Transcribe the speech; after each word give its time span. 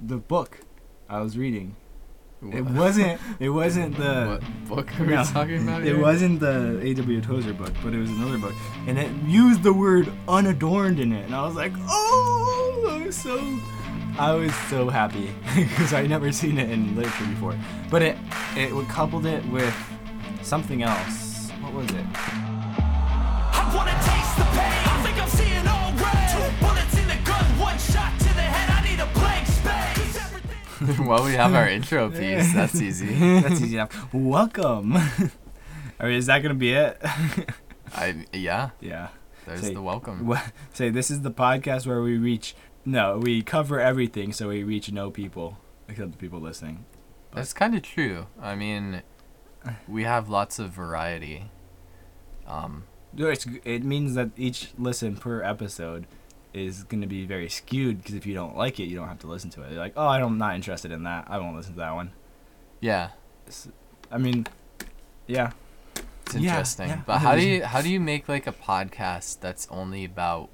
the 0.00 0.16
book 0.16 0.58
I 1.08 1.20
was 1.20 1.36
reading. 1.38 1.76
It 2.52 2.64
wasn't. 2.64 3.20
It 3.40 3.48
wasn't 3.50 3.96
the. 4.02 4.38
what 4.40 4.68
book 4.68 5.00
are 5.00 5.04
we 5.04 5.14
No, 5.14 5.24
talking 5.24 5.62
about? 5.62 5.82
It 5.82 5.86
here? 5.86 6.00
wasn't 6.00 6.38
the 6.38 6.80
A.W. 6.82 7.20
Tozer 7.20 7.52
book, 7.52 7.72
but 7.82 7.92
it 7.94 7.98
was 7.98 8.10
another 8.10 8.38
book, 8.38 8.54
and 8.86 8.96
it 8.98 9.10
used 9.26 9.62
the 9.64 9.72
word 9.72 10.08
unadorned 10.28 11.00
in 11.00 11.12
it, 11.12 11.24
and 11.24 11.34
I 11.34 11.44
was 11.44 11.56
like, 11.56 11.72
oh, 11.88 12.86
I 13.00 13.04
was 13.06 13.16
so, 13.16 13.58
I 14.20 14.34
was 14.34 14.54
so 14.70 14.88
happy 14.88 15.30
because 15.56 15.92
I'd 15.92 16.08
never 16.08 16.30
seen 16.30 16.58
it 16.58 16.70
in 16.70 16.94
literature 16.94 17.26
before. 17.26 17.58
But 17.90 18.02
it, 18.02 18.16
it 18.54 18.88
coupled 18.88 19.26
it 19.26 19.44
with 19.46 19.74
something 20.42 20.84
else. 20.84 21.50
What 21.60 21.72
was 21.72 21.90
it? 21.90 22.04
well, 31.00 31.24
we 31.24 31.32
have 31.34 31.54
our 31.54 31.68
intro 31.78 32.10
piece. 32.10 32.52
That's 32.54 32.74
easy. 32.80 33.06
That's 33.40 33.60
easy 33.60 33.74
enough. 33.76 34.12
Welcome. 34.12 34.96
All 34.96 35.02
right, 36.00 36.12
is 36.12 36.26
that 36.26 36.40
gonna 36.42 36.54
be 36.54 36.72
it? 36.72 37.00
I 37.94 38.26
yeah. 38.32 38.70
yeah. 38.80 39.08
There's 39.46 39.60
Say- 39.60 39.74
the 39.74 39.82
welcome. 39.82 40.26
Wha- 40.26 40.40
Say 40.72 40.90
this 40.90 41.10
is 41.10 41.22
the 41.22 41.30
podcast 41.30 41.86
where 41.86 42.00
we 42.02 42.16
reach. 42.16 42.54
No, 42.84 43.18
we 43.18 43.42
cover 43.42 43.80
everything, 43.80 44.32
so 44.32 44.48
we 44.48 44.62
reach 44.62 44.90
no 44.92 45.10
people 45.10 45.58
except 45.88 46.12
the 46.12 46.16
people 46.18 46.40
listening. 46.40 46.84
That's 47.34 47.52
kind 47.52 47.74
of 47.74 47.82
true. 47.82 48.26
I 48.40 48.54
mean, 48.54 49.02
we 49.86 50.04
have 50.04 50.28
lots 50.30 50.58
of 50.58 50.70
variety. 50.70 51.50
Um, 52.46 52.84
It's, 53.16 53.46
it 53.64 53.84
means 53.84 54.14
that 54.14 54.30
each 54.36 54.70
listen 54.78 55.16
per 55.16 55.42
episode 55.42 56.06
is 56.54 56.84
going 56.84 57.00
to 57.02 57.06
be 57.06 57.26
very 57.26 57.48
skewed 57.48 57.98
because 57.98 58.14
if 58.14 58.26
you 58.26 58.34
don't 58.34 58.56
like 58.56 58.80
it, 58.80 58.84
you 58.84 58.96
don't 58.96 59.08
have 59.08 59.18
to 59.20 59.26
listen 59.26 59.50
to 59.50 59.62
it. 59.62 59.70
You're 59.72 59.78
like, 59.80 59.92
oh, 59.96 60.06
I'm 60.08 60.38
not 60.38 60.54
interested 60.54 60.90
in 60.92 61.02
that. 61.04 61.26
I 61.28 61.38
won't 61.38 61.56
listen 61.56 61.72
to 61.74 61.78
that 61.80 61.94
one. 61.94 62.12
yeah, 62.80 63.10
I 64.10 64.18
mean, 64.18 64.46
yeah. 65.26 65.52
it's 66.26 66.34
Yeah, 66.34 66.50
interesting. 66.50 66.88
yeah. 66.88 67.00
But 67.06 67.18
how 67.18 67.34
do 67.34 67.46
you 67.46 67.64
how 67.64 67.80
do 67.82 67.90
you 67.90 68.00
make 68.00 68.28
like 68.28 68.46
a 68.46 68.52
podcast 68.52 69.40
that's 69.40 69.66
only 69.70 70.04
about 70.04 70.48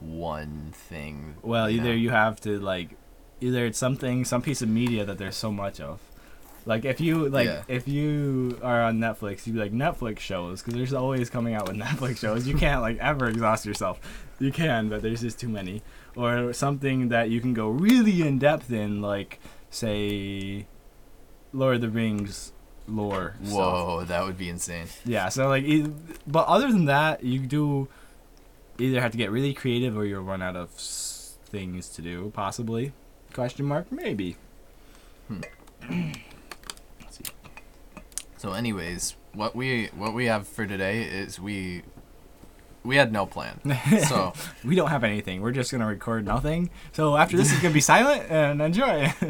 one 0.00 0.72
thing? 0.74 1.36
Well, 1.42 1.68
you 1.70 1.80
either 1.80 1.90
know? 1.90 1.94
you 1.94 2.10
have 2.10 2.40
to 2.42 2.58
like, 2.58 2.90
either 3.40 3.66
it's 3.66 3.78
something, 3.78 4.24
some 4.24 4.42
piece 4.42 4.62
of 4.62 4.68
media 4.68 5.04
that 5.04 5.18
there's 5.18 5.36
so 5.36 5.52
much 5.52 5.80
of. 5.80 6.00
Like 6.64 6.84
if 6.84 7.00
you 7.00 7.28
like 7.28 7.46
Yeah. 7.46 7.62
if 7.68 7.86
you 7.86 8.58
are 8.62 8.82
on 8.82 8.98
Netflix, 8.98 9.46
you'd 9.46 9.54
be 9.54 9.60
like 9.60 9.72
Netflix 9.72 10.18
shows 10.18 10.62
because 10.62 10.74
there's 10.74 10.92
always 10.92 11.30
coming 11.30 11.54
out 11.54 11.68
with 11.68 11.76
Netflix 11.86 12.18
shows. 12.18 12.46
You 12.48 12.56
can't 12.56 12.80
like 12.82 12.98
ever 12.98 13.28
exhaust 13.28 13.64
yourself. 13.66 14.00
You 14.38 14.52
can, 14.52 14.88
but 14.88 15.02
there's 15.02 15.22
just 15.22 15.38
too 15.40 15.48
many. 15.48 15.82
Or 16.14 16.52
something 16.52 17.08
that 17.08 17.30
you 17.30 17.40
can 17.40 17.54
go 17.54 17.68
really 17.68 18.22
in 18.22 18.38
depth 18.38 18.70
in, 18.70 19.00
like 19.00 19.40
say, 19.70 20.66
Lord 21.52 21.76
of 21.76 21.80
the 21.82 21.88
Rings 21.88 22.52
lore. 22.86 23.34
stuff. 23.42 23.54
Whoa, 23.54 24.04
that 24.04 24.24
would 24.24 24.38
be 24.38 24.48
insane. 24.48 24.86
Yeah, 25.04 25.28
so 25.28 25.48
like, 25.48 25.64
but 26.26 26.46
other 26.46 26.70
than 26.70 26.84
that, 26.86 27.24
you 27.24 27.40
do 27.40 27.88
either 28.78 29.00
have 29.00 29.12
to 29.12 29.18
get 29.18 29.30
really 29.30 29.54
creative 29.54 29.96
or 29.96 30.04
you'll 30.04 30.22
run 30.22 30.42
out 30.42 30.56
of 30.56 30.70
things 30.70 31.88
to 31.90 32.02
do, 32.02 32.30
possibly. 32.34 32.92
Question 33.32 33.66
mark? 33.66 33.90
Maybe. 33.90 34.36
Hmm. 35.28 35.40
Let's. 37.00 37.20
So, 38.36 38.52
anyways, 38.52 39.16
what 39.32 39.56
we 39.56 39.86
what 39.96 40.14
we 40.14 40.26
have 40.26 40.46
for 40.46 40.66
today 40.66 41.02
is 41.02 41.40
we 41.40 41.82
we 42.86 42.96
had 42.96 43.12
no 43.12 43.26
plan. 43.26 43.60
So 44.08 44.32
we 44.64 44.74
don't 44.76 44.88
have 44.88 45.04
anything. 45.04 45.40
We're 45.40 45.52
just 45.52 45.72
gonna 45.72 45.86
record 45.86 46.24
nothing. 46.24 46.70
So 46.92 47.16
after 47.16 47.36
this 47.36 47.52
is 47.52 47.58
gonna 47.60 47.74
be 47.74 47.80
silent 47.80 48.30
and 48.30 48.60
enjoy. 48.62 49.12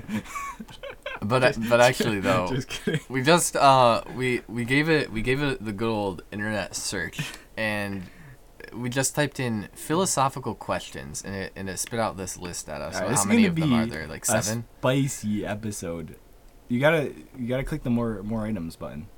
But 1.22 1.42
uh, 1.42 1.52
but 1.70 1.80
actually 1.80 2.20
though, 2.28 2.48
just 2.48 3.08
we 3.08 3.22
just 3.22 3.56
uh 3.56 4.02
we 4.14 4.42
we 4.48 4.64
gave 4.64 4.90
it 4.90 5.10
we 5.10 5.22
gave 5.22 5.42
it 5.42 5.64
the 5.64 5.72
good 5.72 5.88
old 5.88 6.22
internet 6.30 6.76
search 6.76 7.32
and 7.56 8.02
we 8.74 8.90
just 8.90 9.14
typed 9.14 9.40
in 9.40 9.68
philosophical 9.74 10.54
questions 10.54 11.24
and 11.24 11.34
it 11.34 11.52
and 11.56 11.70
it 11.70 11.78
spit 11.78 11.98
out 11.98 12.18
this 12.18 12.36
list 12.36 12.68
at 12.68 12.82
us. 12.82 12.96
Alright, 12.96 13.16
so 13.16 13.24
how 13.24 13.28
many 13.28 13.46
of 13.46 13.56
them 13.56 13.72
are 13.72 13.86
there? 13.86 14.06
Like 14.06 14.26
seven. 14.26 14.66
spicy 14.78 15.46
episode. 15.46 16.16
You 16.68 16.80
gotta 16.80 17.14
you 17.38 17.48
gotta 17.48 17.64
click 17.64 17.82
the 17.82 17.90
more 17.90 18.22
more 18.22 18.44
items 18.46 18.76
button. 18.76 19.08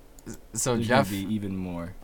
So 0.53 0.77
There's 0.77 0.87
Jeff, 0.87 1.13
even 1.13 1.57
more. 1.57 1.95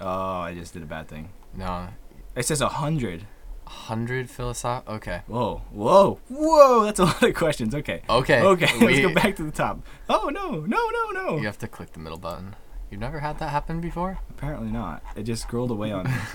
Oh, 0.00 0.40
I 0.40 0.54
just 0.54 0.74
did 0.74 0.82
a 0.82 0.86
bad 0.86 1.08
thing. 1.08 1.30
No, 1.56 1.88
It 2.36 2.44
says 2.46 2.60
a 2.60 2.68
hundred. 2.68 3.26
hundred 3.66 4.28
philosoph. 4.30 4.86
Okay, 4.88 5.22
Whoa, 5.26 5.62
whoa, 5.70 6.18
whoa! 6.28 6.84
That's 6.84 6.98
a 7.00 7.04
lot 7.10 7.22
of 7.22 7.34
questions. 7.34 7.74
Okay. 7.74 8.02
okay, 8.08 8.42
Okay, 8.42 8.78
let's 8.84 9.00
go 9.00 9.12
back 9.14 9.36
to 9.36 9.42
the 9.44 9.50
top. 9.50 9.80
Oh 10.08 10.28
no, 10.32 10.60
no, 10.60 10.90
no, 10.90 11.10
no! 11.10 11.36
You 11.38 11.46
have 11.46 11.58
to 11.58 11.68
click 11.68 11.92
the 11.92 12.00
middle 12.00 12.18
button. 12.18 12.56
You've 12.90 13.00
never 13.00 13.20
had 13.20 13.38
that 13.40 13.48
happen 13.50 13.80
before? 13.80 14.18
Apparently 14.30 14.70
not. 14.70 15.02
It 15.16 15.24
just 15.24 15.42
scrolled 15.42 15.70
away 15.70 15.90
on 15.90 16.04
me. 16.04 16.12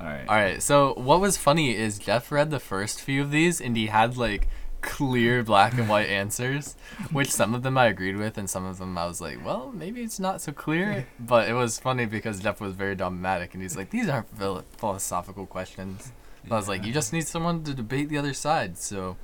All 0.00 0.06
right. 0.06 0.28
All 0.28 0.36
right. 0.36 0.62
So 0.62 0.92
what 0.94 1.20
was 1.20 1.36
funny 1.38 1.74
is 1.74 1.98
Jeff 1.98 2.30
read 2.30 2.50
the 2.50 2.60
first 2.60 3.00
few 3.00 3.22
of 3.22 3.30
these 3.30 3.60
and 3.60 3.76
he 3.76 3.86
had 3.86 4.16
like 4.16 4.46
clear 4.80 5.42
black 5.42 5.74
and 5.74 5.88
white 5.88 6.08
answers, 6.08 6.76
which 7.12 7.30
some 7.30 7.54
of 7.54 7.62
them 7.62 7.76
I 7.76 7.86
agreed 7.86 8.16
with 8.16 8.38
and 8.38 8.48
some 8.48 8.64
of 8.64 8.78
them 8.78 8.96
I 8.96 9.06
was 9.06 9.20
like, 9.20 9.44
well, 9.44 9.72
maybe 9.74 10.02
it's 10.02 10.20
not 10.20 10.40
so 10.40 10.52
clear. 10.52 11.06
But 11.18 11.48
it 11.48 11.52
was 11.54 11.78
funny 11.78 12.06
because 12.06 12.40
Jeff 12.40 12.60
was 12.60 12.74
very 12.74 12.94
dogmatic 12.94 13.54
and 13.54 13.62
he's 13.62 13.76
like, 13.76 13.90
these 13.90 14.08
aren't 14.08 14.36
phil- 14.36 14.64
philosophical 14.76 15.46
questions. 15.46 16.12
I 16.50 16.54
was 16.54 16.68
like, 16.68 16.84
you 16.84 16.92
just 16.92 17.12
need 17.12 17.26
someone 17.26 17.64
to 17.64 17.74
debate 17.74 18.08
the 18.08 18.18
other 18.18 18.32
side. 18.32 18.78
So 18.78 19.16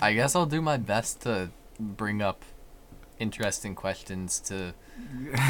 I 0.00 0.14
guess 0.14 0.34
I'll 0.34 0.46
do 0.46 0.62
my 0.62 0.76
best 0.78 1.20
to 1.22 1.50
bring 1.78 2.22
up 2.22 2.44
interesting 3.18 3.74
questions 3.74 4.38
to 4.40 4.74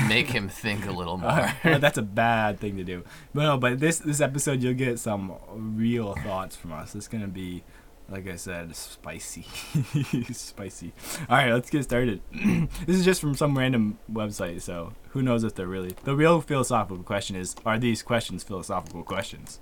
make 0.09 0.31
him 0.31 0.49
think 0.49 0.87
a 0.87 0.93
little 0.93 1.17
more. 1.17 1.53
Uh, 1.65 1.77
that's 1.79 1.99
a 1.99 2.03
bad 2.03 2.59
thing 2.61 2.77
to 2.77 2.85
do. 2.85 3.05
But 3.35 3.43
no, 3.43 3.59
but 3.59 3.79
this 3.81 3.99
this 3.99 4.21
episode 4.21 4.63
you'll 4.63 4.75
get 4.75 4.99
some 4.99 5.35
real 5.51 6.15
thoughts 6.15 6.57
from 6.57 6.73
us. 6.73 6.95
It's 6.95 7.09
gonna 7.09 7.29
be, 7.29 7.63
like 8.11 8.27
I 8.27 8.37
said, 8.37 8.75
spicy, 8.75 9.43
spicy. 10.33 10.93
All 11.29 11.37
right, 11.37 11.53
let's 11.53 11.69
get 11.71 11.85
started. 11.85 12.23
this 12.33 12.97
is 12.97 13.05
just 13.05 13.21
from 13.21 13.35
some 13.35 13.57
random 13.57 13.99
website, 14.11 14.63
so 14.63 14.93
who 15.11 15.23
knows 15.23 15.45
if 15.45 15.55
they're 15.55 15.67
really. 15.67 15.95
The 16.05 16.17
real 16.17 16.41
philosophical 16.41 17.03
question 17.05 17.37
is: 17.37 17.55
Are 17.67 17.79
these 17.79 18.03
questions 18.03 18.43
philosophical 18.43 19.03
questions? 19.03 19.61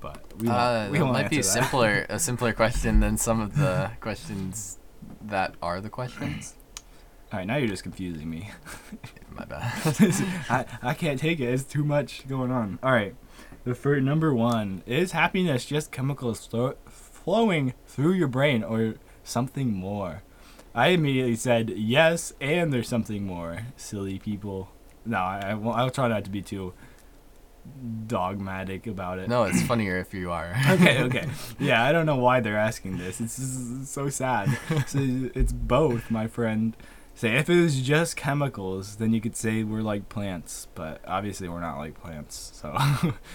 But 0.00 0.38
we 0.38 0.48
Uh, 0.48 0.90
we 0.90 0.98
might 0.98 1.30
be 1.30 1.42
simpler, 1.42 2.06
a 2.08 2.18
simpler 2.18 2.52
question 2.52 3.00
than 3.00 3.16
some 3.16 3.40
of 3.40 3.56
the 3.56 3.92
questions 4.00 4.78
that 5.20 5.54
are 5.62 5.80
the 5.80 5.90
questions. 5.90 6.54
All 7.32 7.38
right, 7.38 7.46
now 7.46 7.56
you're 7.56 7.68
just 7.68 7.82
confusing 7.82 8.28
me. 8.28 8.50
My 9.34 9.44
bad. 9.44 9.72
I, 10.50 10.66
I 10.82 10.94
can't 10.94 11.18
take 11.18 11.40
it. 11.40 11.44
It's 11.44 11.62
too 11.64 11.84
much 11.84 12.28
going 12.28 12.50
on. 12.50 12.78
All 12.82 12.92
right. 12.92 13.14
The 13.64 13.74
for 13.74 13.98
number 14.00 14.34
one 14.34 14.82
is 14.86 15.12
happiness 15.12 15.64
just 15.64 15.92
chemical 15.92 16.34
flowing 17.24 17.74
through 17.86 18.12
your 18.12 18.28
brain 18.28 18.62
or 18.62 18.94
something 19.24 19.72
more? 19.72 20.22
I 20.74 20.88
immediately 20.88 21.36
said 21.36 21.70
yes, 21.70 22.32
and 22.40 22.72
there's 22.72 22.88
something 22.88 23.24
more. 23.26 23.66
Silly 23.76 24.18
people. 24.18 24.70
No, 25.04 25.18
I, 25.18 25.54
won't- 25.54 25.76
I'll 25.78 25.90
try 25.90 26.08
not 26.08 26.24
to 26.24 26.30
be 26.30 26.40
too 26.42 26.72
dogmatic 28.06 28.86
about 28.86 29.18
it. 29.18 29.28
No, 29.28 29.44
it's 29.44 29.62
funnier 29.62 29.98
if 29.98 30.12
you 30.14 30.30
are. 30.32 30.54
okay, 30.70 31.02
okay. 31.02 31.28
Yeah, 31.58 31.84
I 31.84 31.92
don't 31.92 32.06
know 32.06 32.16
why 32.16 32.40
they're 32.40 32.58
asking 32.58 32.98
this. 32.98 33.20
It's, 33.20 33.36
just 33.36 33.86
so 33.92 34.08
sad. 34.08 34.48
So 34.86 34.98
it's 35.34 35.52
both, 35.52 36.10
my 36.10 36.26
friend. 36.26 36.76
Say 37.14 37.36
if 37.36 37.50
it 37.50 37.60
was 37.60 37.80
just 37.82 38.16
chemicals, 38.16 38.96
then 38.96 39.12
you 39.12 39.20
could 39.20 39.36
say 39.36 39.64
we're 39.64 39.82
like 39.82 40.08
plants, 40.08 40.66
but 40.74 41.02
obviously 41.06 41.46
we're 41.48 41.60
not 41.60 41.76
like 41.76 42.00
plants. 42.00 42.50
So 42.54 42.76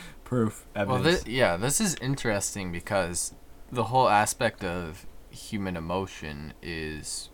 proof, 0.24 0.66
Well, 0.76 0.96
evidence. 0.98 1.24
thi- 1.24 1.34
yeah, 1.34 1.58
this 1.58 1.80
is 1.80 1.96
interesting 2.02 2.72
because 2.72 3.34
the 3.72 3.86
whole 3.86 4.08
aspect 4.08 4.64
of 4.64 5.06
human 5.30 5.76
emotion 5.76 6.54
is 6.62 7.30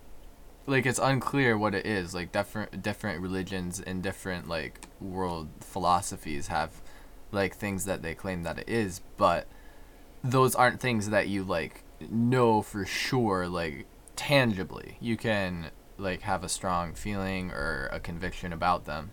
like 0.66 0.86
it's 0.86 1.00
unclear 1.00 1.58
what 1.58 1.76
it 1.76 1.86
is. 1.86 2.14
Like 2.14 2.32
different 2.32 2.82
different 2.82 3.22
religions 3.22 3.80
and 3.80 4.02
different 4.02 4.48
like 4.48 4.88
world 5.00 5.50
philosophies 5.60 6.48
have 6.48 6.82
like 7.32 7.56
things 7.56 7.86
that 7.86 8.02
they 8.02 8.14
claim 8.14 8.44
that 8.44 8.60
it 8.60 8.70
is, 8.70 9.02
but 9.18 9.48
those 10.24 10.56
aren't 10.56 10.80
things 10.80 11.10
that 11.10 11.28
you 11.28 11.44
like 11.44 11.84
know 12.10 12.62
for 12.62 12.86
sure 12.86 13.48
like 13.48 13.86
tangibly. 14.16 14.98
You 15.00 15.18
can 15.18 15.72
like 15.98 16.22
have 16.22 16.44
a 16.44 16.50
strong 16.50 16.94
feeling 16.94 17.52
or 17.52 17.90
a 17.92 18.00
conviction 18.00 18.54
about 18.54 18.86
them. 18.86 19.12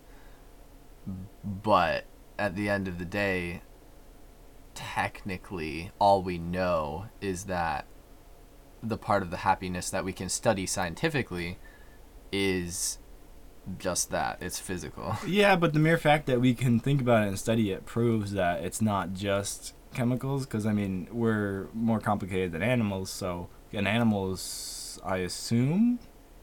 But 1.44 2.06
at 2.38 2.54
the 2.54 2.68
end 2.68 2.88
of 2.88 2.98
the 2.98 3.04
day, 3.04 3.62
technically 4.80 5.90
all 5.98 6.22
we 6.22 6.38
know 6.38 7.06
is 7.20 7.44
that 7.44 7.86
the 8.82 8.96
part 8.96 9.22
of 9.22 9.30
the 9.30 9.38
happiness 9.38 9.90
that 9.90 10.04
we 10.04 10.12
can 10.12 10.28
study 10.28 10.64
scientifically 10.66 11.58
is 12.32 12.98
just 13.78 14.10
that 14.10 14.38
it's 14.40 14.58
physical 14.58 15.16
yeah, 15.26 15.54
but 15.54 15.74
the 15.74 15.78
mere 15.78 15.98
fact 15.98 16.26
that 16.26 16.40
we 16.40 16.54
can 16.54 16.80
think 16.80 17.00
about 17.00 17.24
it 17.24 17.28
and 17.28 17.38
study 17.38 17.70
it 17.70 17.84
proves 17.84 18.32
that 18.32 18.64
it's 18.64 18.80
not 18.80 19.12
just 19.12 19.74
chemicals. 19.94 20.46
Because 20.46 20.66
I 20.66 20.72
mean, 20.72 21.08
we're 21.10 21.68
more 21.74 22.00
complicated 22.00 22.52
than 22.52 22.62
animals, 22.62 23.10
so 23.10 23.48
and 23.72 23.86
animals, 23.86 24.98
I 25.04 25.18
assume, 25.18 25.98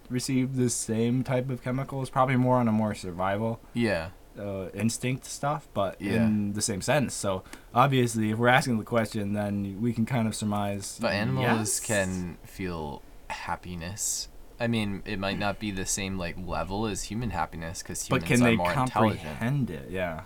receive 0.09 0.55
the 0.55 0.69
same 0.69 1.23
type 1.23 1.49
of 1.49 1.63
chemicals. 1.63 2.09
Probably 2.09 2.35
more 2.35 2.57
on 2.57 2.67
a 2.67 2.71
more 2.71 2.95
survival 2.95 3.59
Yeah. 3.73 4.09
Uh, 4.39 4.69
instinct 4.73 5.25
stuff, 5.25 5.67
but 5.73 5.99
Yeah. 6.01 6.25
in 6.25 6.53
the 6.53 6.61
same 6.61 6.81
sense. 6.81 7.13
So 7.13 7.43
obviously, 7.73 8.31
if 8.31 8.37
we're 8.37 8.47
asking 8.47 8.77
the 8.77 8.83
question, 8.85 9.33
then 9.33 9.81
we 9.81 9.93
can 9.93 10.05
kind 10.05 10.27
of 10.27 10.35
surmise. 10.35 10.97
But 11.01 11.13
animals 11.13 11.47
yes. 11.47 11.79
can 11.79 12.37
feel 12.45 13.01
happiness. 13.29 14.27
I 14.59 14.67
mean, 14.67 15.03
it 15.05 15.19
might 15.19 15.37
not 15.37 15.59
be 15.59 15.71
the 15.71 15.85
same 15.85 16.17
like 16.17 16.35
level 16.43 16.87
as 16.87 17.03
human 17.03 17.29
happiness 17.29 17.81
because 17.83 18.07
humans 18.07 18.23
But 18.23 18.27
can 18.27 18.41
are 18.41 18.45
they 18.49 18.55
more 18.55 18.71
intelligent. 18.73 19.21
comprehend 19.23 19.69
it? 19.69 19.89
Yeah. 19.91 20.21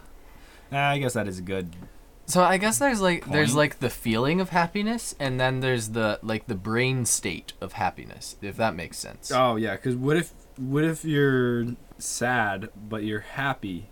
Nah, 0.72 0.90
I 0.92 1.00
guess 1.00 1.14
that 1.14 1.28
is 1.28 1.42
good. 1.42 1.75
So 2.28 2.42
I 2.42 2.57
guess 2.57 2.80
there's 2.80 3.02
like 3.02 3.30
there's 3.30 3.56
like 3.56 3.80
the 3.80 3.90
feeling 3.90 4.40
of 4.40 4.50
happiness, 4.52 5.14
and 5.19 5.38
then 5.38 5.60
there's 5.60 5.90
the 5.90 6.18
like 6.24 6.48
the 6.48 6.56
brain 6.56 7.06
state 7.06 7.52
of 7.60 7.74
happiness, 7.74 8.38
if 8.42 8.56
that 8.56 8.74
makes 8.74 8.98
sense. 8.98 9.31
Oh 9.36 9.57
yeah, 9.57 9.75
because 9.75 9.98
what 9.98 10.16
if 10.16 10.31
what 10.56 10.86
if 10.86 11.04
you're 11.04 11.75
sad 11.98 12.69
but 12.88 13.04
you're 13.04 13.19
happy? 13.22 13.90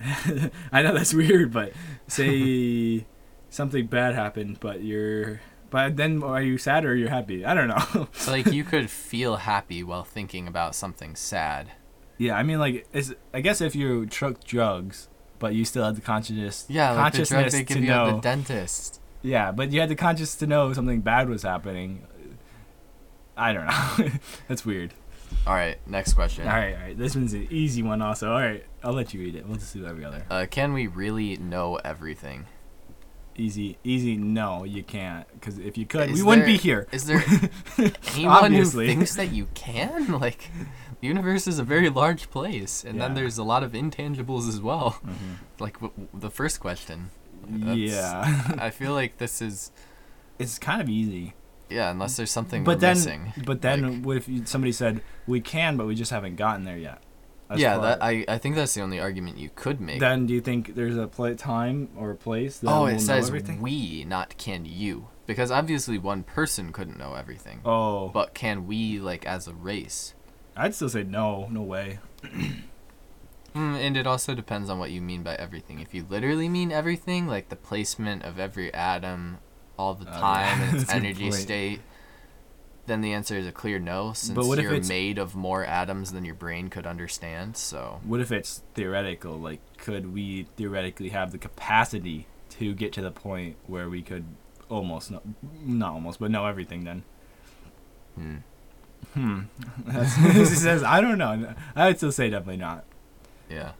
I 0.72 0.82
know 0.82 0.94
that's 0.94 1.12
weird, 1.14 1.52
but 1.52 1.72
say 2.06 3.06
something 3.50 3.86
bad 3.86 4.14
happened, 4.14 4.58
but 4.60 4.82
you're. 4.82 5.40
But 5.70 5.96
then, 5.96 6.22
are 6.22 6.40
you 6.40 6.56
sad 6.56 6.84
or 6.86 6.92
are 6.92 6.94
you're 6.94 7.10
happy? 7.10 7.44
I 7.44 7.52
don't 7.52 7.68
know. 7.68 8.08
So 8.12 8.30
like 8.32 8.46
you 8.52 8.64
could 8.64 8.88
feel 8.90 9.36
happy 9.36 9.82
while 9.82 10.04
thinking 10.04 10.48
about 10.48 10.74
something 10.74 11.14
sad. 11.14 11.72
Yeah, 12.16 12.36
I 12.36 12.42
mean, 12.42 12.58
like, 12.58 12.86
it's, 12.92 13.12
I 13.34 13.40
guess 13.42 13.60
if 13.60 13.76
you 13.76 14.06
took 14.06 14.42
drugs, 14.44 15.08
but 15.38 15.54
you 15.54 15.64
still 15.64 15.84
had 15.84 15.94
the 15.94 16.00
consciousness, 16.00 16.64
Yeah, 16.68 16.90
like 16.92 17.12
the 17.12 17.24
drug 17.24 17.50
they 17.50 17.62
give 17.62 17.76
to 17.76 17.82
you 17.82 17.92
at 17.92 18.10
the 18.12 18.20
dentist. 18.20 19.00
yeah, 19.22 19.52
but 19.52 19.70
you 19.70 19.78
had 19.80 19.88
the 19.88 19.94
conscious 19.94 20.34
to 20.36 20.46
know 20.46 20.72
something 20.72 21.00
bad 21.00 21.28
was 21.28 21.42
happening. 21.42 22.06
I 23.36 23.52
don't 23.52 23.66
know. 23.66 24.10
That's 24.48 24.66
weird. 24.66 24.94
All 25.46 25.54
right, 25.54 25.78
next 25.86 26.14
question. 26.14 26.46
All 26.46 26.54
right, 26.54 26.74
all 26.74 26.80
right. 26.82 26.98
This 26.98 27.14
one's 27.14 27.32
an 27.32 27.48
easy 27.50 27.82
one, 27.82 28.02
also. 28.02 28.30
All 28.32 28.38
right, 28.40 28.64
I'll 28.82 28.92
let 28.92 29.14
you 29.14 29.20
read 29.20 29.34
it. 29.34 29.46
We'll 29.46 29.56
just 29.56 29.72
do 29.74 29.86
every 29.86 30.04
other. 30.04 30.24
Uh, 30.30 30.46
can 30.50 30.72
we 30.72 30.86
really 30.86 31.36
know 31.36 31.76
everything? 31.84 32.46
Easy, 33.36 33.78
easy. 33.84 34.16
No, 34.16 34.64
you 34.64 34.82
can't, 34.82 35.24
because 35.34 35.58
if 35.58 35.78
you 35.78 35.86
could, 35.86 36.10
Is 36.10 36.18
we 36.18 36.22
wouldn't 36.24 36.46
be 36.46 36.56
here. 36.56 36.88
Is 36.90 37.06
there 37.06 37.22
anyone 38.14 38.44
Obviously. 38.46 38.86
who 38.88 38.92
thinks 38.94 39.14
that 39.16 39.32
you 39.32 39.46
can? 39.54 40.12
Like, 40.20 40.50
the 41.00 41.06
universe 41.06 41.46
is 41.46 41.60
a 41.60 41.62
very 41.62 41.88
large 41.88 42.30
place, 42.30 42.82
and 42.84 43.00
then 43.00 43.14
there's 43.14 43.38
a 43.38 43.44
lot 43.44 43.62
of 43.62 43.72
intangibles 43.72 44.48
as 44.48 44.60
well. 44.60 45.00
Like 45.60 45.74
w- 45.74 45.92
w- 45.92 46.08
the 46.12 46.30
first 46.30 46.58
question. 46.58 47.10
That's- 47.48 47.76
Yeah, 47.78 48.54
I 48.58 48.70
feel 48.70 48.92
like 48.92 49.18
this 49.18 49.40
is 49.40 49.70
it's 50.40 50.58
kind 50.58 50.82
of 50.82 50.88
easy. 50.88 51.34
Yeah, 51.70 51.90
unless 51.90 52.16
there's 52.16 52.30
something 52.30 52.64
But 52.64 52.80
then, 52.80 52.96
missing. 52.96 53.32
but 53.44 53.62
then, 53.62 53.82
Like- 53.82 54.04
what 54.04 54.16
if 54.18 54.48
somebody 54.48 54.72
said 54.72 55.02
we 55.26 55.40
can, 55.40 55.76
but 55.76 55.86
we 55.86 55.94
just 55.94 56.10
haven't 56.10 56.36
gotten 56.36 56.64
there 56.64 56.78
yet? 56.78 57.02
Yeah, 57.56 57.78
that 57.78 58.02
I, 58.02 58.26
I 58.28 58.36
think 58.36 58.56
that's 58.56 58.74
the 58.74 58.82
only 58.82 59.00
argument 59.00 59.38
you 59.38 59.48
could 59.54 59.80
make. 59.80 60.00
Then 60.00 60.26
do 60.26 60.34
you 60.34 60.40
think 60.42 60.74
there's 60.74 60.98
a 60.98 61.06
time 61.34 61.88
or 61.96 62.10
a 62.10 62.14
place 62.14 62.58
that 62.58 62.70
oh, 62.70 62.84
it 62.86 62.92
know 62.92 62.98
says 62.98 63.28
everything? 63.28 63.62
we, 63.62 64.04
not 64.04 64.36
can 64.36 64.66
you, 64.66 65.08
because 65.24 65.50
obviously 65.50 65.96
one 65.96 66.24
person 66.24 66.72
couldn't 66.72 66.98
know 66.98 67.14
everything. 67.14 67.60
Oh, 67.64 68.10
But 68.10 68.34
can 68.34 68.66
we, 68.66 68.98
like, 69.00 69.24
as 69.24 69.48
a 69.48 69.54
race? 69.54 70.14
I'd 70.56 70.74
still 70.74 70.90
say 70.90 71.04
no, 71.04 71.48
no 71.50 71.62
way. 71.62 72.00
Mm, 73.54 73.76
and 73.78 73.96
it 73.96 74.06
also 74.06 74.34
depends 74.34 74.68
on 74.70 74.78
what 74.78 74.90
you 74.90 75.00
mean 75.00 75.22
by 75.22 75.34
everything. 75.34 75.80
If 75.80 75.94
you 75.94 76.04
literally 76.08 76.48
mean 76.48 76.70
everything, 76.70 77.26
like 77.26 77.48
the 77.48 77.56
placement 77.56 78.22
of 78.22 78.38
every 78.38 78.72
atom 78.74 79.38
all 79.78 79.94
the 79.94 80.06
Oh, 80.06 80.12
yeah. 80.12 80.20
time 80.20 80.60
and 80.62 80.74
its 80.76 80.84
That's 80.84 80.90
a 80.90 81.00
good 81.00 81.06
energy 81.06 81.30
state, 81.32 81.80
then 82.86 83.00
the 83.02 83.12
answer 83.12 83.36
is 83.36 83.46
a 83.46 83.52
clear 83.52 83.78
no, 83.78 84.12
since 84.14 84.36
you're 84.58 84.80
made 84.84 85.18
of 85.18 85.34
more 85.36 85.64
atoms 85.64 86.12
than 86.12 86.24
your 86.24 86.34
brain 86.34 86.68
could 86.68 86.86
understand. 86.86 87.56
So, 87.56 88.00
What 88.02 88.20
if 88.20 88.32
it's 88.32 88.62
theoretical? 88.74 89.38
Like, 89.38 89.60
could 89.76 90.12
we 90.14 90.46
theoretically 90.56 91.10
have 91.10 91.32
the 91.32 91.38
capacity 91.38 92.26
to 92.50 92.74
get 92.74 92.92
to 92.94 93.02
the 93.02 93.10
point 93.10 93.56
where 93.66 93.88
we 93.90 94.00
could 94.02 94.24
almost 94.70 95.10
know, 95.10 95.20
not 95.64 95.92
almost, 95.92 96.18
but 96.18 96.30
know 96.30 96.46
everything? 96.46 96.84
Then, 96.84 97.02
hmm. 98.14 98.36
hmm. 99.14 99.40
He 100.32 100.44
says, 100.46 100.82
I 100.96 101.00
don't 101.02 101.18
know. 101.18 101.54
I 101.76 101.88
would 101.88 101.98
still 101.98 102.12
say 102.12 102.30
definitely 102.30 102.56
not. 102.56 102.84
yeah. 103.50 103.72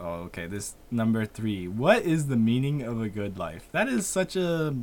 Oh, 0.00 0.22
okay. 0.26 0.46
This 0.46 0.76
number 0.90 1.26
three. 1.26 1.66
What 1.66 2.02
is 2.04 2.28
the 2.28 2.36
meaning 2.36 2.82
of 2.82 3.00
a 3.02 3.08
good 3.08 3.38
life? 3.38 3.68
That 3.72 3.88
is 3.88 4.06
such 4.06 4.36
a 4.36 4.76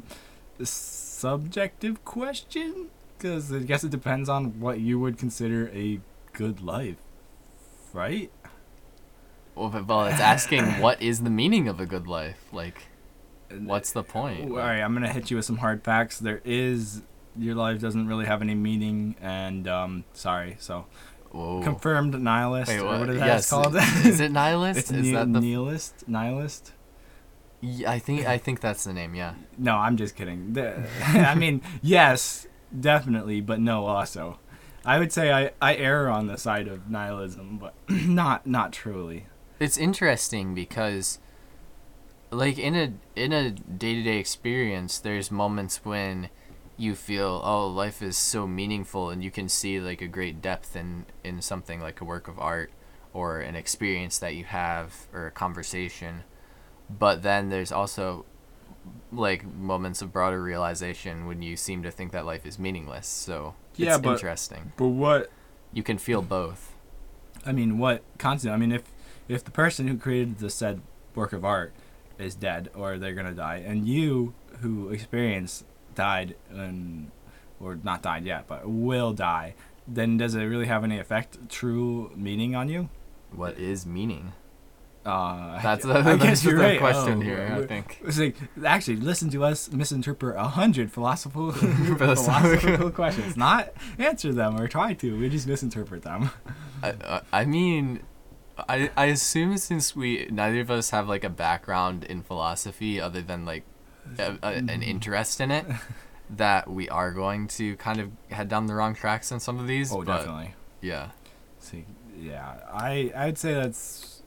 subjective 0.61 2.03
question 2.05 2.89
because 3.17 3.51
I 3.51 3.59
guess 3.59 3.83
it 3.83 3.91
depends 3.91 4.29
on 4.29 4.59
what 4.59 4.79
you 4.79 4.99
would 4.99 5.17
consider 5.17 5.69
a 5.69 5.99
good 6.33 6.61
life, 6.61 6.97
right? 7.93 8.31
Well, 9.55 9.85
well, 9.87 10.05
it's 10.05 10.19
asking 10.19 10.63
what 10.81 11.01
is 11.01 11.21
the 11.21 11.29
meaning 11.29 11.67
of 11.67 11.79
a 11.79 11.85
good 11.85 12.07
life? 12.07 12.47
Like, 12.51 12.87
what's 13.57 13.91
the 13.91 14.03
point? 14.03 14.51
All 14.51 14.57
right, 14.57 14.81
I'm 14.81 14.93
gonna 14.93 15.11
hit 15.11 15.31
you 15.31 15.37
with 15.37 15.45
some 15.45 15.57
hard 15.57 15.83
facts. 15.83 16.19
There 16.19 16.41
is 16.43 17.01
your 17.37 17.55
life 17.55 17.79
doesn't 17.81 18.07
really 18.07 18.25
have 18.25 18.41
any 18.41 18.55
meaning, 18.55 19.15
and 19.21 19.67
um, 19.67 20.03
sorry. 20.13 20.57
So 20.59 20.85
Whoa. 21.35 21.61
confirmed 21.61 22.19
nihilist. 22.19 22.69
Wait, 22.69 22.79
or 22.79 22.85
what? 22.85 22.99
what 23.01 23.09
is 23.09 23.19
that 23.19 23.25
yes, 23.25 23.49
called? 23.49 23.75
is 24.05 24.19
it 24.21 24.31
nihilist? 24.31 24.79
it's 24.79 24.91
is 24.91 25.11
that 25.11 25.33
the? 25.33 25.41
nihilist? 25.41 26.07
Nihilist? 26.07 26.71
Yeah, 27.59 27.91
I 27.91 27.99
think 27.99 28.25
I 28.25 28.37
think 28.37 28.61
that's 28.61 28.85
the 28.85 28.93
name. 28.93 29.15
Yeah. 29.15 29.33
No, 29.57 29.75
I'm 29.75 29.97
just 29.97 30.15
kidding. 30.15 30.53
The- 30.53 30.87
I 31.03 31.35
mean, 31.35 31.61
yes, 31.81 32.47
definitely, 32.77 33.41
but 33.41 33.59
no, 33.59 33.85
also. 33.85 34.39
I 34.85 34.99
would 34.99 35.11
say 35.11 35.31
I, 35.33 35.51
I 35.61 35.75
err 35.75 36.09
on 36.09 36.27
the 36.27 36.37
side 36.37 36.67
of 36.67 36.89
nihilism, 36.89 37.57
but 37.57 37.73
not 37.89 38.47
not 38.47 38.71
truly. 38.71 39.25
It's 39.59 39.77
interesting 39.77 40.55
because 40.55 41.19
like 42.31 42.57
in 42.57 42.75
a 42.75 42.93
in 43.15 43.33
a 43.33 43.51
day-to-day 43.51 44.17
experience 44.17 44.99
there's 44.99 45.31
moments 45.31 45.83
when 45.83 46.29
you 46.77 46.93
feel 46.95 47.41
oh 47.43 47.67
life 47.67 48.01
is 48.01 48.17
so 48.17 48.45
meaningful 48.45 49.09
and 49.09 49.23
you 49.23 49.31
can 49.31 49.47
see 49.47 49.79
like 49.79 50.01
a 50.01 50.07
great 50.07 50.41
depth 50.41 50.75
in 50.75 51.05
in 51.23 51.41
something 51.41 51.79
like 51.79 52.01
a 52.01 52.05
work 52.05 52.27
of 52.27 52.37
art 52.39 52.69
or 53.13 53.39
an 53.39 53.55
experience 53.55 54.17
that 54.19 54.35
you 54.35 54.43
have 54.43 55.07
or 55.13 55.27
a 55.27 55.31
conversation. 55.31 56.23
But 56.89 57.23
then 57.23 57.49
there's 57.49 57.71
also 57.71 58.25
like 59.11 59.45
moments 59.45 60.01
of 60.01 60.11
broader 60.11 60.41
realization 60.43 61.25
when 61.25 61.41
you 61.41 61.55
seem 61.55 61.81
to 61.83 61.91
think 61.91 62.11
that 62.11 62.25
life 62.25 62.45
is 62.45 62.59
meaningless. 62.59 63.07
So 63.07 63.55
Yeah, 63.75 63.93
it's 63.95 64.01
but- 64.03 64.13
interesting. 64.13 64.73
But 64.77 64.87
what 64.89 65.31
you 65.73 65.81
can 65.83 65.97
feel 65.97 66.21
both. 66.21 66.73
I 67.45 67.51
mean, 67.51 67.77
what 67.77 68.03
constant? 68.17 68.53
I 68.53 68.57
mean, 68.57 68.71
if 68.71 68.83
if 69.27 69.43
the 69.43 69.51
person 69.51 69.87
who 69.87 69.97
created 69.97 70.39
the 70.39 70.49
said 70.49 70.81
work 71.15 71.31
of 71.33 71.45
art 71.45 71.73
is 72.19 72.35
dead 72.35 72.69
or 72.75 72.97
they're 72.97 73.13
gonna 73.15 73.33
die, 73.33 73.63
and 73.65 73.87
you 73.87 74.33
who 74.61 74.89
experience 74.89 75.63
died 75.95 76.35
and 76.49 77.11
or 77.59 77.77
not 77.83 78.01
died 78.01 78.25
yet, 78.25 78.47
but 78.47 78.67
will 78.67 79.13
die, 79.13 79.55
then 79.87 80.17
does 80.17 80.35
it 80.35 80.43
really 80.43 80.65
have 80.67 80.83
any 80.83 80.99
effect, 80.99 81.37
true 81.49 82.11
meaning 82.15 82.55
on 82.55 82.69
you? 82.69 82.89
what 83.31 83.57
is 83.57 83.85
meaning 83.85 84.31
Uh, 85.05 85.61
that's, 85.61 85.85
I 85.85 86.01
that's 86.01 86.23
guess 86.23 86.43
you're 86.45 86.57
the 86.57 86.63
right. 86.63 86.79
question 86.79 87.17
Oh, 87.19 87.21
here 87.21 87.51
I 87.61 87.65
think 87.65 87.99
It's 88.05 88.17
like 88.17 88.35
actually 88.63 88.97
listen 88.97 89.29
to 89.31 89.43
us 89.43 89.69
misinterpret 89.71 90.35
a 90.37 90.43
hundred 90.47 90.91
philosophical 90.91 91.51
Philosophical. 91.97 92.91
questions, 92.91 93.35
not 93.35 93.73
answer 93.99 94.31
them 94.33 94.59
or 94.59 94.67
try 94.67 94.93
to. 94.93 95.19
We 95.19 95.27
just 95.29 95.47
misinterpret 95.47 96.03
them. 96.03 96.29
I, 96.81 96.89
I- 97.15 97.21
I 97.41 97.45
mean, 97.45 98.01
I 98.69 98.89
I 98.95 99.05
assume 99.05 99.57
since 99.57 99.95
we 99.95 100.27
neither 100.31 100.61
of 100.61 100.71
us 100.71 100.91
have 100.91 101.09
like 101.09 101.23
a 101.25 101.29
background 101.29 102.03
in 102.05 102.21
philosophy 102.23 103.01
other 103.01 103.21
than 103.21 103.43
like 103.45 103.63
a, 104.17 104.37
a, 104.41 104.47
an 104.47 104.67
mm-hmm. 104.67 104.81
interest 104.81 105.41
in 105.41 105.51
it, 105.51 105.65
that 106.29 106.69
we 106.69 106.89
are 106.89 107.11
going 107.11 107.47
to 107.47 107.75
kind 107.77 107.99
of 107.99 108.11
head 108.29 108.49
down 108.49 108.67
the 108.67 108.73
wrong 108.73 108.95
tracks 108.95 109.31
in 109.31 109.39
some 109.39 109.59
of 109.59 109.67
these. 109.67 109.91
Oh, 109.91 110.03
but, 110.03 110.17
definitely. 110.17 110.55
Yeah. 110.81 111.09
See, 111.59 111.85
yeah, 112.19 112.57
I 112.71 113.11
I 113.15 113.25
would 113.25 113.37
say 113.37 113.53
that's 113.53 114.21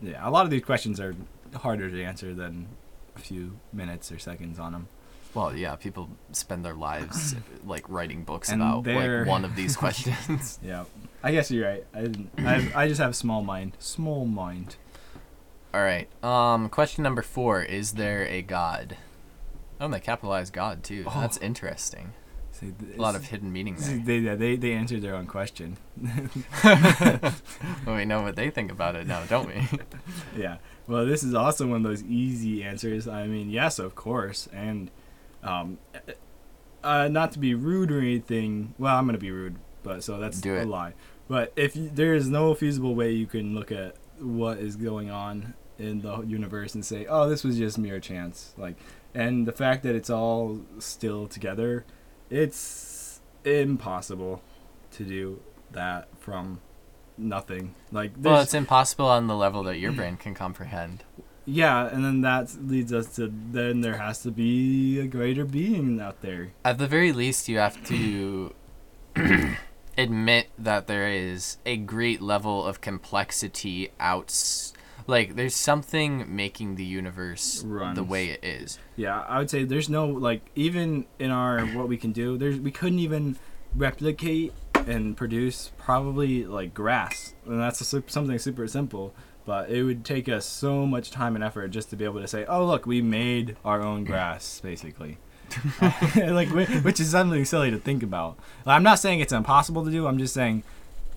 yeah. 0.00 0.26
A 0.26 0.30
lot 0.30 0.44
of 0.44 0.50
these 0.50 0.62
questions 0.62 1.00
are 1.00 1.14
harder 1.56 1.90
to 1.90 2.02
answer 2.02 2.34
than 2.34 2.68
a 3.16 3.18
few 3.18 3.58
minutes 3.72 4.10
or 4.10 4.18
seconds 4.18 4.58
on 4.58 4.72
them. 4.72 4.88
Well, 5.34 5.56
yeah. 5.56 5.76
People 5.76 6.10
spend 6.32 6.64
their 6.64 6.74
lives 6.74 7.34
like 7.64 7.88
writing 7.88 8.24
books 8.24 8.50
And 8.50 8.62
about 8.62 8.86
like 8.86 9.26
one 9.26 9.44
of 9.44 9.56
these 9.56 9.76
questions. 9.84 10.58
Yeah, 10.62 10.84
I 11.22 11.32
guess 11.32 11.50
you're 11.50 11.68
right. 11.68 11.86
I 11.94 12.02
didn't. 12.02 12.30
I, 12.38 12.70
I 12.74 12.88
just 12.88 13.00
have 13.00 13.10
a 13.10 13.14
small 13.14 13.42
mind. 13.42 13.76
Small 13.78 14.26
mind. 14.26 14.76
All 15.74 15.82
right. 15.82 16.08
Um, 16.22 16.68
question 16.68 17.02
number 17.02 17.22
four: 17.22 17.62
Is 17.62 17.92
there 17.92 18.26
a 18.26 18.42
god? 18.42 18.96
Oh, 19.80 19.86
and 19.86 19.94
they 19.94 20.00
capitalized 20.00 20.52
God 20.52 20.84
too. 20.84 21.04
Oh. 21.06 21.20
That's 21.20 21.38
interesting. 21.38 22.12
See, 22.52 22.72
th- 22.78 22.96
A 22.98 23.00
lot 23.00 23.14
of 23.16 23.24
hidden 23.24 23.50
meaning 23.52 23.76
there. 23.78 24.20
They, 24.20 24.36
they 24.36 24.56
they 24.56 24.72
answered 24.72 25.00
their 25.00 25.14
own 25.14 25.26
question. 25.26 25.78
well, 26.62 27.96
we 27.96 28.04
know 28.04 28.22
what 28.22 28.36
they 28.36 28.50
think 28.50 28.70
about 28.70 28.94
it 28.94 29.06
now, 29.06 29.24
don't 29.24 29.48
we? 29.48 29.66
yeah. 30.40 30.58
Well, 30.86 31.06
this 31.06 31.22
is 31.22 31.34
also 31.34 31.66
one 31.66 31.78
of 31.78 31.82
those 31.82 32.02
easy 32.04 32.62
answers. 32.62 33.08
I 33.08 33.26
mean, 33.26 33.48
yes, 33.50 33.78
of 33.78 33.94
course, 33.94 34.48
and 34.52 34.90
um, 35.42 35.78
uh, 36.84 37.08
not 37.08 37.32
to 37.32 37.38
be 37.38 37.54
rude 37.54 37.90
or 37.90 38.00
anything. 38.00 38.74
Well, 38.78 38.96
I'm 38.96 39.06
gonna 39.06 39.16
be 39.18 39.30
rude, 39.30 39.56
but 39.82 40.04
so 40.04 40.18
that's 40.18 40.44
a 40.44 40.64
lie. 40.64 40.92
But 41.28 41.52
if 41.56 41.74
you, 41.74 41.88
there 41.92 42.14
is 42.14 42.28
no 42.28 42.54
feasible 42.54 42.94
way 42.94 43.12
you 43.12 43.26
can 43.26 43.54
look 43.54 43.72
at 43.72 43.96
what 44.20 44.58
is 44.58 44.76
going 44.76 45.10
on 45.10 45.54
in 45.82 46.00
the 46.02 46.20
universe 46.22 46.74
and 46.74 46.84
say, 46.84 47.06
"Oh, 47.06 47.28
this 47.28 47.44
was 47.44 47.58
just 47.58 47.78
mere 47.78 48.00
chance," 48.00 48.54
like, 48.56 48.76
and 49.14 49.46
the 49.46 49.52
fact 49.52 49.82
that 49.82 49.94
it's 49.94 50.10
all 50.10 50.60
still 50.78 51.26
together, 51.26 51.84
it's 52.30 53.20
impossible 53.44 54.42
to 54.92 55.04
do 55.04 55.40
that 55.72 56.08
from 56.18 56.60
nothing. 57.18 57.74
Like, 57.90 58.12
Well, 58.18 58.40
it's 58.40 58.54
impossible 58.54 59.06
on 59.06 59.26
the 59.26 59.36
level 59.36 59.62
that 59.64 59.78
your 59.78 59.92
brain 59.98 60.16
can 60.16 60.34
comprehend. 60.34 61.04
yeah, 61.44 61.86
and 61.88 62.04
then 62.04 62.20
that 62.22 62.54
leads 62.62 62.92
us 62.92 63.16
to 63.16 63.32
then 63.52 63.80
there 63.80 63.98
has 63.98 64.22
to 64.22 64.30
be 64.30 64.98
a 65.00 65.06
greater 65.06 65.44
being 65.44 66.00
out 66.00 66.22
there. 66.22 66.52
At 66.64 66.78
the 66.78 66.86
very 66.86 67.12
least, 67.12 67.48
you 67.48 67.58
have 67.58 67.82
to 67.86 68.54
admit 69.98 70.48
that 70.58 70.86
there 70.86 71.08
is 71.08 71.58
a 71.66 71.76
great 71.76 72.20
level 72.22 72.64
of 72.64 72.80
complexity 72.80 73.90
outs. 74.00 74.72
Like, 75.12 75.36
there's 75.36 75.54
something 75.54 76.34
making 76.34 76.76
the 76.76 76.84
universe 76.86 77.62
the 77.92 78.02
way 78.02 78.30
it 78.30 78.42
is. 78.42 78.78
Yeah, 78.96 79.20
I 79.20 79.36
would 79.36 79.50
say 79.50 79.62
there's 79.64 79.90
no 79.90 80.06
like 80.06 80.40
even 80.54 81.04
in 81.18 81.30
our 81.30 81.66
what 81.66 81.86
we 81.86 81.98
can 81.98 82.12
do, 82.12 82.38
there's 82.38 82.58
we 82.58 82.70
couldn't 82.70 82.98
even 82.98 83.36
replicate 83.76 84.54
and 84.74 85.14
produce 85.14 85.70
probably 85.76 86.46
like 86.46 86.72
grass, 86.72 87.34
and 87.44 87.60
that's 87.60 87.92
a, 87.92 88.02
something 88.06 88.38
super 88.38 88.66
simple. 88.66 89.14
But 89.44 89.68
it 89.68 89.82
would 89.82 90.02
take 90.02 90.30
us 90.30 90.46
so 90.46 90.86
much 90.86 91.10
time 91.10 91.34
and 91.34 91.44
effort 91.44 91.68
just 91.68 91.90
to 91.90 91.96
be 91.96 92.06
able 92.06 92.22
to 92.22 92.26
say, 92.26 92.46
"Oh, 92.46 92.64
look, 92.64 92.86
we 92.86 93.02
made 93.02 93.58
our 93.66 93.82
own 93.82 94.04
grass," 94.04 94.60
basically. 94.60 95.18
like, 96.16 96.48
which 96.82 97.00
is 97.00 97.10
something 97.10 97.44
silly 97.44 97.70
to 97.70 97.78
think 97.78 98.02
about. 98.02 98.38
I'm 98.64 98.82
not 98.82 98.98
saying 98.98 99.20
it's 99.20 99.34
impossible 99.34 99.84
to 99.84 99.90
do. 99.90 100.06
I'm 100.06 100.16
just 100.16 100.32
saying 100.32 100.62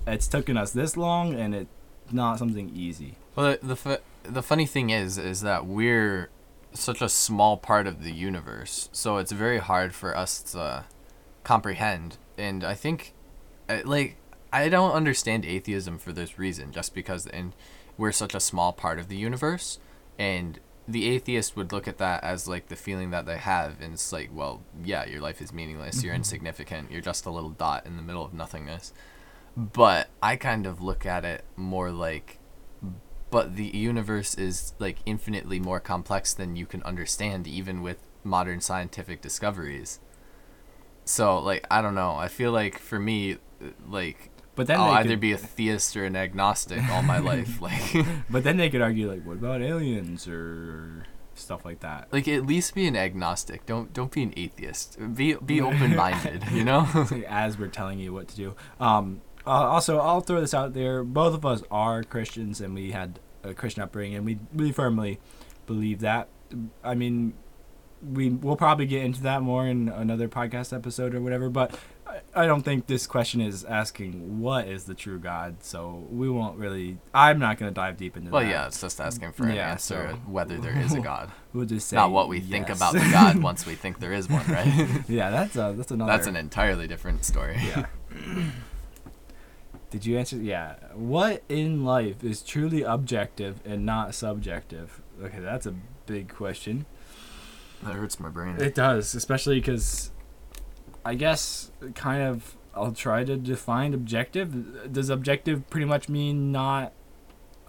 it's 0.05 0.27
taken 0.27 0.57
us 0.57 0.71
this 0.71 0.97
long, 0.97 1.33
and 1.33 1.55
it's 1.55 1.69
not 2.11 2.39
something 2.39 2.69
easy. 2.75 3.15
Well, 3.35 3.57
the 3.61 3.75
the, 3.75 4.01
the 4.23 4.43
funny 4.43 4.65
thing 4.65 4.89
is, 4.89 5.17
is 5.17 5.41
that 5.41 5.65
we're 5.65 6.29
such 6.73 7.01
a 7.01 7.09
small 7.09 7.57
part 7.57 7.87
of 7.87 8.03
the 8.03 8.11
universe, 8.11 8.89
so 8.91 9.17
it's 9.17 9.31
very 9.31 9.59
hard 9.59 9.93
for 9.93 10.15
us 10.15 10.41
to 10.53 10.85
comprehend. 11.43 12.17
And 12.37 12.63
I 12.63 12.73
think, 12.73 13.13
like, 13.85 14.17
I 14.51 14.69
don't 14.69 14.91
understand 14.91 15.45
atheism 15.45 15.97
for 15.97 16.11
this 16.11 16.37
reason, 16.37 16.71
just 16.71 16.93
because 16.93 17.27
and 17.27 17.53
we're 17.97 18.11
such 18.11 18.35
a 18.35 18.39
small 18.39 18.73
part 18.73 18.99
of 18.99 19.07
the 19.07 19.17
universe, 19.17 19.79
and 20.19 20.59
the 20.87 21.09
atheist 21.09 21.55
would 21.55 21.71
look 21.71 21.87
at 21.87 21.97
that 21.97 22.23
as 22.23 22.47
like 22.47 22.67
the 22.67 22.75
feeling 22.75 23.11
that 23.11 23.25
they 23.25 23.37
have, 23.37 23.81
and 23.81 23.93
it's 23.93 24.11
like, 24.11 24.29
well, 24.33 24.61
yeah, 24.83 25.05
your 25.05 25.21
life 25.21 25.41
is 25.41 25.51
meaningless, 25.51 26.03
you're 26.03 26.13
mm-hmm. 26.13 26.19
insignificant, 26.19 26.91
you're 26.91 27.01
just 27.01 27.25
a 27.25 27.31
little 27.31 27.49
dot 27.49 27.85
in 27.85 27.97
the 27.97 28.03
middle 28.03 28.23
of 28.23 28.33
nothingness. 28.33 28.93
But 29.57 30.09
I 30.21 30.35
kind 30.35 30.65
of 30.65 30.81
look 30.81 31.05
at 31.05 31.23
it 31.23 31.45
more 31.55 31.91
like 31.91 32.39
but 33.31 33.55
the 33.55 33.65
universe 33.65 34.35
is 34.35 34.73
like 34.79 34.97
infinitely 35.05 35.59
more 35.59 35.79
complex 35.79 36.33
than 36.33 36.55
you 36.55 36.65
can 36.65 36.81
understand 36.83 37.47
even 37.47 37.81
with 37.81 37.97
modern 38.23 38.61
scientific 38.61 39.21
discoveries. 39.21 39.99
So 41.03 41.37
like 41.39 41.65
i 41.69 41.81
don't 41.81 41.95
know. 41.95 42.15
I 42.15 42.27
feel 42.27 42.51
like 42.51 42.79
for 42.79 42.99
me 42.99 43.37
like 43.87 44.29
But 44.55 44.67
then 44.67 44.79
i'll 44.79 44.91
either 44.93 45.09
could- 45.11 45.19
be 45.19 45.31
a 45.33 45.37
theist 45.37 45.95
or 45.97 46.05
an 46.05 46.15
agnostic 46.15 46.81
all 46.89 47.01
my 47.03 47.19
life 47.31 47.61
like 47.61 47.93
But 48.29 48.43
then 48.43 48.57
they 48.57 48.69
could 48.69 48.81
argue 48.81 49.09
like, 49.11 49.23
what 49.25 49.37
about 49.37 49.61
aliens 49.61 50.27
or 50.27 51.05
stuff 51.35 51.65
like 51.65 51.81
that? 51.81 52.07
like 52.13 52.27
at 52.27 52.45
least 52.45 52.73
be 52.73 52.87
an 52.87 52.95
agnostic. 52.95 53.65
Don't 53.65 53.93
don't 53.93 54.11
be 54.11 54.23
an 54.23 54.33
atheist. 54.37 54.97
Be 55.15 55.33
be 55.35 55.61
open-minded 55.69 56.43
you 56.51 56.63
know? 56.63 56.87
As 57.27 57.57
we're 57.57 57.67
telling 57.67 57.99
you 57.99 58.13
what 58.13 58.27
to 58.29 58.35
do. 58.35 58.55
Um, 58.79 59.21
uh, 59.45 59.49
also, 59.49 59.99
I'll 59.99 60.21
throw 60.21 60.41
this 60.41 60.53
out 60.53 60.73
there. 60.73 61.03
Both 61.03 61.33
of 61.33 61.45
us 61.45 61.63
are 61.71 62.03
Christians, 62.03 62.61
and 62.61 62.73
we 62.73 62.91
had 62.91 63.19
a 63.43 63.53
Christian 63.53 63.83
upbringing, 63.83 64.15
and 64.17 64.25
we 64.25 64.39
we 64.53 64.71
firmly 64.71 65.19
believe 65.67 65.99
that. 65.99 66.27
I 66.83 66.95
mean, 66.95 67.33
we 68.01 68.29
we'll 68.29 68.55
probably 68.55 68.85
get 68.85 69.03
into 69.03 69.21
that 69.23 69.41
more 69.41 69.67
in 69.67 69.89
another 69.89 70.27
podcast 70.27 70.75
episode 70.75 71.13
or 71.15 71.21
whatever. 71.21 71.49
But 71.49 71.77
I, 72.35 72.45
don't 72.45 72.61
think 72.61 72.87
this 72.87 73.07
question 73.07 73.41
is 73.41 73.63
asking 73.65 74.39
what 74.39 74.67
is 74.67 74.85
the 74.85 74.93
true 74.93 75.19
God. 75.19 75.63
So 75.63 76.05
we 76.09 76.29
won't 76.29 76.57
really. 76.57 76.97
I'm 77.13 77.39
not 77.39 77.57
going 77.57 77.69
to 77.71 77.73
dive 77.73 77.97
deep 77.97 78.15
into 78.15 78.31
well 78.31 78.41
that. 78.41 78.47
Well, 78.47 78.55
yeah 78.61 78.67
it's 78.67 78.79
just 78.79 79.01
asking 79.01 79.31
for 79.33 79.47
an 79.47 79.55
Yeah, 79.55 79.71
answer 79.71 80.09
so- 80.11 80.17
whether 80.31 80.57
there 80.57 80.77
is 80.77 80.93
a 80.93 80.99
god 81.01 81.31
We'll 81.53 81.65
just 81.65 81.87
say 81.87 81.95
not 81.95 82.11
what 82.11 82.29
we 82.29 82.39
think 82.39 82.69
about 82.69 82.93
the 82.93 82.99
god 83.11 83.41
once 83.41 83.65
we 83.65 83.75
think 83.83 83.99
there 83.99 84.13
is 84.13 84.29
one 84.29 84.45
right 84.47 85.03
yeah, 85.09 85.29
that's 85.31 85.55
a, 85.55 85.73
that's 85.75 85.91
another. 85.91 86.11
that's 86.11 86.27
an 86.27 86.35
entirely 86.35 86.87
different 86.87 87.25
story 87.25 87.57
Yeah. 87.65 87.85
Did 89.95 90.05
you 90.05 90.17
answer? 90.17 90.35
Yeah. 90.35 90.75
What 90.93 91.41
in 91.47 91.85
life 91.85 92.21
is 92.21 92.41
truly 92.41 92.81
objective 92.81 93.61
and 93.63 93.85
not 93.85 94.13
subjective? 94.13 95.01
Okay, 95.23 95.39
that's 95.39 95.65
a 95.65 95.73
big 96.05 96.27
question. 96.27 96.85
that 97.81 97.93
hurts 97.93 98.19
my 98.19 98.27
brain 98.27 98.57
It 98.59 98.75
does, 98.75 99.15
especially 99.15 99.61
because 99.61 100.11
I 101.05 101.15
guess 101.15 101.71
kind 101.93 102.23
of 102.23 102.57
I'll 102.73 102.91
try 102.91 103.23
to 103.23 103.37
define 103.37 103.93
objective. 103.93 104.91
Does 104.91 105.09
objective 105.09 105.69
pretty 105.69 105.85
much 105.85 106.09
mean 106.09 106.51
not 106.51 106.91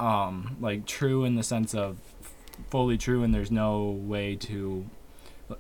um 0.01 0.57
like 0.61 0.85
true 0.85 1.25
in 1.25 1.37
the 1.37 1.45
sense 1.45 1.77
of 1.77 1.99
fully 2.71 2.99
true 2.99 3.23
and 3.23 3.33
there's 3.33 3.53
no 3.53 3.85
way 3.85 4.35
to 4.35 4.85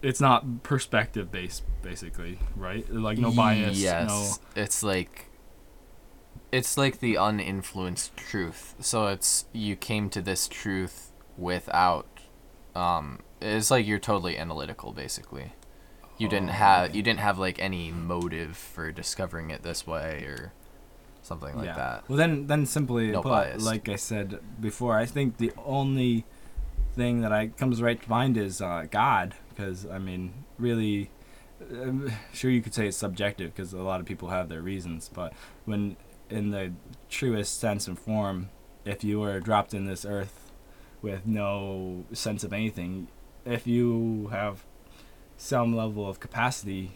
it's 0.02 0.20
not 0.20 0.64
perspective 0.64 1.30
based 1.30 1.62
basically, 1.82 2.40
right? 2.56 2.92
Like 2.92 3.18
no 3.18 3.30
bias, 3.30 3.78
Yes, 3.78 4.08
no 4.08 4.60
it's 4.60 4.82
like 4.82 5.25
it's 6.52 6.76
like 6.78 7.00
the 7.00 7.16
uninfluenced 7.16 8.14
truth. 8.16 8.74
So 8.80 9.08
it's 9.08 9.46
you 9.52 9.76
came 9.76 10.10
to 10.10 10.22
this 10.22 10.48
truth 10.48 11.12
without 11.36 12.06
um 12.74 13.20
it's 13.40 13.70
like 13.70 13.86
you're 13.86 13.98
totally 13.98 14.38
analytical 14.38 14.92
basically. 14.92 15.52
You 16.18 16.28
didn't 16.28 16.48
Oh, 16.50 16.52
have 16.52 16.88
okay. 16.90 16.96
you 16.96 17.02
didn't 17.02 17.20
have 17.20 17.38
like 17.38 17.58
any 17.58 17.90
motive 17.90 18.56
for 18.56 18.90
discovering 18.90 19.50
it 19.50 19.62
this 19.62 19.86
way 19.86 20.24
or 20.24 20.52
something 21.22 21.56
like 21.56 21.74
that. 21.74 22.08
Well, 22.08 22.16
then, 22.16 22.46
then 22.46 22.64
simply 22.66 23.08
No 23.10 23.20
put, 23.20 23.60
like 23.60 23.88
I 23.88 23.96
said 23.96 24.38
before, 24.60 24.96
I 24.96 25.04
think 25.06 25.36
the 25.38 25.52
only 25.64 26.24
thing 26.94 27.20
that 27.20 27.32
I 27.32 27.48
comes 27.48 27.82
right 27.82 28.00
to 28.00 28.08
mind 28.08 28.36
is 28.36 28.62
uh, 28.62 28.86
God, 28.90 29.34
because 29.50 29.84
I 29.84 29.98
mean, 29.98 30.32
really, 30.58 31.10
um, 31.70 32.10
sure 32.32 32.50
you 32.50 32.62
could 32.62 32.72
say 32.72 32.86
it's 32.86 32.96
subjective 32.96 33.54
because 33.54 33.72
a 33.74 33.82
lot 33.82 34.00
of 34.00 34.06
people 34.06 34.28
have 34.28 34.48
their 34.48 34.62
reasons, 34.62 35.10
but 35.12 35.32
when 35.64 35.96
in 36.30 36.50
the 36.50 36.72
truest 37.08 37.58
sense 37.60 37.86
and 37.86 37.98
form, 37.98 38.50
if 38.84 39.04
you 39.04 39.20
were 39.20 39.40
dropped 39.40 39.74
in 39.74 39.86
this 39.86 40.04
earth 40.04 40.52
with 41.02 41.26
no 41.26 42.04
sense 42.12 42.44
of 42.44 42.52
anything, 42.52 43.08
if 43.44 43.66
you 43.66 44.28
have 44.32 44.64
some 45.36 45.76
level 45.76 46.08
of 46.08 46.20
capacity, 46.20 46.92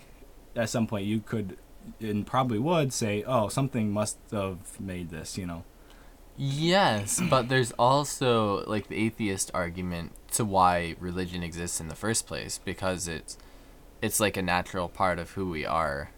at 0.56 0.68
some 0.68 0.86
point 0.86 1.06
you 1.06 1.20
could 1.20 1.56
and 2.00 2.26
probably 2.26 2.58
would 2.58 2.92
say, 2.92 3.24
"Oh, 3.26 3.48
something 3.48 3.90
must 3.90 4.18
have 4.32 4.80
made 4.80 5.10
this," 5.10 5.38
you 5.38 5.46
know. 5.46 5.64
Yes, 6.36 7.20
but 7.30 7.48
there's 7.48 7.72
also 7.72 8.64
like 8.66 8.88
the 8.88 8.96
atheist 8.96 9.50
argument 9.54 10.12
to 10.32 10.44
why 10.44 10.96
religion 11.00 11.42
exists 11.42 11.80
in 11.80 11.88
the 11.88 11.94
first 11.94 12.26
place 12.26 12.58
because 12.64 13.08
it's 13.08 13.38
it's 14.02 14.20
like 14.20 14.36
a 14.36 14.42
natural 14.42 14.88
part 14.88 15.18
of 15.18 15.32
who 15.32 15.50
we 15.50 15.66
are 15.66 16.10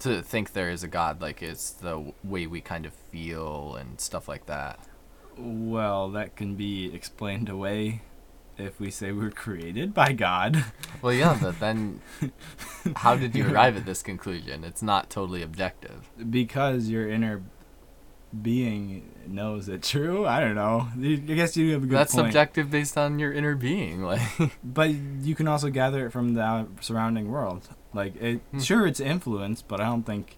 to 0.00 0.22
think 0.22 0.52
there 0.52 0.70
is 0.70 0.82
a 0.82 0.88
god 0.88 1.20
like 1.20 1.42
it's 1.42 1.70
the 1.70 2.12
way 2.24 2.46
we 2.46 2.60
kind 2.60 2.86
of 2.86 2.92
feel 2.92 3.74
and 3.76 4.00
stuff 4.00 4.28
like 4.28 4.46
that. 4.46 4.78
Well, 5.36 6.10
that 6.10 6.36
can 6.36 6.54
be 6.56 6.94
explained 6.94 7.48
away 7.48 8.02
if 8.58 8.78
we 8.78 8.90
say 8.90 9.10
we're 9.12 9.30
created 9.30 9.94
by 9.94 10.12
God. 10.12 10.64
Well, 11.02 11.14
yeah, 11.14 11.38
but 11.40 11.58
then 11.60 12.02
how 12.96 13.16
did 13.16 13.34
you 13.34 13.48
arrive 13.50 13.74
at 13.74 13.86
this 13.86 14.02
conclusion? 14.02 14.64
It's 14.64 14.82
not 14.82 15.08
totally 15.08 15.40
objective. 15.40 16.10
because 16.28 16.88
your 16.90 17.08
inner 17.08 17.40
being 18.42 19.10
knows 19.26 19.68
it 19.68 19.82
true. 19.82 20.26
I 20.26 20.40
don't 20.40 20.54
know. 20.54 20.88
I 20.94 21.16
guess 21.16 21.56
you 21.56 21.72
have 21.72 21.82
a 21.84 21.86
good 21.86 21.96
That's 21.96 22.14
point. 22.14 22.26
subjective 22.26 22.70
based 22.70 22.98
on 22.98 23.18
your 23.18 23.32
inner 23.32 23.54
being 23.54 24.02
like 24.12 24.20
But 24.62 24.90
you 24.90 25.34
can 25.34 25.48
also 25.48 25.70
gather 25.70 26.06
it 26.06 26.10
from 26.10 26.34
the 26.34 26.66
surrounding 26.80 27.30
world. 27.30 27.68
Like, 27.92 28.16
it, 28.16 28.40
Hmm. 28.52 28.60
sure, 28.60 28.86
it's 28.86 29.00
influenced, 29.00 29.66
but 29.68 29.80
I 29.80 29.84
don't 29.86 30.04
think 30.04 30.36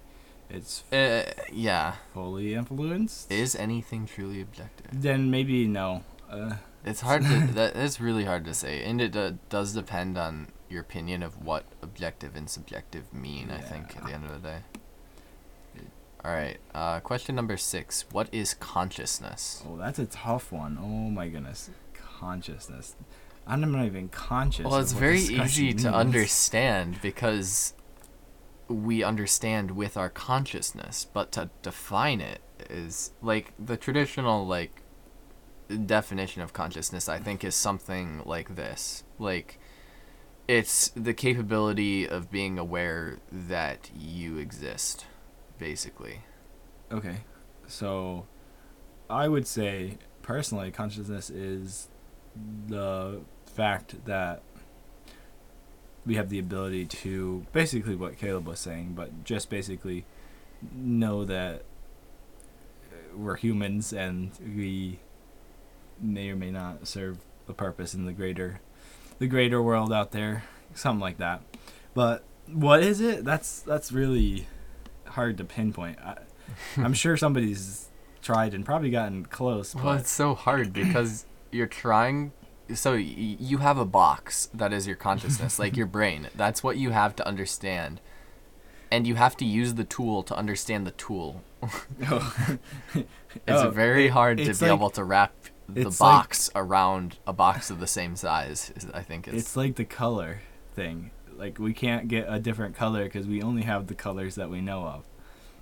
it's 0.48 0.84
uh, 0.92 1.32
yeah, 1.52 1.96
fully 2.14 2.54
influenced. 2.54 3.30
is 3.30 3.54
anything 3.56 4.06
truly 4.06 4.40
objective? 4.40 4.86
then 4.92 5.30
maybe 5.30 5.66
no. 5.66 6.02
Uh, 6.30 6.56
It's 6.84 7.02
hard 7.02 7.22
to 7.24 7.46
that 7.54 7.76
is 7.76 8.00
really 8.00 8.24
hard 8.24 8.44
to 8.46 8.54
say, 8.54 8.82
and 8.84 9.00
it 9.00 9.14
uh, 9.14 9.32
does 9.50 9.74
depend 9.74 10.16
on 10.18 10.48
your 10.68 10.80
opinion 10.80 11.22
of 11.22 11.44
what 11.44 11.64
objective 11.82 12.34
and 12.36 12.48
subjective 12.48 13.12
mean. 13.12 13.50
I 13.50 13.60
think 13.60 13.96
at 13.96 14.04
the 14.06 14.12
end 14.14 14.24
of 14.24 14.32
the 14.42 14.48
day. 14.48 14.58
All 16.24 16.32
right. 16.32 16.58
Uh, 16.74 17.00
question 17.00 17.34
number 17.34 17.56
six. 17.56 18.04
What 18.12 18.28
is 18.32 18.54
consciousness? 18.54 19.62
oh, 19.68 19.76
that's 19.76 19.98
a 19.98 20.06
tough 20.06 20.52
one. 20.52 20.78
Oh 20.80 21.10
my 21.10 21.28
goodness, 21.28 21.68
consciousness. 21.94 22.94
I'm 23.46 23.72
not 23.72 23.84
even 23.86 24.08
conscious. 24.08 24.64
Well, 24.64 24.76
it's 24.76 24.92
very 24.92 25.18
easy 25.18 25.36
question 25.36 25.76
to 25.78 25.92
understand 25.92 27.00
because 27.02 27.74
we 28.68 29.02
understand 29.02 29.72
with 29.72 29.96
our 29.96 30.08
consciousness, 30.08 31.06
but 31.12 31.32
to 31.32 31.50
define 31.62 32.20
it 32.20 32.40
is 32.70 33.12
like 33.20 33.52
the 33.58 33.76
traditional 33.76 34.46
like 34.46 34.82
definition 35.86 36.42
of 36.42 36.52
consciousness 36.52 37.08
I 37.08 37.18
think 37.18 37.44
is 37.44 37.54
something 37.54 38.22
like 38.24 38.54
this. 38.56 39.04
Like 39.18 39.58
it's 40.48 40.88
the 40.90 41.14
capability 41.14 42.08
of 42.08 42.30
being 42.30 42.58
aware 42.58 43.18
that 43.30 43.90
you 43.96 44.38
exist 44.38 45.06
basically. 45.58 46.20
Okay. 46.90 47.18
So 47.66 48.26
I 49.08 49.28
would 49.28 49.46
say 49.46 49.98
personally 50.22 50.70
consciousness 50.70 51.30
is 51.30 51.88
the 52.68 53.20
fact 53.46 54.04
that 54.06 54.42
we 56.04 56.16
have 56.16 56.28
the 56.30 56.38
ability 56.38 56.84
to 56.86 57.46
basically 57.52 57.94
what 57.94 58.18
Caleb 58.18 58.46
was 58.46 58.58
saying, 58.58 58.92
but 58.94 59.24
just 59.24 59.50
basically 59.50 60.04
know 60.74 61.24
that 61.24 61.64
we're 63.14 63.36
humans 63.36 63.92
and 63.92 64.32
we 64.40 64.98
may 66.00 66.30
or 66.30 66.36
may 66.36 66.50
not 66.50 66.86
serve 66.86 67.18
a 67.48 67.52
purpose 67.52 67.94
in 67.94 68.06
the 68.06 68.12
greater 68.12 68.60
the 69.18 69.26
greater 69.26 69.62
world 69.62 69.92
out 69.92 70.10
there, 70.10 70.44
something 70.74 71.00
like 71.00 71.18
that. 71.18 71.42
But 71.94 72.24
what 72.46 72.82
is 72.82 73.00
it? 73.00 73.24
That's 73.24 73.60
that's 73.60 73.92
really 73.92 74.46
hard 75.06 75.38
to 75.38 75.44
pinpoint. 75.44 75.98
I, 76.00 76.18
I'm 76.76 76.94
sure 76.94 77.16
somebody's 77.16 77.88
tried 78.20 78.54
and 78.54 78.64
probably 78.64 78.90
gotten 78.90 79.26
close, 79.26 79.74
Well, 79.74 79.84
but 79.84 80.00
it's 80.00 80.10
so 80.10 80.34
hard 80.34 80.72
because 80.72 81.26
you're 81.52 81.66
trying. 81.68 82.32
So 82.74 82.92
y- 82.94 82.98
you 83.38 83.58
have 83.58 83.76
a 83.78 83.84
box 83.84 84.48
that 84.54 84.72
is 84.72 84.86
your 84.86 84.96
consciousness, 84.96 85.58
like 85.58 85.76
your 85.76 85.86
brain. 85.98 86.28
That's 86.34 86.62
what 86.64 86.76
you 86.78 86.90
have 86.90 87.14
to 87.16 87.26
understand, 87.26 88.00
and 88.90 89.06
you 89.06 89.14
have 89.16 89.36
to 89.38 89.44
use 89.44 89.74
the 89.74 89.84
tool 89.84 90.22
to 90.24 90.34
understand 90.36 90.86
the 90.86 90.92
tool. 90.92 91.42
It's 93.46 93.62
Oh, 93.62 93.70
very 93.70 94.06
it- 94.06 94.10
hard 94.12 94.38
to 94.38 94.44
it's 94.44 94.60
be 94.60 94.66
like- 94.66 94.74
able 94.76 94.90
to 94.90 95.04
wrap 95.04 95.32
the 95.68 95.82
it's 95.82 96.00
like- 96.00 96.10
box 96.10 96.50
around 96.54 97.18
a 97.26 97.32
box 97.32 97.70
of 97.70 97.80
the 97.80 97.86
same 97.86 98.14
size. 98.16 98.72
I 98.92 99.02
think 99.02 99.26
is 99.28 99.34
it's 99.34 99.56
like 99.56 99.76
the 99.76 99.84
color 99.84 100.40
thing. 100.74 101.10
Like 101.36 101.58
we 101.58 101.72
can't 101.72 102.08
get 102.08 102.26
a 102.28 102.38
different 102.38 102.76
color 102.76 103.04
because 103.04 103.26
we 103.26 103.42
only 103.42 103.62
have 103.62 103.86
the 103.86 103.94
colors 103.94 104.34
that 104.34 104.50
we 104.50 104.60
know 104.60 104.84
of. 104.86 105.04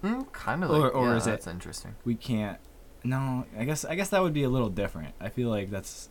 mm, 0.02 0.32
kind 0.32 0.64
of 0.64 0.70
or- 0.70 0.78
like. 0.80 0.94
or 0.94 1.08
yeah, 1.10 1.16
is 1.16 1.26
it- 1.26 1.30
that's 1.30 1.46
interesting. 1.46 1.94
We 2.04 2.14
can't. 2.16 2.58
No, 3.04 3.46
I 3.58 3.64
guess 3.64 3.84
I 3.84 3.94
guess 3.94 4.10
that 4.10 4.22
would 4.22 4.34
be 4.34 4.42
a 4.44 4.48
little 4.50 4.68
different. 4.68 5.14
I 5.20 5.28
feel 5.30 5.48
like 5.48 5.70
that's. 5.70 6.08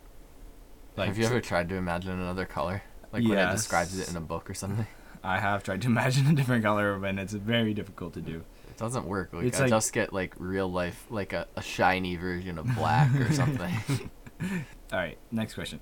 Like, 0.98 1.08
have 1.10 1.18
you 1.18 1.26
ever 1.26 1.40
tried 1.40 1.70
to 1.70 1.76
imagine 1.76 2.12
another 2.12 2.46
color, 2.46 2.82
like 3.14 3.24
when 3.24 3.38
it 3.38 3.52
describes 3.52 3.98
it 3.98 4.10
in 4.10 4.16
a 4.18 4.22
book 4.22 4.50
or 4.50 4.54
something? 4.54 4.88
I 5.24 5.40
have 5.40 5.64
tried 5.64 5.82
to 5.82 5.88
imagine 5.88 6.28
a 6.28 6.34
different 6.34 6.64
color, 6.64 6.94
and 7.06 7.20
it's 7.20 7.34
very 7.34 7.74
difficult 7.74 8.14
to 8.16 8.22
do. 8.22 8.44
It 8.70 8.78
doesn't 8.78 9.06
work. 9.06 9.32
Like, 9.34 9.46
It's 9.46 9.60
I 9.60 9.64
like- 9.64 9.70
just 9.70 9.94
get 9.94 10.12
like 10.14 10.34
real 10.38 10.70
life, 10.72 11.06
like 11.10 11.32
a, 11.34 11.48
a 11.56 11.62
shiny 11.62 12.16
version 12.16 12.58
of 12.58 12.66
black 12.76 13.14
or 13.20 13.32
something. 13.34 14.10
All 14.42 15.00
right, 15.00 15.18
next 15.32 15.54
question. 15.54 15.80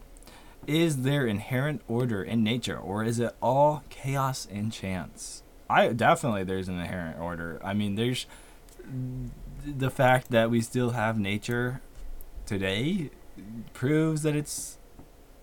Is 0.65 1.03
there 1.03 1.25
inherent 1.25 1.81
order 1.87 2.21
in 2.23 2.43
nature, 2.43 2.77
or 2.77 3.03
is 3.03 3.19
it 3.19 3.33
all 3.41 3.83
chaos 3.89 4.47
and 4.51 4.71
chance? 4.73 5.43
I 5.69 5.89
definitely 5.93 6.43
there's 6.43 6.67
an 6.67 6.79
inherent 6.79 7.19
order. 7.19 7.61
I 7.63 7.73
mean, 7.73 7.95
there's 7.95 8.25
the 9.65 9.89
fact 9.89 10.31
that 10.31 10.49
we 10.49 10.61
still 10.61 10.91
have 10.91 11.17
nature 11.17 11.81
today 12.45 13.09
proves 13.73 14.23
that 14.23 14.35
it's 14.35 14.77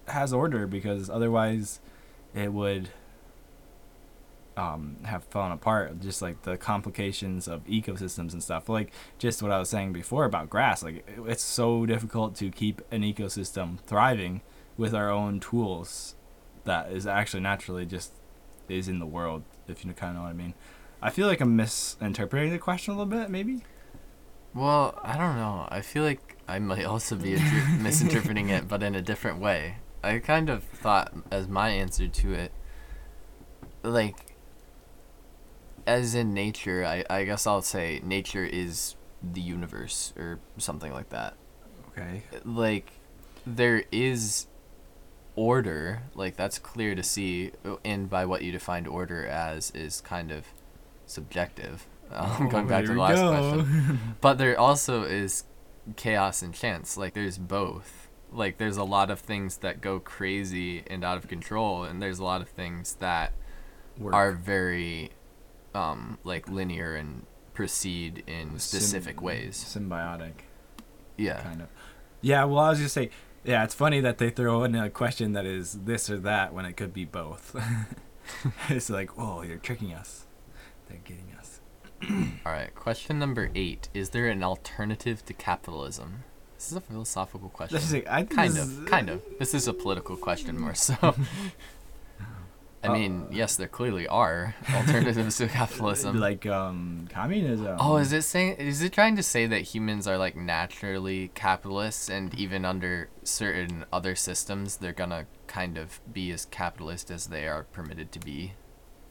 has 0.08 0.32
order 0.32 0.66
because 0.66 1.08
otherwise 1.08 1.80
it 2.34 2.52
would 2.52 2.90
um, 4.56 4.96
have 5.04 5.24
fallen 5.24 5.52
apart. 5.52 6.00
Just 6.00 6.22
like 6.22 6.42
the 6.42 6.56
complications 6.56 7.48
of 7.48 7.64
ecosystems 7.66 8.32
and 8.32 8.42
stuff. 8.42 8.68
Like 8.68 8.92
just 9.18 9.42
what 9.42 9.50
I 9.50 9.58
was 9.58 9.68
saying 9.68 9.92
before 9.92 10.24
about 10.24 10.50
grass. 10.50 10.82
Like 10.82 11.06
it's 11.26 11.42
so 11.42 11.86
difficult 11.86 12.34
to 12.36 12.50
keep 12.50 12.82
an 12.90 13.02
ecosystem 13.02 13.78
thriving 13.80 14.42
with 14.76 14.94
our 14.94 15.10
own 15.10 15.40
tools 15.40 16.14
that 16.64 16.90
is 16.90 17.06
actually 17.06 17.40
naturally 17.40 17.86
just 17.86 18.12
is 18.68 18.88
in 18.88 18.98
the 18.98 19.06
world. 19.06 19.42
If 19.68 19.84
you 19.84 19.92
kind 19.92 20.10
of 20.10 20.16
know 20.16 20.22
what 20.22 20.30
I 20.30 20.34
mean. 20.34 20.54
I 21.02 21.10
feel 21.10 21.26
like 21.26 21.40
I'm 21.40 21.54
misinterpreting 21.54 22.50
the 22.50 22.58
question 22.58 22.94
a 22.94 22.96
little 22.96 23.10
bit, 23.10 23.28
maybe. 23.28 23.62
Well, 24.54 24.98
I 25.02 25.16
don't 25.16 25.36
know. 25.36 25.66
I 25.70 25.80
feel 25.80 26.04
like 26.04 26.36
I 26.48 26.58
might 26.58 26.84
also 26.84 27.16
be 27.16 27.34
inter- 27.34 27.68
misinterpreting 27.80 28.50
it, 28.50 28.68
but 28.68 28.82
in 28.82 28.94
a 28.94 29.02
different 29.02 29.40
way. 29.40 29.76
I 30.02 30.18
kind 30.18 30.50
of 30.50 30.62
thought 30.64 31.14
as 31.30 31.48
my 31.48 31.70
answer 31.70 32.06
to 32.08 32.32
it, 32.34 32.52
like, 33.82 34.36
as 35.86 36.14
in 36.14 36.34
nature, 36.34 36.84
I, 36.84 37.04
I 37.08 37.24
guess 37.24 37.46
I'll 37.46 37.62
say 37.62 38.00
nature 38.04 38.44
is 38.44 38.96
the 39.22 39.40
universe 39.40 40.12
or 40.16 40.38
something 40.58 40.92
like 40.92 41.08
that. 41.10 41.34
Okay. 41.96 42.22
like 42.44 42.90
there 43.46 43.84
is 43.92 44.48
order 45.36 46.02
like 46.14 46.36
that's 46.36 46.58
clear 46.58 46.94
to 46.94 47.02
see 47.02 47.52
uh, 47.64 47.76
and 47.84 48.10
by 48.10 48.24
what 48.24 48.42
you 48.42 48.50
defined 48.50 48.88
order 48.88 49.26
as 49.26 49.70
is 49.72 50.00
kind 50.00 50.30
of 50.32 50.44
subjective 51.06 51.86
um, 52.12 52.48
going 52.48 52.66
back 52.66 52.84
to 52.84 52.92
the 52.92 53.00
last 53.00 53.20
question 53.20 54.14
but 54.20 54.38
there 54.38 54.58
also 54.58 55.02
is 55.04 55.44
chaos 55.96 56.42
and 56.42 56.54
chance 56.54 56.96
like 56.96 57.14
there's 57.14 57.38
both 57.38 58.08
like 58.32 58.58
there's 58.58 58.76
a 58.76 58.84
lot 58.84 59.10
of 59.10 59.18
things 59.20 59.58
that 59.58 59.80
go 59.80 60.00
crazy 60.00 60.82
and 60.86 61.04
out 61.04 61.16
of 61.16 61.28
control 61.28 61.84
and 61.84 62.00
there's 62.02 62.18
a 62.18 62.24
lot 62.24 62.40
of 62.40 62.48
things 62.48 62.94
that 63.00 63.32
Work. 63.98 64.14
are 64.14 64.32
very 64.32 65.10
um 65.74 66.18
like 66.24 66.48
linear 66.48 66.94
and 66.94 67.26
proceed 67.52 68.22
in 68.26 68.58
specific 68.58 69.16
Sym- 69.16 69.24
ways 69.24 69.64
Symbiotic. 69.66 70.32
yeah 71.16 71.40
kind 71.42 71.62
of. 71.62 71.68
Yeah, 72.24 72.44
well, 72.44 72.60
I 72.60 72.70
was 72.70 72.78
just 72.78 72.94
say, 72.94 73.10
yeah, 73.44 73.64
it's 73.64 73.74
funny 73.74 74.00
that 74.00 74.16
they 74.16 74.30
throw 74.30 74.64
in 74.64 74.74
a 74.74 74.88
question 74.88 75.34
that 75.34 75.44
is 75.44 75.80
this 75.84 76.08
or 76.08 76.16
that 76.20 76.54
when 76.54 76.64
it 76.64 76.74
could 76.74 76.94
be 76.94 77.04
both. 77.04 77.54
it's 78.70 78.88
like, 78.88 79.10
oh, 79.18 79.42
you're 79.42 79.58
tricking 79.58 79.92
us. 79.92 80.24
They're 80.88 80.98
getting 81.04 81.34
us. 81.38 81.60
All 82.44 82.52
right, 82.52 82.74
question 82.74 83.18
number 83.18 83.50
eight: 83.54 83.88
Is 83.94 84.10
there 84.10 84.28
an 84.28 84.42
alternative 84.42 85.24
to 85.26 85.32
capitalism? 85.32 86.24
This 86.56 86.70
is 86.70 86.76
a 86.76 86.80
philosophical 86.80 87.48
question. 87.48 87.78
Say, 87.80 88.04
I 88.08 88.18
think 88.20 88.30
kind 88.36 88.50
of, 88.58 88.82
is- 88.82 88.88
kind 88.88 89.10
of. 89.10 89.22
This 89.38 89.54
is 89.54 89.66
a 89.68 89.72
political 89.74 90.16
question 90.16 90.58
more 90.58 90.74
so. 90.74 90.94
I 92.82 92.88
Uh, 92.88 92.92
mean, 92.92 93.26
yes, 93.32 93.56
there 93.56 93.66
clearly 93.68 94.06
are 94.08 94.54
alternatives 94.74 95.38
to 95.38 95.48
capitalism. 95.60 96.20
Like 96.20 96.44
um, 96.44 97.08
communism. 97.10 97.76
oh, 97.80 97.96
is 97.96 98.12
it 98.12 98.22
saying? 98.22 98.56
Is 98.56 98.82
it 98.82 98.92
trying 98.92 99.16
to 99.16 99.22
say 99.22 99.46
that 99.46 99.62
humans 99.74 100.06
are 100.06 100.18
like 100.18 100.36
naturally 100.36 101.30
capitalists, 101.34 102.10
and 102.10 102.34
even 102.34 102.66
under 102.66 103.08
certain 103.22 103.86
other 103.90 104.14
systems, 104.14 104.76
they're 104.76 104.92
gonna 104.92 105.24
kind 105.46 105.78
of 105.78 106.00
be 106.12 106.30
as 106.30 106.44
capitalist 106.44 107.10
as 107.10 107.28
they 107.28 107.48
are 107.48 107.62
permitted 107.72 108.12
to 108.12 108.18
be? 108.18 108.52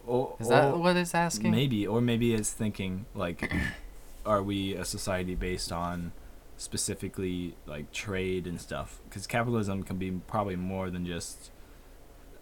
Or, 0.05 0.35
Is 0.39 0.49
that 0.49 0.73
or 0.73 0.77
what 0.77 0.97
it's 0.97 1.15
asking? 1.15 1.51
Maybe, 1.51 1.87
or 1.87 2.01
maybe 2.01 2.33
it's 2.33 2.51
thinking 2.51 3.05
like, 3.15 3.53
are 4.25 4.43
we 4.43 4.73
a 4.73 4.85
society 4.85 5.35
based 5.35 5.71
on 5.71 6.11
specifically 6.57 7.55
like 7.65 7.91
trade 7.91 8.45
and 8.45 8.59
stuff? 8.59 8.99
Because 9.07 9.27
capitalism 9.27 9.83
can 9.83 9.97
be 9.97 10.11
probably 10.11 10.55
more 10.55 10.89
than 10.89 11.05
just. 11.05 11.51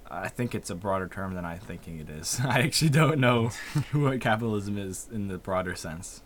I 0.10 0.28
think 0.28 0.54
it's 0.54 0.70
a 0.70 0.76
broader 0.76 1.08
term 1.08 1.36
than 1.36 1.46
I'm 1.46 1.60
thinking 1.60 2.00
it 2.00 2.10
is. 2.10 2.42
I 2.44 2.60
actually 2.60 2.90
don't 2.90 3.20
know 3.20 3.52
what 3.94 4.20
capitalism 4.20 4.78
is 4.78 5.08
in 5.12 5.28
the 5.28 5.38
broader 5.38 5.76
sense. 5.76 6.22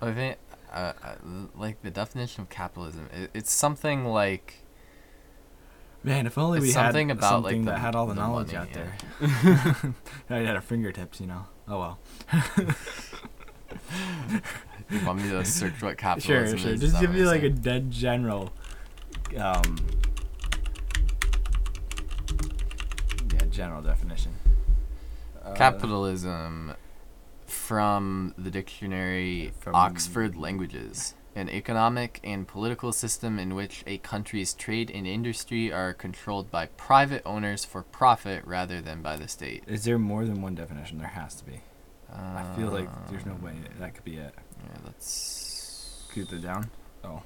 I 0.00 0.12
think, 0.12 0.38
uh, 0.72 0.92
uh, 1.02 1.14
like 1.54 1.82
the 1.82 1.90
definition 1.90 2.42
of 2.42 2.48
capitalism, 2.48 3.08
it, 3.14 3.30
it's 3.32 3.52
something 3.52 4.04
like 4.06 4.63
Man, 6.04 6.26
if 6.26 6.36
only 6.36 6.58
It's 6.58 6.66
we 6.68 6.72
had 6.74 6.88
something 6.88 7.10
about, 7.10 7.42
like, 7.42 7.52
something 7.52 7.64
the- 7.64 7.70
that 7.72 7.78
had 7.80 7.94
all 7.96 8.06
the, 8.06 8.14
the 8.14 8.20
knowledge 8.20 8.52
money, 8.52 8.58
out 8.58 8.68
yeah. 8.76 8.92
there. 10.28 10.38
I 10.38 10.42
had 10.42 10.54
our 10.54 10.60
fingertips, 10.62 11.18
you 11.20 11.26
know. 11.26 11.46
Oh 11.66 11.78
well. 11.80 11.98
you 14.90 15.06
want 15.06 15.22
me 15.22 15.30
to 15.30 15.44
search 15.46 15.80
what 15.82 15.96
capitalism 15.98 16.58
sure. 16.58 16.72
is. 16.72 16.80
Just 16.80 16.84
is 16.84 16.92
that 16.92 17.00
give 17.00 17.14
me 17.14 17.24
like 17.24 17.42
a 17.42 17.48
dead 17.50 17.90
general. 17.90 18.52
Um. 19.38 19.78
Yeah, 23.32 23.46
general 23.50 23.82
definition. 23.82 24.32
Uh, 25.42 25.54
capitalism 25.54 26.74
from 27.46 28.34
the 28.36 28.50
dictionary 28.50 29.52
From- 29.60 29.74
Oxford 29.74 30.36
Languages. 30.36 31.14
An 31.36 31.48
economic 31.48 32.20
and 32.22 32.46
political 32.46 32.92
system 32.92 33.40
in 33.40 33.54
which 33.56 33.82
a 33.88 33.98
country's 33.98 34.54
trade 34.54 34.88
and 34.94 35.04
industry 35.06 35.72
are 35.72 35.92
controlled 35.92 36.48
by 36.50 36.66
private 36.66 37.22
owners 37.26 37.64
for 37.64 37.82
profit 37.82 38.44
rather 38.46 38.80
than 38.80 39.02
by 39.02 39.16
the 39.16 39.26
state. 39.26 39.64
Is 39.66 39.82
there 39.84 39.98
more 39.98 40.24
than 40.24 40.40
one 40.42 40.54
definition? 40.54 40.98
There 40.98 41.08
has 41.08 41.34
to 41.36 41.44
be. 41.44 41.60
I 42.12 42.44
feel 42.56 42.68
like 42.70 42.88
there's 43.10 43.26
no 43.26 43.32
Um, 43.32 43.42
way 43.42 43.54
that 43.80 43.94
could 43.94 44.04
be 44.04 44.16
it. 44.18 44.32
Yeah, 44.62 44.78
let's. 44.84 46.06
Keep 46.14 46.32
it 46.32 46.42
down. 46.42 46.70
Oh. 47.02 47.22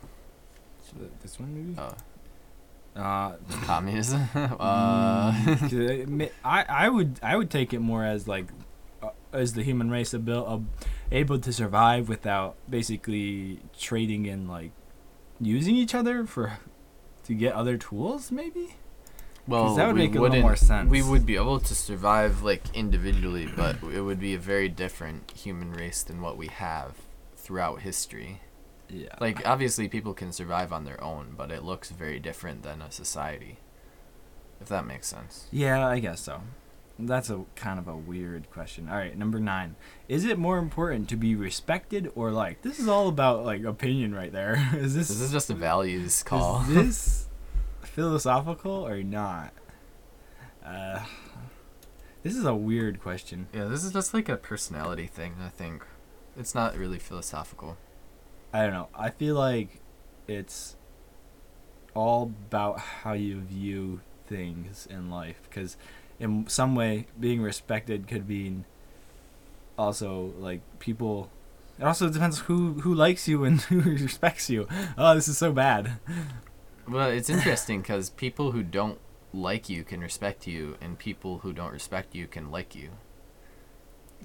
So 0.80 0.94
this 1.22 1.38
one 1.38 1.54
maybe. 1.54 1.78
Oh, 1.78 1.94
Uh, 2.98 3.36
communism. 3.64 4.22
uh, 4.34 5.32
Mm, 5.32 6.30
I 6.44 6.64
I 6.66 6.88
would 6.88 7.20
I 7.22 7.36
would 7.36 7.50
take 7.50 7.74
it 7.74 7.80
more 7.80 8.04
as 8.06 8.26
like 8.26 8.46
uh, 9.02 9.10
is 9.34 9.52
the 9.52 9.62
human 9.62 9.90
race 9.90 10.14
a 10.14 10.16
abil- 10.16 10.48
ab- 10.50 10.66
able 11.10 11.38
to 11.38 11.52
survive 11.52 12.08
without 12.08 12.56
basically 12.68 13.60
trading 13.78 14.26
in 14.26 14.48
like 14.48 14.72
using 15.40 15.74
each 15.74 15.94
other 15.94 16.24
for 16.24 16.58
to 17.24 17.34
get 17.34 17.54
other 17.54 17.76
tools? 17.76 18.30
Maybe. 18.30 18.76
Well, 19.46 19.74
that 19.76 19.86
would 19.86 19.96
we 19.96 20.08
make 20.08 20.14
a 20.14 20.20
little 20.20 20.42
more 20.42 20.56
sense. 20.56 20.90
We 20.90 21.02
would 21.02 21.24
be 21.24 21.36
able 21.36 21.58
to 21.58 21.74
survive 21.74 22.42
like 22.42 22.62
individually, 22.74 23.48
but 23.56 23.76
it 23.82 24.02
would 24.02 24.20
be 24.20 24.34
a 24.34 24.38
very 24.38 24.68
different 24.68 25.30
human 25.30 25.72
race 25.72 26.02
than 26.02 26.20
what 26.20 26.36
we 26.36 26.48
have 26.48 26.96
throughout 27.34 27.80
history. 27.80 28.42
Yeah. 28.90 29.14
Like 29.20 29.46
obviously 29.46 29.88
people 29.88 30.12
can 30.12 30.32
survive 30.32 30.70
on 30.72 30.84
their 30.84 31.02
own, 31.02 31.34
but 31.36 31.50
it 31.50 31.62
looks 31.62 31.90
very 31.90 32.18
different 32.18 32.62
than 32.62 32.82
a 32.82 32.90
society. 32.90 33.58
If 34.60 34.68
that 34.68 34.86
makes 34.86 35.06
sense. 35.06 35.46
Yeah, 35.50 35.86
I 35.86 35.98
guess 36.00 36.20
so. 36.20 36.42
That's 37.00 37.30
a 37.30 37.44
kind 37.54 37.78
of 37.78 37.86
a 37.86 37.96
weird 37.96 38.50
question. 38.50 38.88
All 38.88 38.96
right, 38.96 39.16
number 39.16 39.38
nine. 39.38 39.76
Is 40.08 40.24
it 40.24 40.36
more 40.36 40.58
important 40.58 41.08
to 41.10 41.16
be 41.16 41.36
respected 41.36 42.10
or 42.16 42.32
liked? 42.32 42.62
This 42.62 42.80
is 42.80 42.88
all 42.88 43.06
about 43.08 43.44
like 43.44 43.62
opinion 43.62 44.14
right 44.14 44.32
there. 44.32 44.70
Is 44.74 44.94
this 44.94 45.08
This 45.08 45.20
is 45.20 45.30
just 45.30 45.48
a 45.48 45.54
values 45.54 46.22
call. 46.24 46.62
Is 46.62 46.74
this 46.74 47.28
philosophical 47.82 48.84
or 48.86 49.02
not? 49.04 49.52
Uh, 50.64 51.04
this 52.24 52.34
is 52.34 52.44
a 52.44 52.54
weird 52.54 53.00
question. 53.00 53.46
yeah, 53.54 53.64
this 53.66 53.84
is 53.84 53.92
just 53.92 54.12
like 54.12 54.28
a 54.28 54.36
personality 54.36 55.06
thing, 55.06 55.36
I 55.40 55.50
think. 55.50 55.86
It's 56.36 56.54
not 56.54 56.76
really 56.76 56.98
philosophical. 56.98 57.76
I 58.52 58.62
don't 58.64 58.72
know. 58.72 58.88
I 58.94 59.10
feel 59.10 59.36
like 59.36 59.80
it's 60.26 60.76
all 61.94 62.24
about 62.24 62.78
how 62.80 63.12
you 63.12 63.40
view 63.40 64.00
things 64.26 64.86
in 64.90 65.10
life 65.10 65.40
because 65.48 65.76
in 66.18 66.46
some 66.48 66.74
way 66.74 67.06
being 67.18 67.40
respected 67.42 68.06
could 68.08 68.28
mean 68.28 68.64
also 69.76 70.32
like 70.38 70.60
people 70.80 71.30
it 71.78 71.84
also 71.84 72.08
depends 72.08 72.40
who 72.40 72.74
who 72.80 72.92
likes 72.94 73.28
you 73.28 73.44
and 73.44 73.60
who 73.70 73.80
respects 73.80 74.50
you 74.50 74.66
oh 74.96 75.14
this 75.14 75.28
is 75.28 75.38
so 75.38 75.52
bad 75.52 75.92
Well, 76.88 77.10
it's 77.10 77.28
interesting 77.28 77.82
because 77.82 78.08
people 78.08 78.52
who 78.52 78.62
don't 78.62 78.98
like 79.34 79.68
you 79.68 79.84
can 79.84 80.00
respect 80.00 80.46
you, 80.46 80.78
and 80.80 80.98
people 80.98 81.38
who 81.44 81.52
don't 81.52 81.70
respect 81.70 82.14
you 82.14 82.26
can 82.26 82.50
like 82.50 82.74
you. 82.74 82.88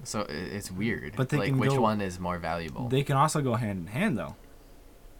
So 0.02 0.24
it's 0.30 0.70
weird. 0.70 1.12
But 1.14 1.28
they 1.28 1.36
like, 1.36 1.48
can 1.48 1.58
which 1.58 1.70
go- 1.76 1.82
one 1.82 2.00
is 2.00 2.18
more 2.18 2.38
valuable? 2.38 2.88
they 2.88 3.02
can 3.02 3.16
also 3.16 3.42
go 3.42 3.54
hand 3.54 3.80
in 3.80 3.86
hand 3.88 4.16
though 4.16 4.34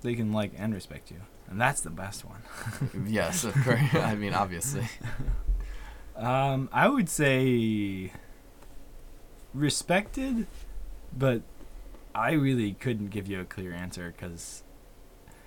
they 0.00 0.14
can 0.14 0.32
like 0.32 0.52
and 0.56 0.72
respect 0.74 1.10
you 1.10 1.20
and 1.48 1.60
that's 1.60 1.80
the 1.82 1.90
best 1.90 2.24
one 2.24 2.42
yes, 3.06 3.44
of 3.44 3.52
course. 3.62 3.80
I 3.92 4.14
mean, 4.14 4.32
obviously. 4.34 4.88
Um, 6.16 6.68
I 6.72 6.88
would 6.88 7.08
say 7.08 8.12
respected, 9.52 10.46
but 11.16 11.42
I 12.14 12.32
really 12.32 12.72
couldn't 12.74 13.08
give 13.10 13.26
you 13.28 13.40
a 13.40 13.44
clear 13.44 13.72
answer 13.72 14.12
because 14.16 14.62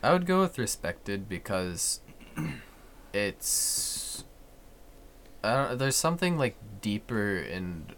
I 0.03 0.11
would 0.13 0.25
go 0.25 0.41
with 0.41 0.57
respected 0.57 1.29
because 1.29 2.01
it's 3.13 4.23
I 5.43 5.53
don't 5.55 5.79
there's 5.79 5.95
something 5.95 6.37
like 6.37 6.57
deeper 6.81 7.37
and 7.37 7.93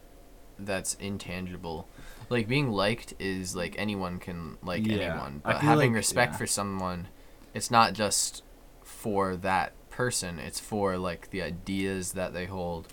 that's 0.58 0.93
intangible. 0.95 1.88
Like 2.29 2.47
being 2.47 2.69
liked 2.69 3.13
is 3.19 3.55
like 3.55 3.75
anyone 3.77 4.19
can 4.19 4.58
like 4.63 4.86
Yeah, 4.86 4.97
anyone, 4.97 5.41
but 5.43 5.58
having 5.62 5.91
like- 5.91 5.97
respect 5.97 6.34
yeah. 6.34 6.38
for 6.38 6.47
someone 6.47 7.08
it's 7.53 7.71
not 7.71 7.93
just 7.93 8.43
for 8.84 9.36
that 9.38 9.73
person, 10.03 10.39
it's 10.39 10.62
for 10.62 10.97
like 10.97 11.29
the 11.31 11.41
ideas 11.41 12.13
that 12.13 12.31
they 12.33 12.45
hold, 12.45 12.88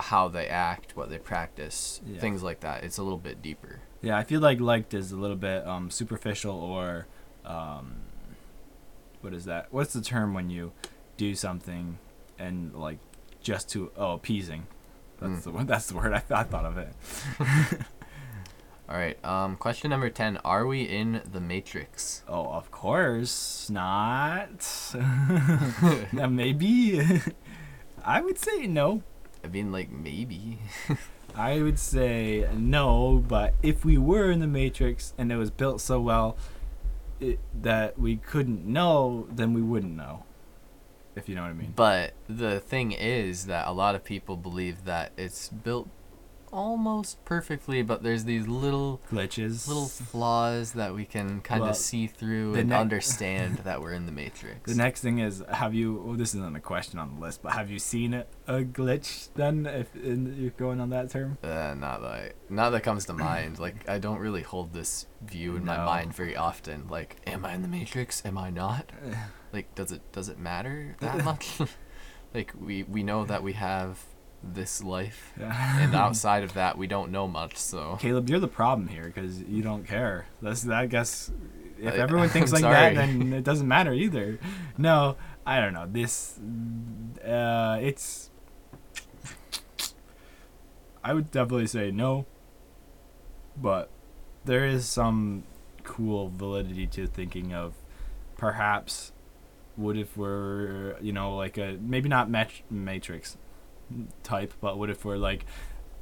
how 0.00 0.26
they 0.26 0.48
act, 0.48 0.96
what 0.96 1.08
they 1.08 1.18
practice, 1.18 2.00
Yeah. 2.04 2.18
things 2.18 2.42
like 2.42 2.58
that. 2.60 2.82
It's 2.82 2.98
a 2.98 3.02
little 3.04 3.16
bit 3.30 3.40
deeper. 3.40 3.78
yeah, 4.02 4.18
I 4.18 4.24
feel 4.24 4.40
like 4.40 4.58
liked 4.58 4.92
is 4.92 5.12
a 5.12 5.16
little 5.16 5.36
bit 5.36 5.64
um 5.64 5.88
superficial 5.88 6.56
or 6.60 7.06
um 7.44 7.86
what 9.20 9.32
is 9.32 9.44
that? 9.44 9.68
What's 9.70 9.92
the 9.92 10.00
term 10.02 10.34
when 10.34 10.50
you 10.50 10.72
do 11.16 11.36
something 11.36 11.98
and 12.40 12.74
like 12.74 12.98
just 13.40 13.68
to 13.70 13.92
oh 13.96 14.14
appeasing? 14.14 14.66
That's 15.20 15.40
Mm. 15.40 15.44
the 15.44 15.50
one. 15.52 15.66
That's 15.66 15.86
the 15.86 15.94
word 15.94 16.12
I, 16.12 16.22
I 16.40 16.42
thought 16.42 16.64
of 16.64 16.76
it. 16.76 16.92
All 18.92 18.98
right. 18.98 19.16
Um 19.24 19.56
question 19.56 19.88
number 19.88 20.10
10, 20.10 20.36
are 20.44 20.66
we 20.66 20.82
in 20.82 21.22
the 21.32 21.40
matrix? 21.40 22.22
Oh, 22.28 22.44
of 22.52 22.70
course 22.70 23.70
not. 23.70 24.94
Maybe. 26.12 27.00
I 28.04 28.20
would 28.20 28.38
say 28.38 28.66
no. 28.66 29.02
I 29.42 29.48
mean 29.48 29.72
like 29.72 29.90
maybe. 29.90 30.58
I 31.34 31.62
would 31.62 31.78
say 31.78 32.46
no, 32.54 33.24
but 33.26 33.54
if 33.62 33.82
we 33.82 33.96
were 33.96 34.30
in 34.30 34.40
the 34.40 34.46
Matrix 34.46 35.14
and 35.16 35.32
it 35.32 35.36
was 35.36 35.50
built 35.50 35.80
so 35.80 35.98
well 35.98 36.36
it, 37.18 37.38
that 37.62 37.98
we 37.98 38.16
couldn't 38.16 38.66
know, 38.66 39.26
then 39.30 39.54
we 39.54 39.62
wouldn't 39.62 39.96
know. 39.96 40.24
If 41.16 41.30
you 41.30 41.34
know 41.34 41.42
what 41.42 41.50
I 41.50 41.54
mean. 41.54 41.72
But 41.74 42.12
the 42.28 42.60
thing 42.60 42.92
is 42.92 43.46
that 43.46 43.66
a 43.66 43.72
lot 43.72 43.94
of 43.94 44.04
people 44.04 44.36
believe 44.36 44.84
that 44.84 45.12
it's 45.16 45.48
built 45.48 45.88
almost 46.52 47.24
perfectly, 47.24 47.82
but 47.82 48.02
there's 48.02 48.24
these 48.24 48.46
little 48.46 49.00
Glitches. 49.10 49.66
little 49.66 49.86
flaws 49.86 50.72
that 50.72 50.94
we 50.94 51.04
can 51.04 51.40
kind 51.40 51.62
of 51.62 51.66
Well, 51.68 51.74
see 51.74 52.06
through 52.06 52.54
and 52.54 52.68
ne- 52.70 52.76
understand 52.76 53.58
that 53.64 53.80
we're 53.80 53.92
in 53.94 54.06
the 54.06 54.12
matrix. 54.12 54.70
The 54.70 54.76
next 54.76 55.00
thing 55.00 55.18
is, 55.18 55.42
have 55.50 55.74
you? 55.74 55.94
Well, 56.04 56.16
this 56.16 56.34
isn't 56.34 56.54
a 56.56 56.60
question 56.60 56.98
on 56.98 57.14
the 57.14 57.20
list, 57.20 57.42
but 57.42 57.52
have 57.52 57.70
you 57.70 57.78
seen 57.78 58.14
a, 58.14 58.26
a 58.46 58.62
glitch? 58.62 59.28
Then, 59.34 59.66
if 59.66 59.94
in, 59.96 60.36
you're 60.38 60.50
going 60.50 60.80
on 60.80 60.90
that 60.90 61.10
term. 61.10 61.38
uh, 61.42 61.74
not 61.76 62.02
that 62.02 62.34
not 62.50 62.70
that 62.70 62.82
comes 62.82 63.06
to 63.06 63.12
mind. 63.14 63.58
Like 63.58 63.88
I 63.88 63.98
don't 63.98 64.18
really 64.18 64.42
hold 64.42 64.72
this 64.74 65.06
view 65.22 65.56
in 65.56 65.64
my 65.64 65.78
mind 65.78 66.14
very 66.14 66.36
often. 66.36 66.86
Like, 66.88 67.16
am 67.26 67.44
I 67.44 67.54
in 67.54 67.62
the 67.62 67.68
matrix? 67.68 68.24
Am 68.24 68.36
I 68.38 68.50
not? 68.50 68.90
Like, 69.52 69.74
does 69.74 69.92
it 69.92 70.00
does 70.12 70.30
it 70.30 70.38
matter 70.38 70.96
that 71.00 71.22
much? 71.26 71.58
like 72.32 72.54
we 72.58 72.84
we 72.84 73.02
know 73.02 73.26
that 73.26 73.42
we 73.42 73.52
have 73.52 73.98
this 74.42 74.82
life, 74.82 75.32
and 75.38 75.94
outside 75.94 76.42
of 76.42 76.54
that, 76.54 76.76
we 76.76 76.86
don't 76.86 77.10
know 77.10 77.28
much. 77.28 77.56
So 77.56 77.96
Caleb, 78.00 78.28
you're 78.28 78.40
the 78.40 78.48
problem 78.48 78.88
here 78.88 79.04
because 79.04 79.42
you 79.42 79.62
don't 79.62 79.86
care. 79.86 80.26
That's 80.40 80.68
I 80.68 80.86
guess 80.86 81.30
if 81.78 81.94
everyone 81.94 82.28
thinks 82.30 82.52
like 82.52 82.62
that, 82.62 82.94
then 82.94 83.32
it 83.32 83.44
doesn't 83.44 83.68
matter 83.68 83.92
either. 83.92 84.38
No, 84.78 85.16
I 85.46 85.60
don't 85.60 85.72
know. 85.72 85.86
This, 85.90 86.38
uh, 87.24 87.78
it's. 87.80 88.30
I 91.04 91.14
would 91.14 91.30
definitely 91.30 91.66
say 91.66 91.90
no. 91.90 92.26
But 93.56 93.90
there 94.44 94.64
is 94.64 94.86
some 94.86 95.44
cool 95.84 96.32
validity 96.34 96.86
to 96.86 97.06
thinking 97.06 97.52
of, 97.52 97.74
perhaps, 98.36 99.12
what 99.76 99.96
if 99.96 100.16
we're 100.16 100.96
you 101.00 101.12
know 101.12 101.36
like 101.36 101.58
a 101.58 101.78
maybe 101.80 102.08
not 102.08 102.30
mat- 102.30 102.62
Matrix 102.70 103.36
type, 104.22 104.52
but 104.60 104.78
what 104.78 104.90
if 104.90 105.04
we're 105.04 105.16
like 105.16 105.44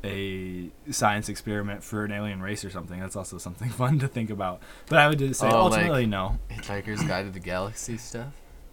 a 0.03 0.71
science 0.91 1.29
experiment 1.29 1.85
for 1.85 2.07
an 2.07 2.11
alien 2.13 2.41
race 2.41 2.65
or 2.65 2.71
something. 2.71 2.99
That's 2.99 3.17
also 3.17 3.37
something 3.37 3.69
fun 3.83 3.99
to 3.99 4.09
think 4.09 4.31
about. 4.31 4.63
But 4.89 4.99
I 4.99 5.09
would 5.09 5.19
just 5.19 5.39
say 5.41 5.47
Oh, 5.49 5.67
like- 5.67 5.81
ultimately 5.81 6.07
no. 6.07 6.39
Hitchhiker's 6.51 7.03
Guide 7.03 7.27
to 7.27 7.31
the 7.31 7.39
Galaxy 7.39 7.99
stuff. 7.99 8.33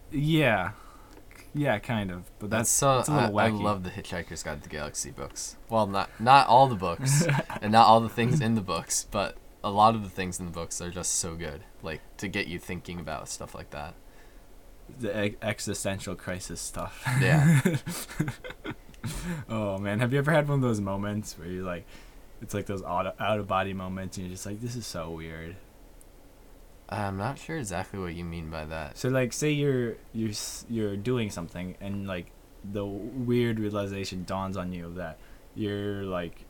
Yeah, 0.09 0.71
yeah, 1.53 1.79
kind 1.79 2.11
of. 2.11 2.31
But 2.39 2.49
that's, 2.49 2.69
That's 2.69 2.69
so. 2.69 2.95
that's 2.95 3.09
a 3.09 3.13
little 3.13 3.39
I, 3.39 3.45
I 3.47 3.49
love 3.49 3.83
the 3.83 3.89
Hitchhiker's 3.89 4.41
Guide 4.41 4.63
to 4.63 4.69
the 4.69 4.73
Galaxy 4.73 5.11
books. 5.11 5.57
Well, 5.69 5.85
not 5.85 6.09
not 6.17 6.47
all 6.47 6.67
the 6.67 6.75
books, 6.75 7.25
and 7.61 7.73
not 7.73 7.87
all 7.87 7.99
the 7.99 8.07
things 8.07 8.39
in 8.39 8.55
the 8.55 8.61
books, 8.61 9.05
but 9.11 9.35
a 9.65 9.69
lot 9.69 9.95
of 9.95 10.03
the 10.03 10.09
things 10.09 10.39
in 10.39 10.45
the 10.45 10.51
books 10.53 10.79
are 10.79 10.91
just 10.91 11.15
so 11.15 11.35
good. 11.35 11.65
Like 11.81 11.99
to 12.19 12.29
get 12.29 12.47
you 12.47 12.57
thinking 12.57 13.01
about 13.01 13.27
stuff 13.27 13.53
like 13.53 13.71
that. 13.71 13.95
the 14.97 15.35
existential 15.43 16.15
crisis 16.15 16.61
stuff. 16.61 17.03
Yeah. 17.19 17.59
oh 19.49 19.77
man, 19.77 19.99
have 19.99 20.13
you 20.13 20.19
ever 20.19 20.31
had 20.31 20.47
one 20.47 20.55
of 20.59 20.61
those 20.61 20.81
moments 20.81 21.37
where 21.37 21.47
you're 21.47 21.63
like, 21.63 21.85
it's 22.41 22.53
like 22.53 22.65
those 22.65 22.83
out 22.83 23.15
out 23.19 23.39
of 23.39 23.47
body 23.47 23.73
moments, 23.73 24.17
and 24.17 24.25
you're 24.27 24.33
just 24.33 24.45
like, 24.45 24.61
this 24.61 24.75
is 24.75 24.85
so 24.85 25.09
weird. 25.11 25.55
I'm 26.89 27.17
not 27.17 27.37
sure 27.37 27.57
exactly 27.57 27.99
what 27.99 28.13
you 28.13 28.23
mean 28.23 28.49
by 28.49 28.65
that. 28.65 28.97
So 28.97 29.09
like, 29.09 29.33
say 29.33 29.51
you're 29.51 29.97
you're 30.13 30.31
you're 30.69 30.95
doing 30.95 31.29
something, 31.29 31.75
and 31.81 32.07
like 32.07 32.27
the 32.63 32.85
weird 32.85 33.59
realization 33.59 34.23
dawns 34.23 34.55
on 34.57 34.71
you 34.71 34.93
that 34.95 35.17
you're 35.55 36.03
like, 36.03 36.45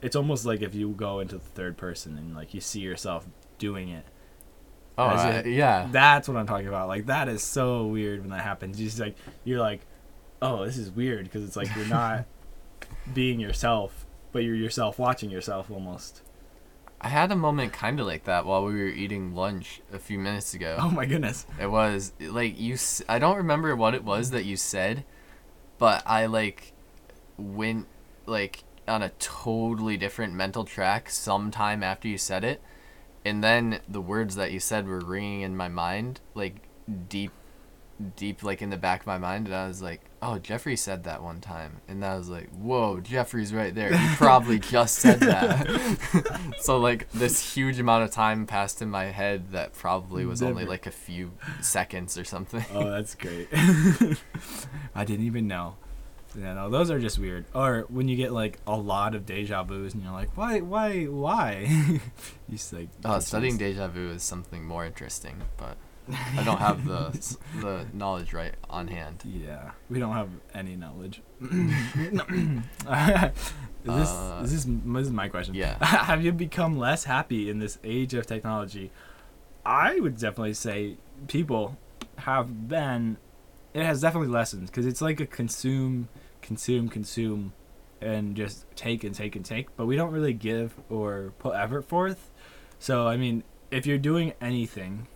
it's 0.00 0.16
almost 0.16 0.46
like 0.46 0.62
if 0.62 0.74
you 0.74 0.90
go 0.90 1.20
into 1.20 1.36
the 1.36 1.44
third 1.44 1.76
person 1.76 2.16
and 2.16 2.34
like 2.34 2.54
you 2.54 2.60
see 2.60 2.80
yourself 2.80 3.26
doing 3.58 3.88
it. 3.90 4.04
Oh, 4.96 5.04
I- 5.04 5.40
in- 5.40 5.52
yeah. 5.52 5.88
That's 5.92 6.28
what 6.28 6.36
I'm 6.36 6.46
talking 6.46 6.66
about. 6.68 6.88
Like 6.88 7.06
that 7.06 7.28
is 7.28 7.42
so 7.42 7.86
weird 7.86 8.20
when 8.20 8.30
that 8.30 8.40
happens. 8.42 8.80
You 8.80 8.86
just 8.86 8.98
like 8.98 9.16
you're 9.44 9.60
like, 9.60 9.80
oh, 10.42 10.64
this 10.64 10.76
is 10.76 10.90
weird 10.90 11.24
because 11.24 11.44
it's 11.44 11.56
like 11.56 11.74
you're 11.76 11.86
not 11.86 12.24
being 13.14 13.40
yourself, 13.40 14.06
but 14.32 14.40
you're 14.44 14.54
yourself 14.54 14.98
watching 14.98 15.30
yourself 15.30 15.70
almost. 15.70 16.22
I 17.00 17.08
had 17.08 17.30
a 17.30 17.36
moment 17.36 17.72
kind 17.72 18.00
of 18.00 18.06
like 18.06 18.24
that 18.24 18.44
while 18.44 18.64
we 18.64 18.72
were 18.74 18.88
eating 18.88 19.34
lunch 19.34 19.80
a 19.92 19.98
few 20.00 20.18
minutes 20.18 20.52
ago. 20.54 20.78
Oh 20.80 20.90
my 20.90 21.06
goodness. 21.06 21.46
It 21.60 21.70
was 21.70 22.12
like 22.20 22.58
you. 22.58 22.74
s- 22.74 23.02
I 23.08 23.18
don't 23.20 23.36
remember 23.36 23.74
what 23.76 23.94
it 23.94 24.02
was 24.02 24.30
that 24.30 24.44
you 24.44 24.56
said, 24.56 25.04
but 25.78 26.02
I 26.04 26.26
like 26.26 26.72
went 27.36 27.86
like 28.26 28.64
on 28.88 29.02
a 29.02 29.10
totally 29.20 29.96
different 29.96 30.32
mental 30.34 30.64
track 30.64 31.08
sometime 31.08 31.84
after 31.84 32.08
you 32.08 32.18
said 32.18 32.42
it, 32.42 32.60
and 33.24 33.44
then 33.44 33.78
the 33.88 34.00
words 34.00 34.34
that 34.34 34.50
you 34.50 34.58
said 34.58 34.88
were 34.88 34.98
ringing 35.00 35.42
in 35.42 35.56
my 35.56 35.68
mind, 35.68 36.20
like 36.34 36.62
deep, 37.08 37.30
deep, 38.16 38.42
like 38.42 38.62
in 38.62 38.70
the 38.70 38.76
back 38.76 39.00
of 39.00 39.06
my 39.06 39.18
mind, 39.18 39.46
and 39.46 39.54
I 39.54 39.66
was 39.66 39.82
like, 39.82 40.00
"Oh, 40.22 40.38
Jeffrey 40.38 40.76
said 40.76 41.04
that 41.04 41.22
one 41.22 41.40
time," 41.40 41.80
and 41.88 42.04
I 42.04 42.16
was 42.16 42.28
like, 42.28 42.48
"Whoa, 42.50 43.00
Jeffrey's 43.00 43.52
right 43.52 43.74
there. 43.74 43.96
He 43.96 44.16
probably 44.16 44.58
just 44.74 44.96
said 44.96 45.20
that." 45.20 46.54
so 46.60 46.78
like 46.78 47.10
this 47.12 47.54
huge 47.54 47.78
amount 47.78 48.04
of 48.04 48.10
time 48.10 48.46
passed 48.46 48.82
in 48.82 48.90
my 48.90 49.06
head 49.06 49.52
that 49.52 49.72
probably 49.74 50.24
was 50.24 50.42
only 50.42 50.64
like 50.64 50.86
a 50.86 50.90
few 50.90 51.32
seconds 51.60 52.16
or 52.16 52.24
something. 52.24 52.64
Oh, 52.72 52.90
that's 52.90 53.14
great. 53.14 53.48
I 54.94 55.04
didn't 55.04 55.26
even 55.26 55.46
know. 55.48 55.76
Yeah, 56.38 56.54
no, 56.54 56.70
those 56.70 56.90
are 56.90 57.00
just 57.00 57.18
weird. 57.18 57.46
Or 57.54 57.86
when 57.88 58.06
you 58.06 58.16
get 58.16 58.32
like 58.32 58.58
a 58.66 58.76
lot 58.76 59.14
of 59.14 59.26
deja 59.26 59.62
vu's 59.64 59.94
and 59.94 60.02
you're 60.02 60.12
like, 60.12 60.36
why, 60.36 60.60
why, 60.60 61.04
why? 61.04 61.66
you 61.88 62.00
just 62.50 62.72
like 62.72 62.88
oh, 62.98 63.02
confused. 63.02 63.26
studying 63.28 63.58
deja 63.58 63.88
vu 63.88 64.10
is 64.10 64.22
something 64.22 64.64
more 64.64 64.84
interesting, 64.84 65.42
but 65.56 65.76
I 66.36 66.42
don't 66.42 66.58
have 66.58 66.84
the 66.84 67.36
the 67.60 67.86
knowledge 67.92 68.32
right 68.32 68.54
on 68.70 68.88
hand. 68.88 69.22
Yeah, 69.24 69.72
we 69.90 69.98
don't 69.98 70.14
have 70.14 70.30
any 70.54 70.76
knowledge. 70.76 71.22
is 71.40 71.50
this 73.84 74.08
Uh, 74.08 74.40
is 74.44 74.52
this 74.52 74.64
this 74.64 75.06
is 75.06 75.10
my 75.10 75.28
question? 75.28 75.54
yeah. 75.54 75.84
have 75.84 76.24
you 76.24 76.32
become 76.32 76.78
less 76.78 77.04
happy 77.04 77.50
in 77.50 77.58
this 77.58 77.78
age 77.84 78.14
of 78.14 78.26
technology? 78.26 78.90
I 79.64 80.00
would 80.00 80.18
definitely 80.18 80.54
say 80.54 80.96
people 81.26 81.76
have 82.18 82.68
been. 82.68 83.18
It 83.74 83.84
has 83.84 84.00
definitely 84.00 84.28
lessened 84.28 84.66
because 84.66 84.86
it's 84.86 85.02
like 85.02 85.20
a 85.20 85.26
consume, 85.26 86.08
consume, 86.40 86.88
consume, 86.88 87.52
and 88.00 88.34
just 88.34 88.64
take 88.76 89.04
and 89.04 89.14
take 89.14 89.36
and 89.36 89.44
take. 89.44 89.76
But 89.76 89.86
we 89.86 89.94
don't 89.96 90.10
really 90.10 90.32
give 90.32 90.74
or 90.88 91.32
put 91.38 91.54
effort 91.54 91.82
forth. 91.82 92.30
So 92.78 93.06
I 93.06 93.16
mean, 93.16 93.42
if 93.70 93.86
you're 93.86 93.98
doing 93.98 94.32
anything 94.40 95.06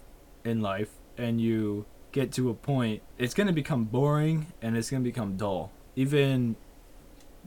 in 0.44 0.60
life 0.60 0.90
and 1.16 1.40
you 1.40 1.86
get 2.12 2.32
to 2.32 2.50
a 2.50 2.54
point, 2.54 3.02
it's 3.18 3.34
gonna 3.34 3.52
become 3.52 3.84
boring 3.84 4.46
and 4.60 4.76
it's 4.76 4.90
gonna 4.90 5.02
become 5.04 5.36
dull. 5.36 5.70
Even 5.96 6.56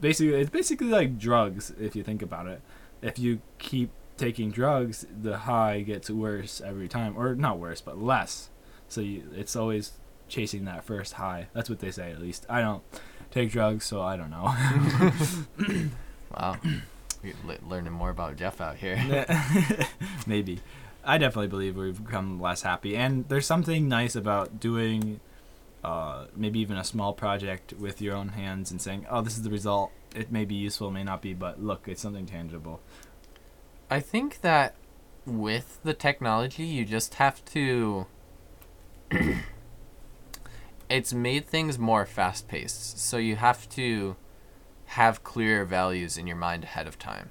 basically, 0.00 0.34
it's 0.34 0.50
basically 0.50 0.88
like 0.88 1.18
drugs 1.18 1.72
if 1.80 1.94
you 1.96 2.02
think 2.02 2.22
about 2.22 2.46
it. 2.46 2.60
If 3.02 3.18
you 3.18 3.40
keep 3.58 3.90
taking 4.16 4.50
drugs, 4.50 5.06
the 5.22 5.38
high 5.38 5.82
gets 5.82 6.08
worse 6.10 6.60
every 6.64 6.88
time, 6.88 7.14
or 7.16 7.34
not 7.34 7.58
worse, 7.58 7.80
but 7.80 8.00
less. 8.00 8.48
So 8.88 9.00
you, 9.00 9.24
it's 9.34 9.54
always 9.54 9.92
chasing 10.28 10.64
that 10.64 10.84
first 10.84 11.14
high. 11.14 11.48
That's 11.52 11.68
what 11.68 11.80
they 11.80 11.90
say, 11.90 12.10
at 12.12 12.20
least. 12.20 12.46
I 12.48 12.60
don't 12.60 12.82
take 13.30 13.50
drugs, 13.50 13.84
so 13.84 14.00
I 14.00 14.16
don't 14.16 14.30
know. 14.30 14.54
Wow, 16.36 16.56
We're 17.22 17.34
le- 17.46 17.68
learning 17.68 17.92
more 17.92 18.10
about 18.10 18.36
Jeff 18.36 18.60
out 18.60 18.76
here. 18.76 18.96
Maybe. 20.26 20.60
I 21.06 21.18
definitely 21.18 21.46
believe 21.46 21.76
we've 21.76 22.04
become 22.04 22.40
less 22.40 22.62
happy, 22.62 22.96
and 22.96 23.28
there's 23.28 23.46
something 23.46 23.88
nice 23.88 24.16
about 24.16 24.58
doing, 24.58 25.20
uh, 25.84 26.26
maybe 26.34 26.58
even 26.58 26.76
a 26.76 26.82
small 26.84 27.12
project 27.12 27.72
with 27.74 28.02
your 28.02 28.16
own 28.16 28.30
hands 28.30 28.72
and 28.72 28.82
saying, 28.82 29.06
"Oh, 29.08 29.22
this 29.22 29.36
is 29.36 29.44
the 29.44 29.50
result. 29.50 29.92
It 30.16 30.32
may 30.32 30.44
be 30.44 30.56
useful, 30.56 30.90
may 30.90 31.04
not 31.04 31.22
be, 31.22 31.32
but 31.32 31.62
look, 31.62 31.86
it's 31.86 32.02
something 32.02 32.26
tangible." 32.26 32.80
I 33.88 34.00
think 34.00 34.40
that 34.40 34.74
with 35.24 35.78
the 35.84 35.94
technology, 35.94 36.64
you 36.64 36.84
just 36.84 37.14
have 37.14 37.44
to. 37.46 38.06
it's 40.88 41.14
made 41.14 41.46
things 41.46 41.78
more 41.78 42.04
fast 42.04 42.48
paced. 42.48 42.98
So 42.98 43.16
you 43.16 43.36
have 43.36 43.68
to 43.70 44.16
have 44.86 45.22
clear 45.22 45.64
values 45.64 46.18
in 46.18 46.26
your 46.26 46.36
mind 46.36 46.64
ahead 46.64 46.88
of 46.88 46.98
time. 46.98 47.30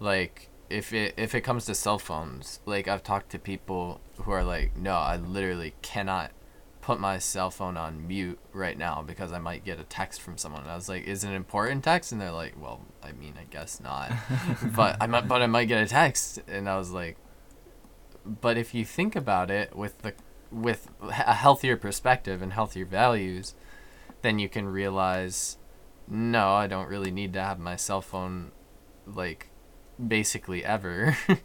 Like 0.00 0.47
if 0.70 0.92
it 0.92 1.14
if 1.16 1.34
it 1.34 1.42
comes 1.42 1.64
to 1.66 1.74
cell 1.74 1.98
phones, 1.98 2.60
like 2.66 2.88
I've 2.88 3.02
talked 3.02 3.30
to 3.30 3.38
people 3.38 4.00
who 4.22 4.30
are 4.30 4.44
like, 4.44 4.76
"No, 4.76 4.94
I 4.94 5.16
literally 5.16 5.74
cannot 5.82 6.32
put 6.80 7.00
my 7.00 7.18
cell 7.18 7.50
phone 7.50 7.76
on 7.76 8.06
mute 8.06 8.38
right 8.52 8.78
now 8.78 9.02
because 9.02 9.32
I 9.32 9.38
might 9.38 9.64
get 9.64 9.80
a 9.80 9.84
text 9.84 10.20
from 10.20 10.38
someone." 10.38 10.62
And 10.62 10.70
I 10.70 10.76
was 10.76 10.88
like, 10.88 11.04
"Is 11.04 11.24
it 11.24 11.28
an 11.28 11.34
important 11.34 11.84
text?" 11.84 12.12
And 12.12 12.20
they're 12.20 12.32
like, 12.32 12.54
"Well, 12.60 12.80
I 13.02 13.12
mean, 13.12 13.34
I 13.40 13.44
guess 13.44 13.80
not." 13.80 14.12
but 14.74 14.96
I 15.00 15.06
might 15.06 15.28
but 15.28 15.42
I 15.42 15.46
might 15.46 15.66
get 15.68 15.82
a 15.82 15.86
text 15.86 16.40
and 16.48 16.68
I 16.68 16.76
was 16.76 16.90
like 16.90 17.16
but 18.28 18.58
if 18.58 18.74
you 18.74 18.84
think 18.84 19.16
about 19.16 19.50
it 19.50 19.74
with 19.74 19.98
the 20.02 20.14
with 20.50 20.90
a 21.02 21.34
healthier 21.34 21.76
perspective 21.76 22.42
and 22.42 22.52
healthier 22.52 22.84
values 22.84 23.54
then 24.22 24.38
you 24.38 24.48
can 24.48 24.66
realize 24.68 25.58
no 26.06 26.50
I 26.52 26.66
don't 26.66 26.88
really 26.88 27.10
need 27.10 27.32
to 27.34 27.42
have 27.42 27.58
my 27.58 27.76
cell 27.76 28.00
phone 28.00 28.52
like 29.06 29.50
basically 30.06 30.64
ever 30.64 31.16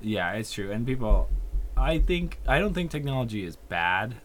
Yeah, 0.00 0.32
it's 0.32 0.52
true. 0.52 0.72
And 0.72 0.84
people, 0.86 1.28
I 1.76 1.98
think 1.98 2.38
I 2.46 2.58
don't 2.58 2.74
think 2.74 2.90
technology 2.90 3.44
is 3.44 3.56
bad. 3.56 4.16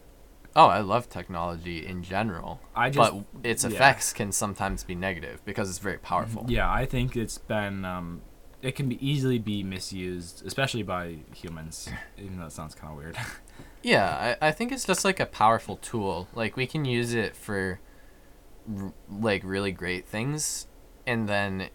oh 0.56 0.66
I 0.66 0.80
love 0.80 1.08
technology 1.08 1.86
in 1.86 2.02
general 2.02 2.60
I 2.74 2.90
just 2.90 3.12
but 3.12 3.24
its 3.48 3.62
yeah. 3.64 3.70
effects 3.70 4.12
can 4.12 4.32
sometimes 4.32 4.82
be 4.82 4.94
negative 4.96 5.40
because 5.44 5.68
it's 5.70 5.78
very 5.78 5.98
powerful 5.98 6.44
Yeah, 6.48 6.70
I 6.70 6.84
think 6.84 7.16
it's 7.16 7.38
been 7.38 7.84
um, 7.84 8.22
it 8.60 8.74
can 8.74 8.88
be 8.88 8.98
easily 9.06 9.38
be 9.38 9.62
misused, 9.62 10.42
especially 10.44 10.82
by 10.82 11.18
humans. 11.32 11.88
Even 12.18 12.38
though 12.40 12.46
it 12.46 12.52
sounds 12.52 12.74
kind 12.74 12.92
of 12.92 12.98
weird. 12.98 13.16
Yeah, 13.80 14.36
I, 14.42 14.48
I 14.48 14.50
think 14.50 14.72
it's 14.72 14.84
just 14.84 15.04
like 15.04 15.20
a 15.20 15.26
powerful 15.26 15.76
tool. 15.76 16.26
Like 16.34 16.56
we 16.56 16.66
can 16.66 16.84
use 16.84 17.14
it 17.14 17.36
for 17.36 17.78
r- 18.76 18.92
like 19.08 19.42
really 19.44 19.70
great 19.70 20.06
things 20.08 20.66
and 21.06 21.28
then 21.28 21.68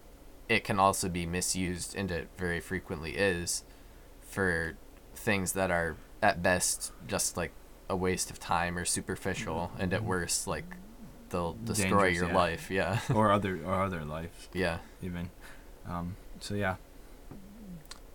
it 0.48 0.64
can 0.64 0.78
also 0.78 1.08
be 1.08 1.26
misused 1.26 1.94
and 1.96 2.10
it 2.10 2.28
very 2.36 2.60
frequently 2.60 3.12
is 3.12 3.64
for 4.20 4.76
things 5.14 5.52
that 5.52 5.70
are 5.70 5.96
at 6.22 6.42
best 6.42 6.92
just 7.06 7.36
like 7.36 7.52
a 7.88 7.96
waste 7.96 8.30
of 8.30 8.38
time 8.38 8.76
or 8.78 8.84
superficial 8.84 9.70
and 9.78 9.92
at 9.92 10.02
worst 10.04 10.46
like 10.46 10.64
they'll 11.30 11.56
destroy 11.64 11.88
Dangerous, 11.88 12.16
your 12.16 12.28
yeah. 12.28 12.34
life. 12.34 12.70
Yeah. 12.70 12.98
or 13.14 13.32
other 13.32 13.60
or 13.64 13.82
other 13.82 14.04
life 14.04 14.48
yeah. 14.52 14.78
even. 15.02 15.30
Um, 15.88 16.16
so 16.40 16.54
yeah. 16.54 16.76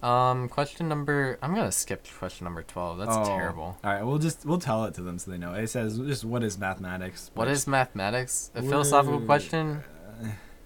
Um 0.01 0.47
question 0.47 0.87
number 0.87 1.37
I'm 1.41 1.53
to 1.55 1.71
skip 1.71 2.07
question 2.17 2.45
number 2.45 2.63
12. 2.63 2.99
That's 2.99 3.11
Oh, 3.13 3.25
terrible. 3.25 3.77
All 3.83 3.93
right, 3.93 4.03
we'll 4.03 4.17
just 4.17 4.45
we'll 4.45 4.59
tell 4.59 4.85
it 4.85 4.93
to 4.95 5.01
them 5.01 5.19
so 5.19 5.31
they 5.31 5.37
know. 5.37 5.53
It 5.53 5.67
says 5.67 5.97
just 5.97 6.23
what 6.23 6.43
is 6.43 6.57
mathematics? 6.57 7.31
What 7.33 7.47
which- 7.47 7.67
mathematics? 7.67 8.51
A 8.55 8.61
philosophical 8.61 9.19
question? 9.21 9.83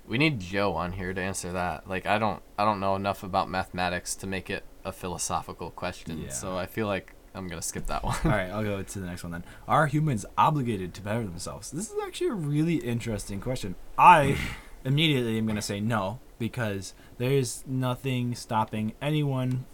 We 0.06 0.18
need 0.18 0.40
Joe 0.40 0.74
on 0.74 0.94
here 0.94 1.14
to 1.14 1.22
answer 1.22 1.52
that. 1.54 1.88
Like 1.88 2.06
I 2.06 2.18
don't 2.18 2.42
I 2.58 2.66
don't 2.66 2.80
know 2.80 2.96
enough 2.96 3.24
about 3.24 3.50
mathematics 3.50 4.16
to 4.16 4.28
make 4.28 4.50
it 4.50 4.64
a 4.84 4.92
philosophical 4.92 5.72
question. 5.72 6.24
Yeah. 6.24 6.30
So 6.30 6.58
I 6.58 6.66
feel 6.66 6.88
like 6.88 7.14
I'm 7.36 7.48
going 7.48 7.60
to 7.60 7.68
skip 7.68 7.88
that 7.88 8.04
one. 8.04 8.16
All 8.24 8.32
right, 8.32 8.50
I'll 8.50 8.64
go 8.64 8.82
to 8.82 9.00
the 9.00 9.06
next 9.06 9.24
one 9.24 9.32
then. 9.32 9.44
Are 9.68 9.88
humans 9.88 10.26
obligated 10.38 10.94
to 10.96 11.02
better 11.02 11.24
themselves? 11.24 11.72
This 11.72 11.90
is 11.90 11.96
actually 12.06 12.28
a 12.28 12.34
really 12.34 12.76
interesting 12.76 13.40
question. 13.40 13.76
I 13.98 14.38
immediately 14.86 15.38
am 15.38 15.46
going 15.46 15.56
to 15.56 15.62
say 15.62 15.80
no 15.80 16.20
because 16.38 16.94
there's 17.18 17.64
nothing 17.66 18.36
stopping 18.36 18.94
anyone 19.02 19.66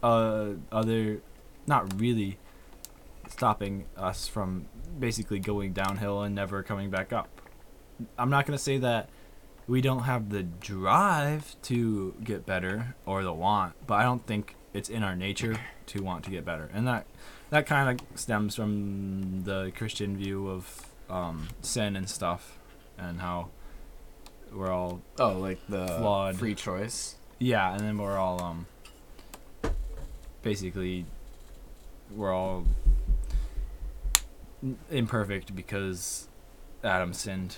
uh 0.00 0.50
other 0.70 1.20
not 1.66 2.00
really 2.00 2.38
stopping 3.28 3.84
us 3.96 4.26
from 4.26 4.66
basically 4.98 5.38
going 5.38 5.72
downhill 5.72 6.22
and 6.22 6.34
never 6.34 6.62
coming 6.62 6.90
back 6.90 7.12
up. 7.12 7.37
I'm 8.18 8.30
not 8.30 8.46
going 8.46 8.56
to 8.56 8.62
say 8.62 8.78
that 8.78 9.08
we 9.66 9.80
don't 9.80 10.04
have 10.04 10.30
the 10.30 10.42
drive 10.42 11.56
to 11.62 12.14
get 12.24 12.46
better 12.46 12.94
or 13.04 13.22
the 13.22 13.32
want, 13.32 13.74
but 13.86 13.94
I 13.94 14.02
don't 14.02 14.26
think 14.26 14.54
it's 14.72 14.88
in 14.88 15.02
our 15.02 15.14
nature 15.16 15.58
to 15.86 16.02
want 16.02 16.24
to 16.24 16.30
get 16.30 16.44
better. 16.44 16.70
And 16.72 16.86
that 16.86 17.06
that 17.50 17.66
kind 17.66 18.00
of 18.00 18.18
stems 18.18 18.54
from 18.54 19.42
the 19.44 19.72
Christian 19.76 20.16
view 20.16 20.48
of 20.48 20.86
um, 21.08 21.48
sin 21.62 21.96
and 21.96 22.08
stuff 22.08 22.58
and 22.98 23.20
how 23.20 23.48
we're 24.52 24.70
all 24.70 25.00
oh, 25.18 25.32
like 25.38 25.58
the 25.68 25.86
Flawed. 25.86 26.36
free 26.36 26.54
choice. 26.54 27.16
yeah, 27.38 27.72
and 27.72 27.80
then 27.80 27.98
we're 27.98 28.16
all 28.16 28.42
um 28.42 28.66
basically 30.42 31.04
we're 32.14 32.32
all 32.32 32.64
imperfect 34.90 35.54
because 35.54 36.28
Adam 36.82 37.12
sinned 37.12 37.56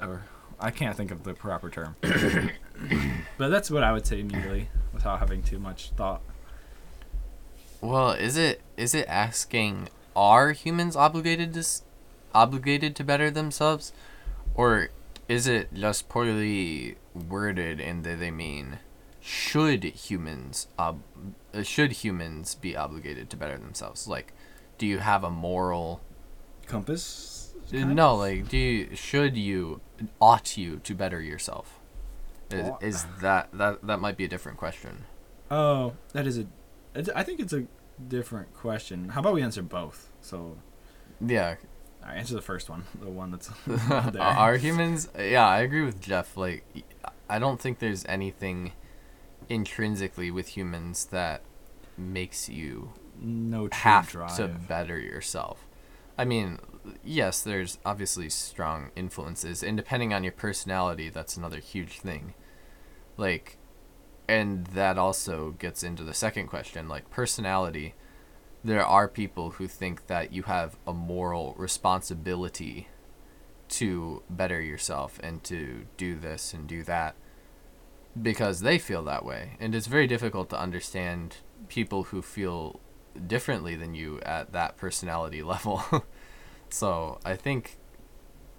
or 0.00 0.24
I 0.58 0.70
can't 0.70 0.96
think 0.96 1.10
of 1.10 1.24
the 1.24 1.34
proper 1.34 1.70
term. 1.70 1.96
but 3.38 3.48
that's 3.48 3.70
what 3.70 3.82
I 3.82 3.92
would 3.92 4.06
say 4.06 4.20
immediately 4.20 4.68
without 4.92 5.18
having 5.18 5.42
too 5.42 5.58
much 5.58 5.90
thought. 5.90 6.22
Well, 7.80 8.10
is 8.10 8.36
it 8.36 8.60
is 8.76 8.94
it 8.94 9.06
asking 9.08 9.88
are 10.14 10.52
humans 10.52 10.96
obligated 10.96 11.54
to 11.54 11.64
obligated 12.34 12.94
to 12.96 13.04
better 13.04 13.30
themselves 13.30 13.92
or 14.54 14.88
is 15.28 15.46
it 15.46 15.72
just 15.72 16.08
poorly 16.08 16.96
worded 17.14 17.80
in 17.80 18.02
that 18.02 18.18
they 18.20 18.30
mean 18.30 18.78
should 19.20 19.84
humans 19.84 20.66
ob- 20.78 21.02
uh, 21.54 21.62
should 21.62 21.92
humans 21.92 22.54
be 22.54 22.76
obligated 22.76 23.28
to 23.30 23.36
better 23.36 23.58
themselves 23.58 24.06
like 24.06 24.32
do 24.78 24.86
you 24.86 24.98
have 24.98 25.24
a 25.24 25.30
moral 25.30 26.00
Compass 26.66 27.02
Uh, 27.72 27.84
no, 27.84 28.16
like, 28.16 28.48
do 28.48 28.56
you, 28.58 28.94
should 28.96 29.36
you, 29.36 29.80
ought 30.20 30.56
you 30.56 30.78
to 30.78 30.94
better 30.94 31.20
yourself? 31.20 31.78
Is, 32.50 32.70
is 32.80 33.06
that 33.20 33.48
that 33.52 33.86
that 33.86 34.00
might 34.00 34.16
be 34.16 34.24
a 34.24 34.28
different 34.28 34.58
question? 34.58 35.04
Oh, 35.50 35.92
that 36.12 36.26
is 36.26 36.38
a. 36.38 36.46
It's, 36.94 37.08
I 37.14 37.22
think 37.22 37.38
it's 37.38 37.52
a 37.52 37.64
different 38.08 38.52
question. 38.54 39.10
How 39.10 39.20
about 39.20 39.34
we 39.34 39.42
answer 39.42 39.62
both? 39.62 40.08
So, 40.20 40.56
Yeah, 41.24 41.56
I 42.04 42.14
answer 42.14 42.34
the 42.34 42.42
first 42.42 42.68
one, 42.68 42.84
the 43.00 43.08
one 43.08 43.30
that's 43.30 43.50
Are- 44.18 44.56
humans? 44.56 45.08
Yeah, 45.16 45.46
I 45.46 45.60
agree 45.60 45.82
with 45.82 46.00
Jeff. 46.00 46.36
Like, 46.36 46.64
I 47.28 47.38
don't 47.38 47.60
think 47.60 47.78
there's 47.78 48.04
anything 48.06 48.72
intrinsically 49.48 50.30
with 50.30 50.48
humans 50.48 51.06
that 51.06 51.42
makes 51.96 52.48
you 52.48 52.92
no 53.20 53.68
have 53.72 54.08
drive. 54.08 54.36
to 54.36 54.48
better 54.48 54.98
yourself. 54.98 55.66
I 56.18 56.24
mean, 56.24 56.58
yes, 57.04 57.40
there's 57.42 57.78
obviously 57.84 58.28
strong 58.28 58.90
influences, 58.96 59.62
and 59.62 59.76
depending 59.76 60.12
on 60.12 60.24
your 60.24 60.32
personality, 60.32 61.08
that's 61.08 61.36
another 61.36 61.58
huge 61.58 62.00
thing. 62.00 62.34
Like, 63.16 63.58
and 64.28 64.66
that 64.68 64.98
also 64.98 65.50
gets 65.58 65.82
into 65.82 66.04
the 66.04 66.14
second 66.14 66.46
question 66.46 66.88
like, 66.88 67.10
personality. 67.10 67.94
There 68.62 68.84
are 68.84 69.08
people 69.08 69.52
who 69.52 69.66
think 69.66 70.06
that 70.06 70.32
you 70.32 70.42
have 70.42 70.76
a 70.86 70.92
moral 70.92 71.54
responsibility 71.56 72.88
to 73.68 74.22
better 74.28 74.60
yourself 74.60 75.18
and 75.22 75.42
to 75.44 75.86
do 75.96 76.14
this 76.14 76.52
and 76.52 76.66
do 76.66 76.82
that 76.82 77.14
because 78.20 78.60
they 78.60 78.78
feel 78.78 79.02
that 79.04 79.24
way. 79.24 79.56
And 79.60 79.74
it's 79.74 79.86
very 79.86 80.06
difficult 80.06 80.50
to 80.50 80.60
understand 80.60 81.36
people 81.68 82.04
who 82.04 82.20
feel 82.20 82.80
differently 83.26 83.76
than 83.76 83.94
you 83.94 84.20
at 84.20 84.52
that 84.52 84.76
personality 84.76 85.42
level. 85.54 85.82
So 86.70 87.18
I 87.24 87.36
think, 87.36 87.78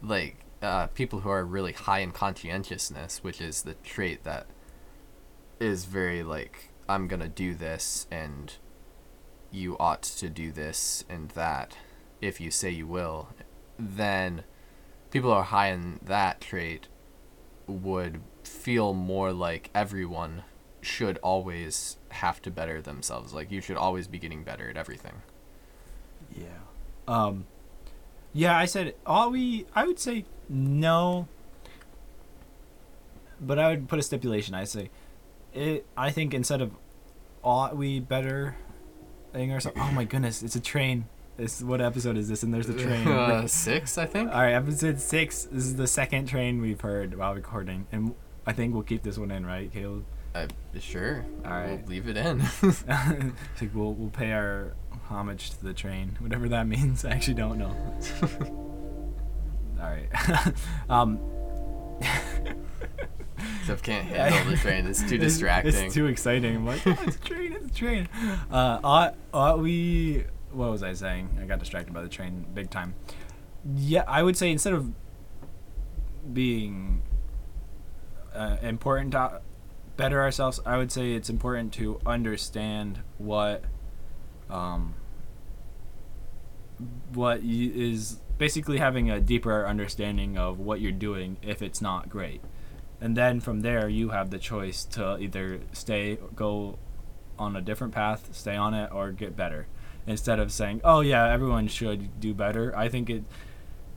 like, 0.02 0.38
uh, 0.62 0.88
people 0.88 1.22
who 1.22 1.30
are 1.30 1.44
really 1.44 1.74
high 1.74 2.00
in 2.00 2.12
conscientiousness, 2.12 3.24
which 3.24 3.42
is 3.42 3.64
the 3.64 3.74
trait 3.76 4.24
that 4.24 4.48
is 5.60 5.86
very 5.86 6.24
like, 6.24 6.70
I'm 6.88 7.08
gonna 7.08 7.30
do 7.30 7.54
this 7.54 8.08
and 8.12 8.54
you 9.52 9.78
ought 9.80 10.04
to 10.04 10.30
do 10.30 10.52
this 10.52 11.04
and 11.10 11.30
that 11.32 11.78
if 12.22 12.40
you 12.40 12.52
say 12.52 12.70
you 12.70 12.88
will, 12.88 13.30
then 13.78 14.44
people 15.10 15.32
who 15.32 15.38
are 15.38 15.44
high 15.44 15.68
in 15.68 16.00
that 16.04 16.42
trait 16.42 16.88
would 17.68 18.22
feel 18.44 18.94
more 18.94 19.32
like 19.32 19.70
everyone 19.74 20.44
should 20.82 21.18
always 21.20 21.98
have 22.10 22.42
to 22.42 22.52
better 22.52 22.82
themselves. 22.82 23.34
Like 23.34 23.52
you 23.52 23.62
should 23.62 23.78
always 23.78 24.08
be 24.08 24.20
getting 24.20 24.44
better 24.44 24.70
at 24.70 24.78
everything. 24.78 25.22
Yeah. 26.36 26.48
Um. 27.08 27.46
Yeah, 28.34 28.58
I 28.58 28.66
said 28.66 28.96
all 29.06 29.32
we. 29.32 29.66
I 29.76 29.86
would 29.86 30.00
say 30.00 30.26
no. 30.50 31.28
But 33.40 33.58
I 33.58 33.70
would 33.70 33.90
put 33.90 34.00
a 34.00 34.04
stipulation. 34.04 34.54
I 34.54 34.66
say, 34.66 34.90
it. 35.54 35.86
I 35.98 36.12
think 36.12 36.34
instead 36.34 36.62
of 36.62 36.72
ought 37.44 37.76
we 37.76 38.00
better 38.00 38.56
thing 39.34 39.52
or 39.52 39.60
something. 39.60 39.82
Oh 39.82 39.92
my 39.92 40.04
goodness! 40.04 40.44
It's 40.44 40.56
a 40.56 40.60
train. 40.60 41.06
This 41.38 41.62
what 41.62 41.82
episode 41.82 42.18
is 42.18 42.30
this? 42.30 42.44
And 42.44 42.54
there's 42.54 42.70
a 42.70 42.74
train. 42.78 43.08
Uh, 43.08 43.48
six, 43.48 43.98
I 43.98 44.06
think. 44.06 44.32
All 44.32 44.42
right, 44.42 44.54
episode 44.54 45.00
six. 45.00 45.44
This 45.46 45.66
is 45.66 45.76
the 45.76 45.88
second 45.88 46.28
train 46.28 46.62
we've 46.62 46.82
heard 46.82 47.18
while 47.18 47.34
recording, 47.34 47.88
and 47.92 48.14
I 48.46 48.54
think 48.54 48.74
we'll 48.74 48.84
keep 48.84 49.04
this 49.04 49.18
one 49.18 49.32
in, 49.32 49.46
right, 49.46 49.72
Caleb? 49.72 50.06
Uh, 50.34 50.48
sure. 50.80 51.26
All 51.44 51.52
We'll 51.52 51.82
leave 51.88 52.08
it 52.08 52.18
in. 52.18 52.40
like 52.62 53.74
we'll 53.74 53.94
we'll 53.94 54.10
pay 54.10 54.32
our 54.32 54.74
homage 55.12 55.52
to 55.52 55.64
the 55.64 55.74
train, 55.74 56.18
whatever 56.20 56.50
that 56.50 56.68
means. 56.68 57.06
I 57.06 57.12
actually 57.12 57.36
don't 57.36 57.58
know. 57.58 57.76
All 59.80 59.88
right. 59.88 60.10
um, 60.90 61.20
Jeff 63.66 63.82
can't 63.82 64.06
handle 64.08 64.52
the 64.52 64.58
train. 64.58 64.88
It's 64.88 65.00
too 65.02 65.16
it's- 65.16 65.34
distracting. 65.34 65.76
It's 65.76 65.94
too 65.94 66.08
exciting. 66.08 66.56
I'm 66.56 66.66
like, 66.66 66.86
oh, 66.86 66.98
it's 67.04 67.18
a 67.18 67.20
train. 67.20 67.54
It's 67.54 67.68
a 67.68 67.74
train. 67.74 68.10
Uh, 68.52 68.80
ought, 68.84 69.16
ought 69.34 69.60
we? 69.60 70.26
What 70.52 70.72
was 70.72 70.84
I 70.84 70.94
saying? 70.94 71.38
I 71.42 71.46
got 71.46 71.60
distracted 71.60 71.94
by 71.94 72.02
the 72.02 72.10
train 72.10 72.46
big 72.54 72.70
time. 72.70 72.96
Yeah, 73.76 74.04
I 74.08 74.24
would 74.24 74.36
say 74.36 74.52
instead 74.52 74.74
of 74.74 74.92
being 76.34 77.02
uh, 78.34 78.58
important 78.62 79.12
to 79.14 79.42
better 79.98 80.22
ourselves, 80.22 80.60
I 80.66 80.78
would 80.78 80.92
say 80.92 81.14
it's 81.14 81.30
important 81.30 81.74
to 81.74 82.00
understand 82.06 83.02
what 83.18 83.64
um, 84.50 84.96
what 87.14 87.42
y- 87.42 87.72
is 87.74 88.20
basically 88.38 88.78
having 88.78 89.10
a 89.10 89.20
deeper 89.20 89.66
understanding 89.68 90.38
of 90.38 90.60
what 90.60 90.82
you're 90.82 90.92
doing 90.92 91.38
if 91.42 91.62
it's 91.62 91.82
not 91.82 92.10
great. 92.10 92.42
And 93.00 93.16
then 93.18 93.40
from 93.40 93.62
there 93.62 93.88
you 93.90 94.10
have 94.10 94.30
the 94.30 94.40
choice 94.40 94.84
to 94.86 95.18
either 95.18 95.62
stay 95.74 96.18
go 96.36 96.78
on 97.40 97.56
a 97.56 97.62
different 97.62 97.94
path 97.94 98.30
stay 98.32 98.56
on 98.56 98.74
it 98.74 98.92
or 98.92 99.12
get 99.12 99.36
better. 99.36 99.68
Instead 100.08 100.40
of 100.40 100.52
saying 100.52 100.82
oh 100.84 101.02
yeah 101.02 101.32
everyone 101.32 101.68
should 101.68 102.20
do 102.20 102.34
better 102.34 102.76
i 102.76 102.90
think 102.90 103.08
it 103.08 103.24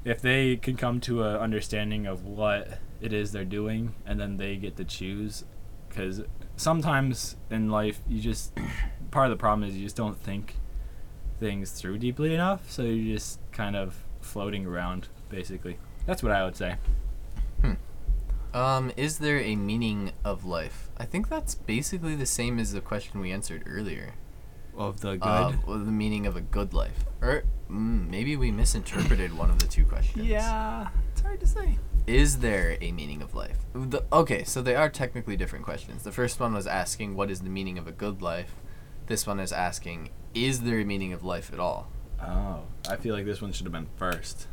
if 0.05 0.21
they 0.21 0.55
can 0.57 0.77
come 0.77 1.01
to 1.01 1.23
a 1.23 1.39
understanding 1.39 2.07
of 2.07 2.27
what 2.27 2.79
it 3.01 3.11
is 3.13 3.33
they're 3.33 3.45
doing 3.45 3.95
and 4.05 4.21
then 4.21 4.37
they 4.37 4.57
get 4.57 4.77
to 4.77 4.85
choose 4.85 5.45
because 5.89 6.21
sometimes 6.57 7.37
in 7.51 7.71
life 7.71 8.03
you 8.07 8.21
just 8.21 8.53
part 9.11 9.27
of 9.27 9.31
the 9.31 9.41
problem 9.41 9.67
is 9.67 9.75
you 9.75 9.85
just 9.85 9.97
don't 9.97 10.19
think 10.19 10.57
things 11.41 11.71
through 11.73 11.99
deeply 11.99 12.33
enough 12.35 12.71
so 12.71 12.83
you're 12.83 13.17
just 13.17 13.39
kind 13.53 13.77
of 13.77 14.05
floating 14.21 14.67
around 14.67 15.09
basically 15.29 15.77
that's 16.07 16.23
what 16.23 16.33
i 16.33 16.45
would 16.45 16.57
say 16.57 16.77
Um, 18.53 18.93
is 18.97 19.19
there 19.19 19.41
a 19.41 19.57
meaning 19.57 20.13
of 20.25 20.45
life? 20.45 20.89
I 20.97 21.07
think 21.07 21.29
that's 21.29 21.57
basically 21.57 22.15
the 22.15 22.25
same 22.25 22.61
as 22.61 22.71
the 22.73 22.81
question 22.81 23.19
we 23.19 23.33
answered 23.33 23.65
earlier. 23.67 24.15
of 24.77 25.01
the 25.01 25.17
good 25.17 25.27
Uh, 25.29 25.53
well, 25.67 25.79
the 25.79 25.91
meaning 25.91 26.25
of 26.25 26.37
a 26.37 26.41
good 26.41 26.73
life, 26.73 27.05
or 27.21 27.43
mm, 27.69 28.09
maybe 28.09 28.37
we 28.37 28.53
misinterpreted 28.53 29.37
one 29.37 29.51
of 29.51 29.59
the 29.59 29.67
two 29.67 29.85
questions. 29.85 30.25
Yeah, 30.27 30.89
it's 31.13 31.21
hard 31.23 31.41
to 31.41 31.47
say. 31.49 31.79
Is 32.07 32.39
there 32.39 32.77
a 32.81 32.93
meaning 32.93 33.23
of 33.23 33.35
life? 33.35 33.59
The, 33.73 34.05
okay, 34.13 34.45
so 34.45 34.63
they 34.63 34.77
are 34.77 34.89
technically 34.89 35.37
different 35.37 35.65
questions. 35.65 36.05
The 36.05 36.13
first 36.13 36.39
one 36.39 36.55
was 36.55 36.67
asking 36.69 37.17
what 37.17 37.31
is 37.33 37.41
the 37.41 37.51
meaning 37.51 37.77
of 37.77 37.89
a 37.89 37.93
good 37.93 38.23
life. 38.23 38.55
This 39.07 39.27
one 39.27 39.41
is 39.41 39.53
asking 39.53 40.11
is 40.35 40.63
there 40.63 40.79
a 40.81 40.85
meaning 40.85 41.13
of 41.13 41.25
life 41.25 41.53
at 41.53 41.59
all? 41.61 41.89
Oh, 42.21 42.63
I 42.89 42.97
feel 42.97 43.15
like 43.15 43.25
this 43.25 43.41
one 43.43 43.53
should 43.53 43.65
have 43.67 43.73
been 43.73 43.89
first. 43.97 44.47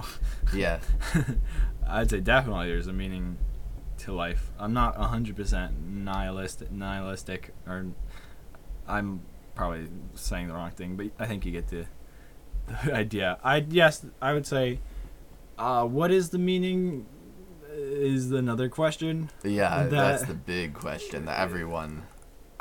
Yeah. 0.54 0.80
I'd 1.86 2.10
say 2.10 2.20
definitely 2.20 2.66
there's 2.68 2.86
a 2.88 2.92
meaning 2.92 3.38
to 3.98 4.12
life. 4.12 4.50
I'm 4.58 4.74
not 4.74 4.96
100% 4.98 5.70
nihilistic, 5.88 6.70
nihilistic, 6.70 7.54
or 7.66 7.86
I'm 8.86 9.20
probably 9.54 9.86
saying 10.14 10.48
the 10.48 10.54
wrong 10.54 10.70
thing, 10.72 10.96
but 10.96 11.06
I 11.18 11.26
think 11.26 11.46
you 11.46 11.52
get 11.52 11.68
the, 11.68 11.86
the 12.84 12.92
idea. 12.94 13.38
I 13.42 13.64
yes, 13.68 14.04
I 14.20 14.34
would 14.34 14.46
say, 14.46 14.80
uh, 15.56 15.86
what 15.86 16.10
is 16.10 16.30
the 16.30 16.38
meaning? 16.38 17.06
Is 17.74 18.30
another 18.32 18.68
question. 18.68 19.30
Yeah, 19.42 19.84
That- 19.84 19.90
that's 19.90 20.24
the 20.24 20.34
big 20.34 20.74
question 20.74 21.24
that 21.26 21.38
everyone. 21.40 22.02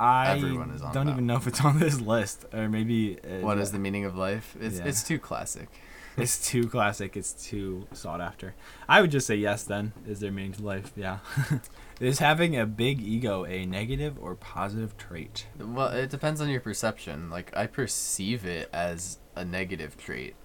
I 0.01 0.35
Everyone 0.35 0.71
is 0.71 0.81
on 0.81 0.93
don't 0.93 1.05
that 1.05 1.11
even 1.11 1.27
know 1.27 1.35
if 1.35 1.45
it's 1.45 1.63
on 1.63 1.77
this 1.77 2.01
list, 2.01 2.45
or 2.51 2.67
maybe 2.67 3.19
uh, 3.23 3.45
What 3.45 3.59
is 3.59 3.71
the 3.71 3.77
meaning 3.77 4.03
of 4.05 4.15
life? 4.15 4.57
It's 4.59 4.79
Yeah. 4.79 4.85
it's 4.85 5.03
too 5.03 5.19
classic. 5.19 5.69
It's 6.17 6.49
too 6.49 6.67
classic. 6.67 7.15
It's 7.15 7.31
too 7.31 7.87
sought 7.93 8.19
after. 8.19 8.55
I 8.89 8.99
would 8.99 9.11
just 9.11 9.27
say 9.27 9.35
yes. 9.35 9.63
Then 9.63 9.93
is 10.07 10.19
there 10.19 10.31
meaning 10.31 10.53
to 10.53 10.63
life? 10.63 10.91
Yeah. 10.95 11.19
is 11.99 12.17
having 12.17 12.57
a 12.57 12.65
big 12.65 12.99
ego 12.99 13.45
a 13.45 13.65
negative 13.67 14.17
or 14.19 14.35
positive 14.35 14.97
trait? 14.97 15.45
Well, 15.59 15.89
it 15.89 16.09
depends 16.09 16.41
on 16.41 16.49
your 16.49 16.61
perception. 16.61 17.29
Like 17.29 17.55
I 17.55 17.67
perceive 17.67 18.43
it 18.43 18.69
as 18.73 19.19
a 19.35 19.45
negative 19.45 19.97
trait. 19.97 20.35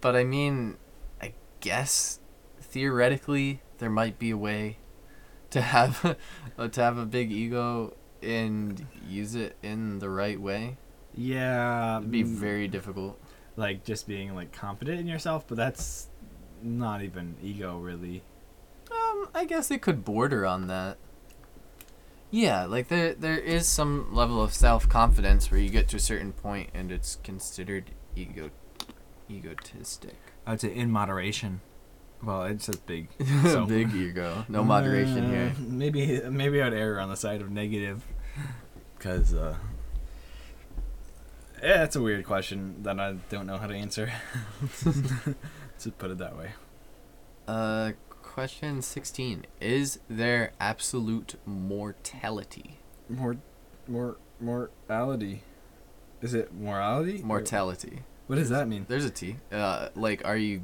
But 0.00 0.16
I 0.16 0.24
mean, 0.24 0.78
I 1.20 1.34
guess 1.60 2.20
theoretically 2.60 3.60
there 3.78 3.90
might 3.90 4.18
be 4.18 4.30
a 4.30 4.36
way 4.38 4.78
to 5.50 5.60
have 5.60 6.16
uh, 6.58 6.68
to 6.68 6.80
have 6.82 6.96
a 6.96 7.04
big 7.06 7.30
ego 7.30 7.94
and 8.22 8.86
use 9.08 9.34
it 9.34 9.56
in 9.62 9.98
the 9.98 10.08
right 10.10 10.40
way. 10.40 10.76
Yeah. 11.14 11.98
It'd 11.98 12.10
be 12.10 12.22
mm, 12.24 12.26
very 12.26 12.68
difficult. 12.68 13.20
like 13.56 13.84
just 13.84 14.06
being 14.06 14.34
like 14.34 14.52
confident 14.52 14.98
in 15.00 15.06
yourself, 15.06 15.44
but 15.46 15.56
that's 15.56 16.08
not 16.62 17.02
even 17.02 17.36
ego 17.42 17.78
really. 17.78 18.22
Um, 18.90 19.28
I 19.34 19.44
guess 19.44 19.70
it 19.70 19.82
could 19.82 20.04
border 20.04 20.46
on 20.46 20.68
that. 20.68 20.96
Yeah, 22.30 22.64
like 22.64 22.88
there 22.88 23.12
there 23.14 23.38
is 23.38 23.66
some 23.68 24.14
level 24.14 24.42
of 24.42 24.54
self 24.54 24.88
confidence 24.88 25.50
where 25.50 25.60
you 25.60 25.68
get 25.68 25.88
to 25.88 25.96
a 25.96 26.00
certain 26.00 26.32
point 26.32 26.70
and 26.72 26.90
it's 26.90 27.16
considered 27.22 27.90
ego 28.16 28.50
egotistic. 29.30 30.16
I 30.46 30.52
would 30.52 30.60
say 30.60 30.74
in 30.74 30.90
moderation. 30.90 31.60
Well, 32.22 32.44
it 32.44 32.62
says 32.62 32.76
big. 32.76 33.08
So- 33.44 33.66
Big 33.66 33.92
ego. 33.94 34.44
No 34.48 34.62
moderation 34.64 35.24
Uh, 35.24 35.30
here. 35.30 35.52
Maybe 35.58 36.20
maybe 36.30 36.62
I'd 36.62 36.72
err 36.72 37.00
on 37.00 37.08
the 37.10 37.16
side 37.16 37.40
of 37.40 37.50
negative, 37.50 38.06
because 38.96 39.34
uh, 39.34 39.56
Yeah, 41.62 41.78
that's 41.78 41.96
a 41.96 42.02
weird 42.02 42.24
question 42.24 42.82
that 42.82 42.98
I 42.98 43.14
don't 43.30 43.46
know 43.46 43.58
how 43.58 43.66
to 43.66 43.74
answer. 43.74 44.12
to 45.80 45.90
put 45.92 46.10
it 46.10 46.18
that 46.18 46.36
way. 46.36 46.50
Uh, 47.48 47.92
question 48.22 48.82
16. 48.82 49.46
Is 49.60 49.98
there 50.08 50.52
absolute 50.60 51.34
mortality? 51.46 52.78
More, 53.08 53.36
more, 53.88 54.20
morality. 54.40 55.42
Is 56.20 56.34
it 56.34 56.54
morality? 56.54 57.20
Or- 57.22 57.26
Mortality. 57.26 58.02
What 58.28 58.36
does 58.36 58.48
that 58.50 58.68
mean? 58.68 58.86
There's 58.88 59.04
a 59.04 59.10
T. 59.10 59.36
Uh, 59.50 59.88
like, 59.94 60.24
are 60.24 60.36
you 60.36 60.62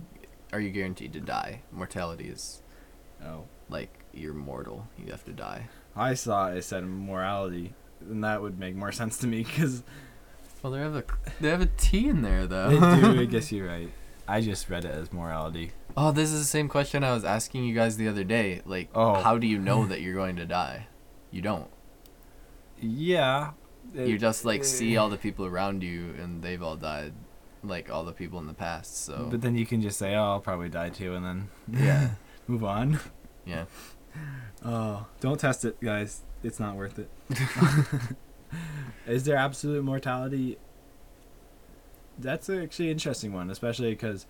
are 0.53 0.61
you 0.61 0.71
guaranteed 0.71 1.13
to 1.13 1.21
die? 1.21 1.63
Mortality 1.73 2.29
is 2.29 2.63
Oh, 3.23 3.45
like 3.69 3.91
you're 4.15 4.33
mortal. 4.33 4.87
You 4.97 5.11
have 5.11 5.25
to 5.25 5.33
die. 5.33 5.69
I 5.97 6.15
saw 6.15 6.49
it 6.49 6.63
said 6.63 6.85
morality, 6.87 7.75
and 8.01 8.23
that 8.25 8.41
would 8.43 8.59
make 8.59 8.75
more 8.77 8.93
sense 8.93 9.19
to 9.19 9.27
me 9.27 9.43
because 9.45 9.83
Well, 10.63 10.73
they 10.73 10.79
have 10.81 10.95
a 10.97 11.05
they 11.41 11.49
have 11.49 11.61
a 11.61 11.67
T 11.67 12.09
in 12.09 12.23
there 12.23 12.47
though. 12.47 12.71
they 12.71 13.01
do. 13.01 13.21
I 13.21 13.25
guess 13.27 13.51
you're 13.53 13.67
right. 13.69 13.91
I 14.27 14.41
just 14.41 14.69
read 14.69 14.85
it 14.85 14.91
as 14.93 15.13
morality. 15.13 15.73
Oh, 15.97 16.13
this 16.13 16.31
is 16.31 16.41
the 16.41 16.47
same 16.47 16.69
question 16.69 17.03
I 17.03 17.13
was 17.15 17.25
asking 17.25 17.65
you 17.65 17.75
guys 17.75 17.97
the 17.97 18.07
other 18.09 18.23
day. 18.25 18.61
Like, 18.67 18.91
Oh. 18.95 19.15
how 19.15 19.39
do 19.39 19.47
you 19.47 19.59
know 19.59 19.87
that 19.91 20.01
you're 20.03 20.15
going 20.15 20.37
to 20.37 20.45
die? 20.47 20.87
You 21.31 21.43
don't. 21.43 21.69
Yeah. 22.81 23.53
you 23.95 24.19
just 24.19 24.45
like 24.45 24.65
see 24.65 24.95
eh. 24.95 24.99
all 24.99 25.09
the 25.09 25.17
people 25.17 25.47
around 25.47 25.83
you, 25.83 26.15
and 26.21 26.43
they've 26.43 26.63
all 26.63 26.77
died, 26.77 27.15
like 27.65 27.91
all 27.91 28.05
the 28.05 28.13
people 28.13 28.39
in 28.39 28.47
the 28.47 28.55
past. 28.55 29.05
So 29.05 29.29
But 29.31 29.41
then 29.41 29.57
you 29.57 29.67
can 29.67 29.81
just 29.83 29.99
say, 29.99 30.15
"Oh, 30.15 30.25
I'll 30.33 30.41
probably 30.41 30.69
die 30.69 30.91
too," 30.91 31.15
and 31.15 31.25
then 31.25 31.49
yeah, 31.73 32.11
move 32.47 32.63
on. 32.65 33.01
yeah. 33.47 33.65
Oh, 34.65 35.07
don't 35.21 35.39
test 35.39 35.65
it, 35.65 35.81
guys. 35.81 36.23
It's 36.43 36.59
not 36.59 36.75
worth 36.75 36.99
it. 36.99 37.09
Is 39.07 39.23
there 39.23 39.37
absolute 39.37 39.85
mortality? 39.85 40.59
That's 42.19 42.51
actually 42.51 42.87
an 42.87 42.93
interesting 42.93 43.33
one, 43.33 43.51
especially 43.51 43.91
because 43.91 44.27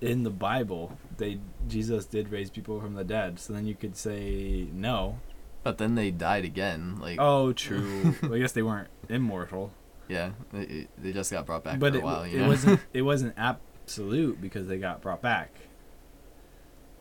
in 0.00 0.22
the 0.22 0.30
Bible, 0.30 0.98
they 1.16 1.40
Jesus 1.66 2.04
did 2.06 2.28
raise 2.30 2.48
people 2.48 2.80
from 2.80 2.94
the 2.94 3.02
dead. 3.02 3.40
So 3.40 3.54
then 3.54 3.66
you 3.66 3.74
could 3.74 3.96
say 3.96 4.68
no. 4.72 5.18
But 5.64 5.78
then 5.78 5.96
they 5.96 6.12
died 6.12 6.44
again. 6.44 6.98
Like, 7.00 7.18
Oh, 7.20 7.52
true. 7.52 8.14
Well, 8.22 8.34
I 8.34 8.38
guess 8.38 8.52
they 8.52 8.62
weren't 8.62 8.88
immortal, 9.08 9.72
yeah, 10.08 10.30
they, 10.52 10.86
they 10.98 11.12
just 11.12 11.30
got 11.32 11.46
brought 11.46 11.64
back 11.64 11.78
but 11.78 11.92
for 11.92 11.98
a 11.98 12.00
it, 12.00 12.04
while. 12.04 12.26
You 12.26 12.38
it 12.38 12.42
know? 12.42 12.48
wasn't 12.48 12.80
it 12.92 13.02
wasn't 13.02 13.34
absolute 13.36 14.40
because 14.40 14.68
they 14.68 14.78
got 14.78 15.00
brought 15.02 15.22
back 15.22 15.50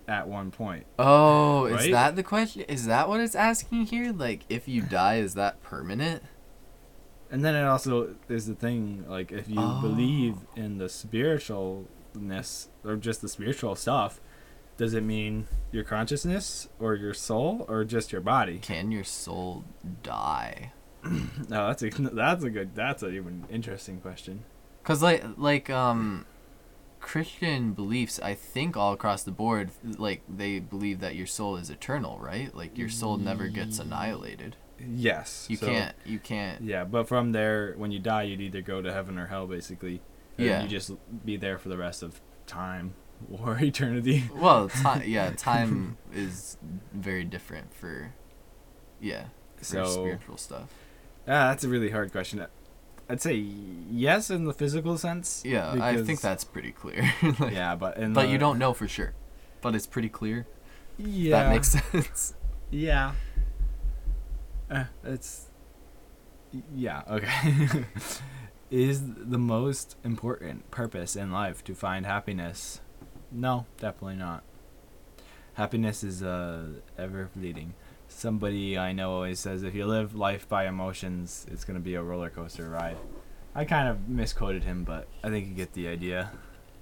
at 0.08 0.28
one 0.28 0.52
point. 0.52 0.86
Oh, 1.00 1.66
is 1.66 1.92
that 1.92 2.16
the 2.16 2.24
question? 2.24 2.62
Is 2.64 2.86
that 2.88 3.10
what 3.10 3.20
it's 3.20 3.36
asking 3.36 3.86
here? 3.88 4.12
Like, 4.14 4.42
if 4.50 4.68
you 4.68 4.82
die, 4.82 5.16
is 5.18 5.34
that 5.36 5.62
permanent? 5.64 6.24
And 7.32 7.44
then 7.44 7.56
it 7.56 7.64
also 7.66 8.16
is 8.30 8.46
the 8.48 8.54
thing 8.56 9.04
like 9.08 9.32
if 9.32 9.50
you 9.50 9.60
Oh. 9.60 9.82
believe 9.82 10.36
in 10.56 10.78
the 10.78 10.86
spiritualness 10.90 12.68
or 12.84 12.96
just 12.96 13.22
the 13.22 13.28
spiritual 13.28 13.76
stuff, 13.76 14.22
does 14.78 14.94
it 14.94 15.02
mean 15.04 15.48
your 15.72 15.84
consciousness 15.84 16.68
or 16.80 16.96
your 16.96 17.14
soul 17.14 17.66
or 17.68 17.84
just 17.84 18.12
your 18.12 18.22
body? 18.22 18.60
Can 18.60 18.92
your 18.92 19.04
soul 19.04 19.64
die? 20.04 20.72
No, 21.50 21.68
that's 21.68 21.84
a 21.84 21.90
that's 22.14 22.44
a 22.44 22.50
good 22.50 22.76
that's 22.76 23.04
an 23.04 23.16
even 23.16 23.46
interesting 23.50 24.00
question. 24.02 24.44
Cause 24.84 25.02
like 25.04 25.24
like 25.38 25.70
um, 25.70 26.26
Christian 27.06 27.74
beliefs, 27.74 28.20
I 28.20 28.34
think 28.34 28.76
all 28.76 28.92
across 28.92 29.22
the 29.22 29.32
board, 29.32 29.70
like 30.00 30.24
they 30.28 30.58
believe 30.60 31.02
that 31.02 31.14
your 31.16 31.28
soul 31.28 31.56
is 31.56 31.70
eternal, 31.70 32.18
right? 32.20 32.54
Like 32.56 32.80
your 32.80 32.90
soul 32.90 33.18
never 33.18 33.48
gets 33.48 33.78
annihilated. 33.78 34.56
Yes, 34.80 35.46
You 35.48 35.56
so- 35.58 35.68
can't. 35.68 35.96
You 36.04 36.18
can't. 36.18 36.64
Yeah, 36.64 36.84
but 36.84 37.08
from 37.08 37.32
there, 37.32 37.76
when 37.78 37.92
you 37.92 38.00
die, 38.00 38.24
you'd 38.24 38.42
either 38.42 38.62
go 38.62 38.82
to 38.82 38.92
heaven 38.92 39.20
or 39.20 39.28
hell, 39.28 39.46
basically. 39.46 40.02
And 40.40 40.48
Yeah. 40.48 40.64
You 40.64 40.68
just 40.68 40.92
be 41.24 41.38
there 41.38 41.60
for 41.60 41.70
the 41.70 41.78
rest 41.78 42.02
of 42.02 42.20
time 42.48 42.96
or 43.32 43.58
eternity. 43.60 44.24
Well, 44.36 44.68
time. 44.70 45.04
yeah, 45.06 45.30
time 45.38 45.98
is 46.12 46.58
very 46.92 47.24
different 47.24 47.72
for. 47.72 48.14
Yeah. 49.00 49.26
For 49.58 49.64
So 49.66 49.86
spiritual 49.86 50.38
stuff. 50.38 50.70
Ah, 51.28 51.50
that's 51.50 51.64
a 51.64 51.70
really 51.70 51.92
hard 51.92 52.12
question. 52.12 52.44
I'd 53.08 53.22
say 53.22 53.36
yes 53.36 54.30
in 54.32 54.46
the 54.46 54.54
physical 54.54 54.98
sense. 54.98 55.44
Yeah, 55.46 55.76
I 55.80 56.02
think 56.02 56.22
that's 56.22 56.44
pretty 56.44 56.72
clear. 56.72 57.14
Like, 57.40 57.54
yeah, 57.54 57.76
but 57.76 57.98
in 57.98 58.14
But 58.14 58.24
the- 58.24 58.32
you 58.32 58.38
don't 58.38 58.58
know 58.58 58.74
for 58.74 58.88
sure. 58.88 59.14
But 59.62 59.76
it's 59.76 59.88
pretty 59.88 60.10
clear. 60.10 60.48
Yeah, 60.98 61.44
That 61.44 61.50
makes 61.52 61.68
sense. 61.92 62.34
Yeah. 62.72 63.14
Uh, 64.70 64.86
it's. 65.04 65.48
Yeah. 66.74 67.04
Okay. 67.10 67.86
Is 68.72 69.04
the 69.16 69.38
most 69.38 69.96
important 70.04 70.72
purpose 70.72 71.16
in 71.16 71.32
life 71.32 71.64
to 71.66 71.76
find 71.76 72.06
happiness? 72.06 72.82
No, 73.32 73.66
definitely 73.78 74.16
not. 74.16 74.44
Happiness 75.54 76.04
is 76.04 76.24
uh, 76.24 76.64
ever 76.98 77.30
fleeting. 77.34 77.76
Somebody 78.08 78.78
I 78.78 78.92
know 78.94 79.12
always 79.12 79.40
says 79.40 79.64
if 79.64 79.76
you 79.76 79.86
live 79.86 80.16
life 80.16 80.48
by 80.48 80.68
emotions, 80.68 81.46
it's 81.52 81.64
gonna 81.66 81.80
be 81.80 81.96
a 81.96 82.02
roller 82.02 82.30
coaster 82.30 82.70
ride. 82.70 82.98
I 83.54 83.66
kind 83.66 83.88
of 83.88 84.08
misquoted 84.10 84.64
him, 84.64 84.84
but 84.84 85.08
I 85.24 85.30
think 85.30 85.48
you 85.48 85.54
get 85.54 85.74
the 85.74 85.88
idea. 85.88 86.32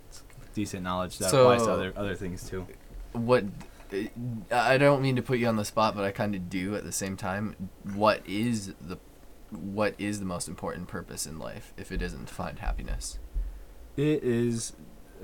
It's 0.09 0.23
decent 0.53 0.83
knowledge 0.83 1.17
that 1.19 1.27
applies 1.33 1.61
to 1.61 1.65
So- 1.65 1.73
other 1.73 1.93
other 1.95 2.15
things 2.15 2.49
too. 2.49 2.67
what 3.13 3.45
uh, 3.93 4.05
I 4.51 4.77
don't 4.77 5.01
mean 5.01 5.15
to 5.15 5.21
put 5.21 5.37
you 5.39 5.47
on 5.47 5.55
the 5.55 5.65
spot, 5.65 5.95
but 5.95 6.03
I 6.03 6.11
kind 6.11 6.33
of 6.35 6.49
do 6.49 6.75
at 6.75 6.83
the 6.83 6.91
same 6.91 7.15
time. 7.15 7.69
What 7.93 8.21
is 8.27 8.73
the 8.81 8.97
what 9.51 9.93
is 9.99 10.19
the 10.19 10.25
most 10.25 10.47
important 10.47 10.87
purpose 10.87 11.27
in 11.27 11.37
life 11.37 11.73
if 11.77 11.91
it 11.91 12.01
isn't 12.01 12.27
to 12.27 12.33
find 12.33 12.59
happiness? 12.59 13.19
It 13.95 14.23
is. 14.23 14.73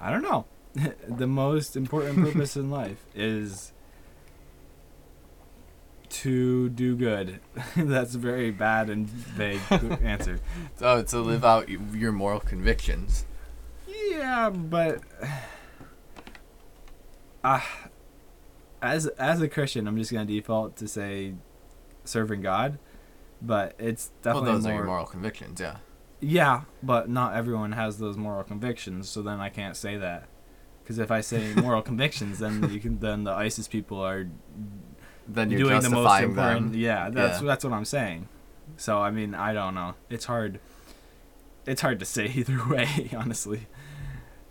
I 0.00 0.10
don't 0.10 0.22
know. 0.22 0.46
the 1.08 1.26
most 1.26 1.76
important 1.76 2.18
purpose 2.18 2.56
in 2.56 2.70
life 2.70 3.06
is 3.14 3.72
to 6.10 6.68
do 6.70 6.96
good. 6.96 7.40
That's 7.76 8.14
a 8.14 8.18
very 8.18 8.50
bad 8.50 8.90
and 8.90 9.08
vague 9.08 9.60
answer. 10.02 10.40
Oh, 10.80 11.02
to 11.02 11.20
live 11.20 11.44
out 11.44 11.68
your 11.68 12.12
moral 12.12 12.40
convictions. 12.40 13.24
Yeah, 13.88 14.50
but 14.50 15.00
uh, 17.44 17.60
as 18.82 19.06
as 19.18 19.40
a 19.40 19.48
Christian, 19.48 19.86
I'm 19.86 19.96
just 19.96 20.12
gonna 20.12 20.24
default 20.24 20.76
to 20.76 20.88
say 20.88 21.34
serving 22.04 22.42
God. 22.42 22.78
But 23.42 23.74
it's 23.78 24.10
Well, 24.24 24.34
definitely 24.34 24.52
those 24.52 24.62
more. 24.64 24.72
are 24.72 24.76
your 24.76 24.84
moral 24.86 25.06
convictions, 25.06 25.60
yeah. 25.60 25.76
Yeah, 26.20 26.62
but 26.82 27.10
not 27.10 27.34
everyone 27.34 27.72
has 27.72 27.98
those 27.98 28.16
moral 28.16 28.42
convictions, 28.44 29.08
so 29.10 29.20
then 29.20 29.40
I 29.40 29.50
can't 29.50 29.76
say 29.76 29.98
that. 29.98 30.28
Because 30.82 30.98
if 30.98 31.10
I 31.10 31.20
say 31.20 31.52
moral 31.54 31.82
convictions, 31.90 32.38
then 32.38 32.70
you 32.72 32.80
can 32.80 32.98
then 33.00 33.24
the 33.24 33.32
ISIS 33.32 33.68
people 33.68 34.00
are 34.00 34.26
Then 35.28 35.50
you're 35.50 35.60
doing 35.60 35.80
the 35.82 35.90
most 35.90 36.20
important. 36.22 36.72
them. 36.72 36.80
Yeah, 36.80 37.10
that's 37.10 37.40
Yeah. 37.40 37.46
that's 37.46 37.64
what 37.64 37.72
I'm 37.72 37.84
saying. 37.84 38.28
So 38.76 38.98
I 38.98 39.10
mean, 39.10 39.34
I 39.34 39.52
don't 39.52 39.74
know. 39.74 39.94
It's 40.10 40.26
hard. 40.26 40.60
It's 41.66 41.80
hard 41.80 41.98
to 41.98 42.04
say 42.04 42.26
either 42.34 42.60
way, 42.68 43.10
honestly. 43.16 43.66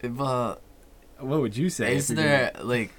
But 0.02 0.56
What 1.20 1.42
would 1.42 1.56
you 1.58 1.70
say? 1.70 1.96
is 1.96 2.08
there 2.10 2.52
like 2.62 2.92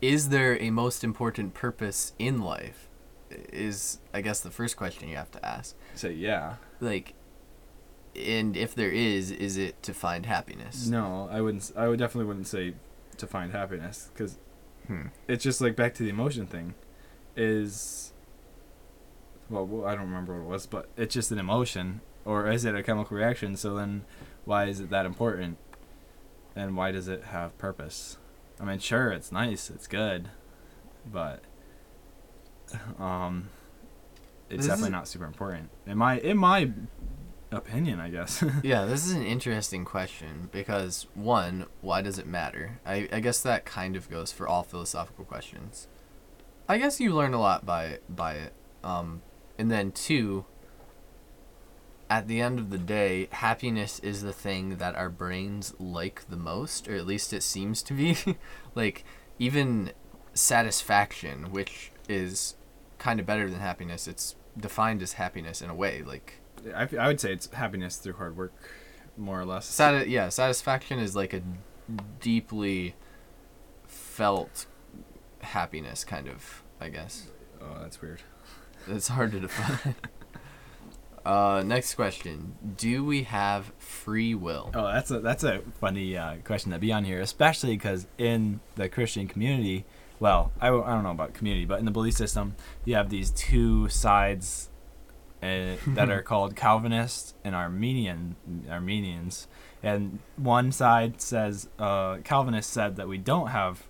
is 0.00 0.28
there 0.28 0.60
a 0.62 0.70
most 0.70 1.02
important 1.02 1.54
purpose 1.54 2.12
in 2.18 2.40
life? 2.40 2.88
Is 3.52 3.98
I 4.14 4.20
guess 4.20 4.40
the 4.40 4.50
first 4.50 4.76
question 4.76 5.08
you 5.08 5.16
have 5.16 5.30
to 5.32 5.44
ask. 5.44 5.76
gonna 5.88 5.98
say 5.98 6.12
yeah? 6.12 6.54
Like 6.80 7.14
and 8.16 8.56
if 8.56 8.74
there 8.74 8.90
is, 8.90 9.30
is 9.30 9.56
it 9.56 9.80
to 9.84 9.94
find 9.94 10.26
happiness? 10.26 10.88
No, 10.88 11.28
I 11.30 11.40
wouldn't. 11.40 11.70
I 11.76 11.86
would 11.88 11.98
definitely 12.00 12.26
wouldn't 12.26 12.48
say 12.48 12.74
to 13.18 13.26
find 13.26 13.52
happiness 13.52 14.10
because 14.12 14.38
Hmm. 14.86 15.08
it's 15.28 15.44
just 15.44 15.60
like 15.60 15.76
back 15.76 15.92
to 15.94 16.02
the 16.02 16.08
emotion 16.08 16.46
thing 16.46 16.74
is 17.38 18.12
well 19.48 19.86
i 19.86 19.94
don't 19.94 20.04
remember 20.06 20.34
what 20.34 20.44
it 20.44 20.48
was 20.48 20.66
but 20.66 20.88
it's 20.96 21.14
just 21.14 21.30
an 21.32 21.38
emotion 21.38 22.00
or 22.28 22.50
is 22.50 22.66
it 22.66 22.74
a 22.74 22.82
chemical 22.82 23.16
reaction? 23.16 23.56
So 23.56 23.74
then 23.74 24.04
why 24.44 24.66
is 24.66 24.80
it 24.80 24.90
that 24.90 25.06
important? 25.06 25.56
And 26.54 26.76
why 26.76 26.92
does 26.92 27.08
it 27.08 27.24
have 27.24 27.56
purpose? 27.56 28.18
I 28.60 28.64
mean 28.64 28.78
sure 28.80 29.10
it's 29.10 29.32
nice 29.32 29.70
it's 29.70 29.86
good 29.86 30.28
but 31.10 31.42
um 32.98 33.48
it's 34.50 34.58
This 34.58 34.66
definitely 34.66 34.90
not 34.90 35.08
super 35.08 35.24
important. 35.24 35.70
In 35.86 35.96
my 35.96 36.18
in 36.18 36.36
my 36.36 36.70
opinion 37.50 37.98
i 37.98 38.10
guess. 38.10 38.44
Yeah, 38.62 38.84
this 38.84 39.06
is 39.06 39.12
an 39.12 39.24
interesting 39.24 39.86
question 39.86 40.50
because 40.52 41.06
one, 41.14 41.64
why 41.80 42.02
does 42.02 42.18
it 42.18 42.26
matter? 42.26 42.80
I, 42.84 43.08
I 43.10 43.20
guess 43.20 43.40
that 43.40 43.64
kind 43.64 43.96
of 43.96 44.10
goes 44.10 44.32
for 44.32 44.46
all 44.46 44.62
philosophical 44.64 45.24
questions. 45.24 45.88
I 46.68 46.78
guess 46.78 47.00
you 47.00 47.14
learn 47.14 47.34
a 47.34 47.40
lot 47.40 47.64
by 47.64 47.98
by 48.08 48.34
it. 48.34 48.52
Um, 48.84 49.22
and 49.58 49.70
then 49.70 49.90
two, 49.90 50.44
at 52.10 52.28
the 52.28 52.40
end 52.40 52.58
of 52.58 52.70
the 52.70 52.78
day, 52.78 53.28
happiness 53.32 53.98
is 54.00 54.22
the 54.22 54.32
thing 54.32 54.76
that 54.76 54.94
our 54.94 55.08
brains 55.08 55.74
like 55.78 56.28
the 56.28 56.36
most, 56.36 56.88
or 56.88 56.94
at 56.94 57.06
least 57.06 57.32
it 57.32 57.42
seems 57.42 57.82
to 57.84 57.94
be. 57.94 58.16
like 58.74 59.04
even 59.38 59.92
satisfaction, 60.34 61.50
which 61.50 61.90
is 62.08 62.54
kind 62.98 63.18
of 63.18 63.26
better 63.26 63.48
than 63.48 63.60
happiness, 63.60 64.06
it's 64.06 64.36
defined 64.56 65.02
as 65.02 65.14
happiness 65.14 65.62
in 65.62 65.70
a 65.70 65.74
way. 65.74 66.02
Like 66.02 66.40
I, 66.74 66.82
f- 66.82 66.94
I 66.94 67.06
would 67.06 67.20
say 67.20 67.32
it's 67.32 67.50
happiness 67.52 67.96
through 67.96 68.14
hard 68.14 68.36
work, 68.36 68.52
more 69.16 69.40
or 69.40 69.44
less. 69.44 69.66
Sati- 69.66 70.10
yeah, 70.10 70.28
satisfaction 70.28 70.98
is 70.98 71.16
like 71.16 71.32
a 71.32 71.42
deeply 72.20 72.94
felt 73.86 74.66
happiness, 75.40 76.04
kind 76.04 76.28
of. 76.28 76.62
I 76.80 76.88
guess 76.90 77.28
oh, 77.60 77.80
that's 77.80 78.00
weird. 78.00 78.22
it's 78.86 79.08
hard 79.08 79.32
to 79.32 79.40
define. 79.40 79.94
uh, 81.26 81.62
next 81.64 81.94
question: 81.94 82.56
Do 82.76 83.04
we 83.04 83.24
have 83.24 83.72
free 83.78 84.34
will? 84.34 84.70
Oh, 84.74 84.86
that's 84.86 85.10
a 85.10 85.20
that's 85.20 85.44
a 85.44 85.60
funny 85.80 86.16
uh, 86.16 86.36
question 86.44 86.72
to 86.72 86.78
be 86.78 86.92
on 86.92 87.04
here, 87.04 87.20
especially 87.20 87.76
because 87.76 88.06
in 88.16 88.60
the 88.76 88.88
Christian 88.88 89.26
community, 89.26 89.84
well, 90.20 90.52
I, 90.60 90.68
I 90.68 90.70
don't 90.70 91.02
know 91.02 91.10
about 91.10 91.34
community, 91.34 91.64
but 91.64 91.78
in 91.78 91.84
the 91.84 91.90
belief 91.90 92.14
system, 92.14 92.54
you 92.84 92.94
have 92.94 93.10
these 93.10 93.30
two 93.30 93.88
sides 93.88 94.70
uh, 95.42 95.74
that 95.88 96.10
are 96.10 96.22
called 96.22 96.56
Calvinist 96.56 97.34
and 97.44 97.54
Arminian 97.54 98.36
Arminians, 98.70 99.48
and 99.82 100.20
one 100.36 100.72
side 100.72 101.20
says 101.20 101.68
uh, 101.78 102.18
Calvinists 102.18 102.72
said 102.72 102.96
that 102.96 103.08
we 103.08 103.18
don't 103.18 103.48
have 103.48 103.87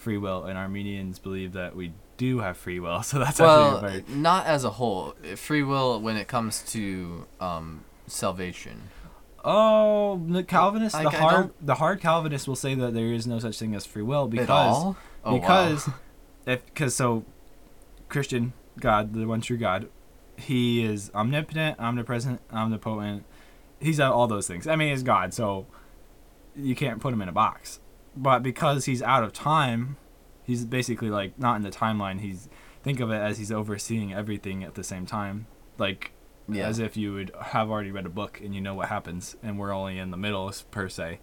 free 0.00 0.16
will, 0.16 0.44
and 0.44 0.58
Arminians 0.58 1.18
believe 1.18 1.52
that 1.52 1.76
we 1.76 1.92
do 2.16 2.40
have 2.40 2.56
free 2.56 2.80
will. 2.80 3.02
So 3.10 3.18
that's 3.18 3.38
well, 3.38 3.76
actually 3.76 4.00
very 4.02 4.18
not 4.18 4.46
as 4.46 4.64
a 4.64 4.70
whole. 4.70 5.14
Free 5.36 5.62
will 5.62 6.00
when 6.00 6.16
it 6.16 6.28
comes 6.28 6.62
to 6.72 7.26
um, 7.40 7.84
salvation. 8.06 8.82
Oh, 9.44 10.22
the 10.28 10.42
Calvinists, 10.42 10.98
the 10.98 11.08
I 11.08 11.14
hard, 11.14 11.34
don't- 11.34 11.66
the 11.66 11.76
hard 11.76 12.00
Calvinists 12.00 12.46
will 12.46 12.56
say 12.56 12.74
that 12.74 12.92
there 12.92 13.12
is 13.12 13.26
no 13.26 13.38
such 13.38 13.58
thing 13.58 13.74
as 13.74 13.86
free 13.86 14.02
will 14.02 14.28
because? 14.28 14.76
Oh, 14.76 14.96
wow. 15.24 15.38
because 15.38 15.88
if 16.46 16.64
because 16.66 16.94
so 16.94 17.24
Christian 18.08 18.52
God, 18.78 19.14
the 19.14 19.26
one 19.26 19.40
true 19.40 19.56
God, 19.56 19.88
he 20.36 20.84
is 20.84 21.10
omnipotent, 21.14 21.78
omnipresent, 21.78 22.40
omnipotent. 22.52 23.24
He's 23.78 23.98
all 23.98 24.26
those 24.26 24.46
things. 24.46 24.66
I 24.66 24.76
mean, 24.76 24.90
he's 24.90 25.02
God, 25.02 25.32
so 25.32 25.66
you 26.54 26.74
can't 26.74 27.00
put 27.00 27.14
him 27.14 27.22
in 27.22 27.28
a 27.28 27.32
box. 27.32 27.80
But 28.16 28.42
because 28.42 28.84
he's 28.86 29.02
out 29.02 29.22
of 29.22 29.32
time, 29.32 29.96
he's 30.44 30.64
basically 30.64 31.10
like 31.10 31.38
not 31.38 31.56
in 31.56 31.62
the 31.62 31.70
timeline. 31.70 32.20
He's 32.20 32.48
think 32.82 33.00
of 33.00 33.10
it 33.10 33.16
as 33.16 33.38
he's 33.38 33.52
overseeing 33.52 34.12
everything 34.12 34.64
at 34.64 34.74
the 34.74 34.82
same 34.84 35.06
time, 35.06 35.46
like 35.78 36.12
Yeah. 36.48 36.66
as 36.66 36.78
if 36.78 36.96
you 36.96 37.12
would 37.12 37.30
have 37.40 37.70
already 37.70 37.90
read 37.92 38.06
a 38.06 38.10
book 38.10 38.40
and 38.42 38.54
you 38.54 38.60
know 38.60 38.74
what 38.74 38.88
happens, 38.88 39.36
and 39.42 39.58
we're 39.58 39.72
only 39.72 39.98
in 39.98 40.10
the 40.10 40.16
middle 40.16 40.52
per 40.70 40.88
se, 40.88 41.20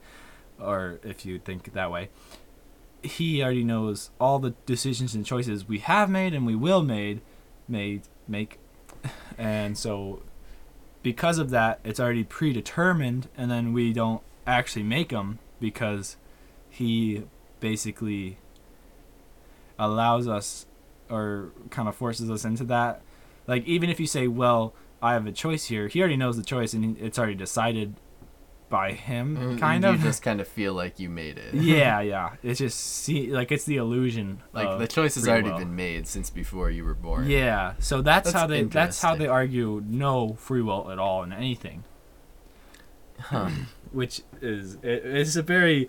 or 0.60 1.00
if 1.04 1.26
you 1.26 1.40
think 1.40 1.74
that 1.74 1.92
way. 1.92 2.10
He 3.04 3.42
already 3.44 3.64
knows 3.64 4.10
all 4.20 4.40
the 4.40 4.52
decisions 4.66 5.14
and 5.16 5.26
choices 5.26 5.68
we 5.68 5.80
have 5.80 6.10
made 6.10 6.34
and 6.34 6.46
we 6.46 6.56
will 6.56 6.84
made, 6.84 7.22
made 7.68 8.04
make, 8.28 8.60
and 9.38 9.78
so 9.78 10.22
because 11.04 11.38
of 11.38 11.50
that, 11.52 11.80
it's 11.84 12.00
already 12.00 12.24
predetermined, 12.24 13.30
and 13.38 13.50
then 13.50 13.74
we 13.74 13.94
don't 13.94 14.22
actually 14.46 14.84
make 14.84 15.10
them 15.10 15.40
because 15.60 16.18
he 16.70 17.24
basically 17.60 18.38
allows 19.80 20.28
us 20.28 20.66
or 21.10 21.52
kind 21.70 21.88
of 21.88 21.96
forces 21.96 22.30
us 22.30 22.44
into 22.46 22.64
that. 22.66 23.02
Like 23.48 23.66
even 23.66 23.90
if 23.90 24.00
you 24.00 24.08
say, 24.08 24.28
"Well, 24.28 24.74
I 25.02 25.14
have 25.14 25.26
a 25.26 25.32
choice 25.32 25.66
here," 25.66 25.88
he 25.88 26.00
already 26.00 26.18
knows 26.18 26.38
the 26.38 26.44
choice 26.44 26.74
and 26.74 26.98
it's 27.00 27.18
already 27.18 27.36
decided 27.36 27.96
by 28.70 28.92
him, 28.92 29.38
Mm, 29.38 29.60
kind 29.60 29.84
you 29.86 29.92
of. 29.92 30.02
just 30.02 30.22
kind 30.22 30.42
of 30.42 30.48
feel 30.48 30.74
like 30.74 31.00
you 31.00 31.08
made 31.08 31.38
it. 31.38 31.54
yeah, 31.56 32.02
yeah. 32.14 32.32
It's 32.44 32.60
just 32.60 32.78
see, 32.78 33.28
like 33.32 33.50
it's 33.54 33.64
the 33.64 33.78
illusion. 33.78 34.42
Like 34.52 34.78
the 34.80 34.88
choice 34.88 35.16
has 35.16 35.26
already 35.28 35.50
will. 35.52 35.60
been 35.60 35.76
made 35.76 36.06
since 36.08 36.30
before 36.30 36.70
you 36.70 36.84
were 36.84 36.94
born. 36.94 37.30
Yeah, 37.30 37.76
so 37.80 38.02
that's, 38.02 38.26
That's 38.34 38.42
how 38.42 38.48
they 38.48 38.64
that's 38.64 39.02
how 39.02 39.16
they 39.16 39.28
argue 39.28 39.82
no 39.88 40.34
free 40.34 40.62
will 40.62 40.92
at 40.92 41.00
all 41.00 41.24
in 41.24 41.32
anything, 41.32 41.86
Huh. 43.20 43.50
which 43.94 44.22
is 44.42 44.76
it, 44.84 45.06
it's 45.06 45.38
a 45.38 45.42
very. 45.42 45.88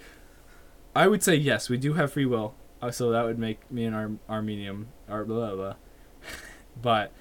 I 0.98 1.06
would 1.06 1.22
say 1.22 1.36
yes, 1.36 1.68
we 1.68 1.76
do 1.76 1.92
have 1.92 2.12
free 2.12 2.26
will, 2.26 2.56
uh, 2.82 2.90
so 2.90 3.12
that 3.12 3.24
would 3.24 3.38
make 3.38 3.70
me 3.70 3.84
an 3.84 3.94
Ar- 3.94 4.18
Arminian 4.28 4.88
or 5.08 5.24
blah 5.24 5.54
blah. 5.54 5.54
blah. 5.54 5.74
but 6.82 7.12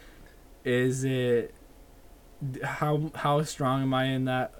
is 0.65 1.03
it 1.03 1.53
how 2.63 3.11
how 3.13 3.43
strong 3.43 3.83
am 3.83 3.93
I 3.93 4.05
in 4.05 4.25
that 4.25 4.55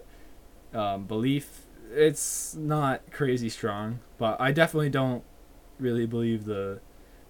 um, 0.72 1.06
belief? 1.06 1.66
It's 1.92 2.54
not 2.54 3.12
crazy 3.12 3.50
strong, 3.50 4.02
but 4.20 4.40
I 4.40 4.52
definitely 4.52 4.92
don't 4.92 5.24
really 5.80 6.06
believe 6.06 6.46
the 6.46 6.80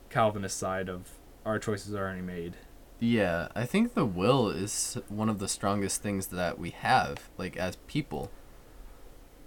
Calvinist 0.10 0.58
side 0.58 0.90
of 0.90 1.12
our 1.46 1.58
choices 1.58 1.96
are 1.96 2.00
already 2.00 2.22
made. 2.22 2.56
Yeah, 3.00 3.48
I 3.56 3.64
think 3.64 3.94
the 3.94 4.06
will 4.06 4.50
is 4.50 4.98
one 5.08 5.30
of 5.30 5.40
the 5.40 5.48
strongest 5.48 6.02
things 6.02 6.28
that 6.28 6.60
we 6.60 6.72
have, 6.72 7.30
like 7.38 7.56
as 7.56 7.78
people. 7.88 8.30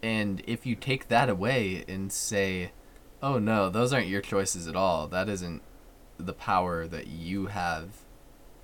And 0.02 0.42
if 0.46 0.64
you 0.64 0.74
take 0.74 1.08
that 1.08 1.28
away 1.28 1.84
and 1.88 2.12
say, 2.12 2.72
"Oh 3.22 3.38
no, 3.38 3.68
those 3.68 3.92
aren't 3.92 4.08
your 4.08 4.22
choices 4.22 4.66
at 4.66 4.76
all. 4.76 5.08
That 5.08 5.28
isn't 5.28 5.62
the 6.18 6.32
power 6.32 6.86
that 6.86 7.06
you 7.06 7.46
have 7.46 8.04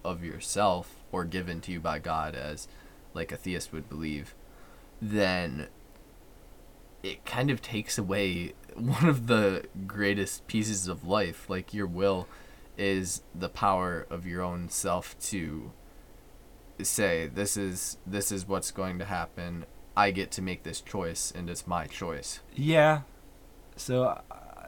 of 0.05 0.23
yourself 0.23 1.05
or 1.13 1.25
given 1.25 1.61
to 1.63 1.73
you 1.73 1.81
by 1.81 1.99
God 1.99 2.35
as 2.35 2.69
like 3.15 3.33
a 3.33 3.37
theist 3.37 3.73
would 3.73 3.89
believe," 3.89 4.35
then 5.01 5.69
it 7.03 7.25
kind 7.25 7.51
of 7.51 7.63
takes 7.63 7.99
away 7.99 8.55
one 8.75 9.07
of 9.07 9.27
the 9.27 9.65
greatest 9.87 10.47
pieces 10.47 10.89
of 10.89 11.07
life, 11.07 11.49
like 11.49 11.73
your 11.73 11.87
will 11.87 12.27
is 12.77 13.23
the 13.35 13.49
power 13.49 14.07
of 14.11 14.27
your 14.27 14.43
own 14.43 14.69
self 14.69 15.19
to 15.19 15.73
say 16.83 17.27
this 17.27 17.57
is 17.57 17.97
this 18.07 18.31
is 18.31 18.47
what's 18.47 18.71
going 18.71 18.99
to 18.99 19.05
happen 19.07 19.65
i 19.97 20.11
get 20.11 20.31
to 20.31 20.43
make 20.43 20.63
this 20.63 20.81
choice 20.81 21.33
and 21.35 21.49
it's 21.51 21.67
my 21.67 21.87
choice 21.87 22.41
Yeah. 22.55 23.03
So, 23.79 24.05
uh, 24.05 24.21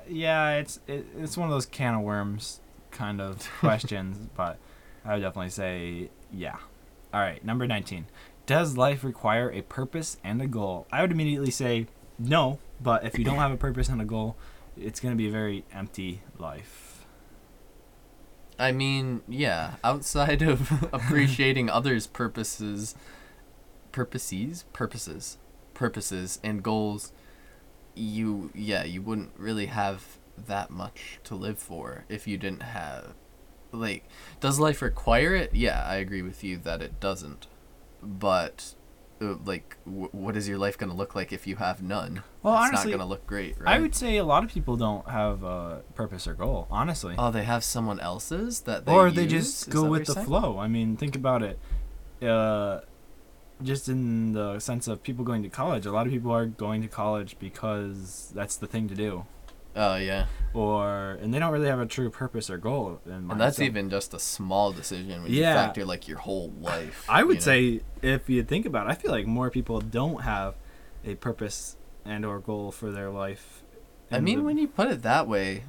yeah, 0.09 0.57
it's 0.57 0.81
it, 0.87 1.07
it's 1.17 1.37
one 1.37 1.49
of 1.49 1.55
those 1.55 1.65
can 1.67 1.95
of 1.95 2.03
worms 2.03 2.61
kind 2.91 3.21
of 3.21 3.49
questions, 3.61 4.29
but 4.35 4.59
I 5.05 5.15
would 5.15 5.21
definitely 5.23 5.51
say 5.51 6.11
yeah. 6.33 6.57
All 7.13 7.21
right, 7.21 7.43
number 7.43 7.67
19. 7.67 8.07
Does 8.45 8.77
life 8.77 9.03
require 9.05 9.51
a 9.51 9.63
purpose 9.63 10.19
and 10.23 10.43
a 10.43 10.47
goal? 10.47 10.87
I 10.93 11.01
would 11.03 11.11
immediately 11.13 11.51
say 11.51 11.87
no, 12.19 12.59
but 12.83 13.05
if 13.05 13.19
you 13.19 13.25
don't 13.25 13.37
have 13.39 13.53
a 13.53 13.57
purpose 13.57 13.89
and 13.89 14.01
a 14.03 14.05
goal, 14.05 14.37
it's 14.77 15.01
going 15.01 15.15
to 15.15 15.19
be 15.19 15.29
a 15.29 15.33
very 15.33 15.65
empty 15.73 16.21
life. 16.39 17.07
i 18.59 18.73
mean 18.73 19.23
yeah 19.29 19.75
outside 19.85 20.43
of 20.43 20.71
appreciating 20.93 21.71
others 21.71 22.07
purposes 22.07 22.95
purposes 23.99 24.65
purposes 24.73 25.39
purposes 25.75 26.39
and 26.45 26.63
goals 26.63 27.13
you 27.97 28.51
yeah 28.55 28.85
you 28.85 29.03
wouldn't 29.03 29.33
really 29.37 29.67
have 29.67 30.19
that 30.47 30.71
much 30.71 31.19
to 31.25 31.35
live 31.35 31.59
for 31.59 32.05
if 32.09 32.29
you 32.29 32.39
didn't 32.39 32.63
have 32.63 33.15
like 33.73 34.05
does 34.39 34.61
life 34.61 34.81
require 34.83 35.35
it 35.35 35.53
yeah 35.53 35.85
i 35.85 35.97
agree 35.97 36.23
with 36.23 36.45
you 36.45 36.57
that 36.57 36.81
it 36.81 37.01
doesn't 37.01 37.49
but 38.01 38.75
uh, 39.21 39.35
like 39.45 39.77
w- 39.85 40.09
what 40.13 40.37
is 40.37 40.49
your 40.49 40.59
life 40.59 40.79
going 40.79 40.91
to 40.93 40.97
look 40.97 41.17
like 41.17 41.33
if 41.33 41.45
you 41.45 41.57
have 41.57 41.83
none 41.83 42.23
Well, 42.45 42.55
it's 42.55 42.69
honestly, 42.69 42.93
not 42.93 42.99
going 42.99 43.09
to 43.09 43.11
look 43.13 43.27
great 43.27 43.61
right 43.61 43.75
I 43.75 43.81
would 43.81 43.97
say 43.97 44.17
a 44.17 44.25
lot 44.25 44.45
of 44.45 44.51
people 44.51 44.77
don't 44.77 45.09
have 45.11 45.43
a 45.43 45.83
purpose 45.97 46.29
or 46.29 46.35
goal, 46.35 46.69
honestly. 46.71 47.17
oh 47.19 47.33
they 47.33 47.43
have 47.43 47.65
someone 47.65 47.99
else's 47.99 48.61
that 48.61 48.87
they 48.87 48.93
or 48.93 49.11
they 49.11 49.25
use? 49.25 49.33
just 49.33 49.71
go 49.71 49.83
with 49.91 50.07
the 50.07 50.13
saying? 50.15 50.27
flow. 50.27 50.57
I 50.61 50.69
mean, 50.69 50.97
think 50.97 51.17
about 51.17 51.43
it. 51.43 51.59
Uh, 52.23 52.81
just 53.63 53.89
in 53.89 54.33
the 54.33 54.59
sense 54.61 54.87
of 54.89 55.03
people 55.03 55.25
going 55.25 55.43
to 55.43 55.49
college, 55.49 55.87
a 55.87 55.93
lot 55.93 56.07
of 56.07 56.13
people 56.13 56.31
are 56.33 56.47
going 56.47 56.83
to 56.83 56.89
college 56.89 57.37
because 57.39 58.31
that's 58.35 58.57
the 58.57 58.67
thing 58.67 58.89
to 58.89 58.95
do, 58.95 59.27
oh 59.77 59.97
yeah 59.97 60.27
or 60.55 61.19
and 61.21 61.33
they 61.33 61.39
don't 61.39 61.53
really 61.53 61.69
have 61.69 61.79
a 61.81 61.87
true 61.87 62.11
purpose 62.11 62.49
or 62.51 62.57
goal. 62.59 63.01
In 63.05 63.13
mind. 63.13 63.33
and 63.33 63.41
that's 63.41 63.61
even 63.61 63.91
just 63.91 64.15
a 64.15 64.19
small 64.19 64.73
decision 64.73 65.23
when 65.23 65.33
Yeah. 65.33 65.51
you 65.53 65.55
factor 65.59 65.85
like 65.85 66.09
your 66.09 66.19
whole 66.19 66.53
life 66.61 67.05
I 67.09 67.23
would 67.25 67.35
you 67.35 67.41
know? 67.41 67.45
say 67.45 67.81
if 68.03 68.31
you 68.31 68.43
think 68.43 68.65
about 68.67 68.87
it, 68.87 68.91
I 68.91 68.95
feel 68.95 69.11
like 69.11 69.27
more 69.27 69.51
people 69.51 69.81
don't 69.81 70.23
have 70.23 70.55
a 71.05 71.15
purpose 71.17 71.77
and 72.05 72.25
or 72.25 72.39
goal 72.41 72.73
for 72.73 72.91
their 72.91 73.11
life. 73.11 73.63
I 74.11 74.21
mean, 74.21 74.39
the- 74.39 74.45
when 74.45 74.57
you 74.59 74.67
put 74.69 74.89
it 74.91 75.03
that 75.03 75.29
way, 75.29 75.65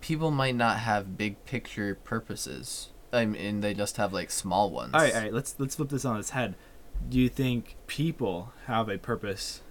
people 0.00 0.30
might 0.30 0.56
not 0.56 0.78
have 0.78 1.16
big 1.16 1.44
picture 1.44 1.94
purposes. 2.04 2.88
I 3.12 3.24
mean, 3.26 3.60
they 3.60 3.74
just 3.74 3.96
have 3.98 4.12
like 4.12 4.30
small 4.30 4.70
ones. 4.70 4.94
all 4.94 5.00
right, 5.00 5.14
all 5.14 5.20
right, 5.20 5.32
let's 5.32 5.54
let's 5.58 5.74
flip 5.76 5.90
this 5.90 6.04
on 6.04 6.18
its 6.18 6.30
head. 6.30 6.54
Do 7.08 7.18
you 7.18 7.28
think 7.28 7.76
people 7.86 8.52
have 8.66 8.88
a 8.88 8.98
purpose 8.98 9.62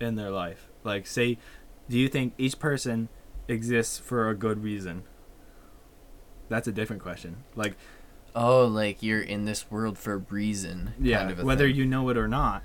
in 0.00 0.14
their 0.16 0.30
life? 0.30 0.68
Like, 0.84 1.06
say, 1.06 1.38
do 1.88 1.98
you 1.98 2.08
think 2.08 2.34
each 2.38 2.58
person 2.58 3.08
exists 3.48 3.98
for 3.98 4.28
a 4.30 4.34
good 4.34 4.62
reason? 4.62 5.02
That's 6.48 6.66
a 6.68 6.72
different 6.72 7.02
question. 7.02 7.44
Like, 7.54 7.76
Oh, 8.34 8.64
like 8.64 9.02
you're 9.02 9.20
in 9.20 9.44
this 9.44 9.70
world 9.72 9.98
for 9.98 10.12
a 10.14 10.16
reason. 10.18 10.94
yeah, 11.00 11.18
kind 11.18 11.30
of 11.32 11.40
a 11.40 11.44
whether 11.44 11.66
thing. 11.66 11.74
you 11.76 11.84
know 11.84 12.08
it 12.10 12.16
or 12.16 12.28
not. 12.28 12.62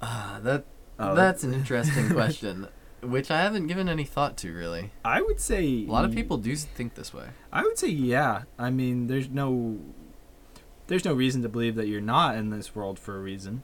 Ah, 0.00 0.40
that 0.42 0.64
Oh, 0.98 1.14
that's 1.14 1.44
an 1.44 1.52
interesting 1.52 2.08
question, 2.14 2.68
which 3.02 3.30
I 3.30 3.42
haven't 3.42 3.66
given 3.66 3.88
any 3.90 4.04
thought 4.04 4.38
to 4.38 4.52
really. 4.54 4.92
I 5.04 5.20
would 5.20 5.38
say 5.38 5.64
A 5.66 5.90
lot 5.90 6.04
of 6.06 6.12
people 6.14 6.38
do 6.38 6.56
think 6.56 6.94
this 6.94 7.12
way. 7.12 7.26
I 7.52 7.62
would 7.62 7.76
say 7.78 7.88
yeah. 7.88 8.44
I 8.58 8.70
mean, 8.70 9.06
there's 9.06 9.28
no. 9.28 9.78
There's 10.86 11.04
no 11.04 11.14
reason 11.14 11.42
to 11.42 11.48
believe 11.48 11.74
that 11.76 11.86
you're 11.86 12.00
not 12.00 12.36
in 12.36 12.50
this 12.50 12.74
world 12.74 12.98
for 12.98 13.16
a 13.16 13.20
reason. 13.20 13.62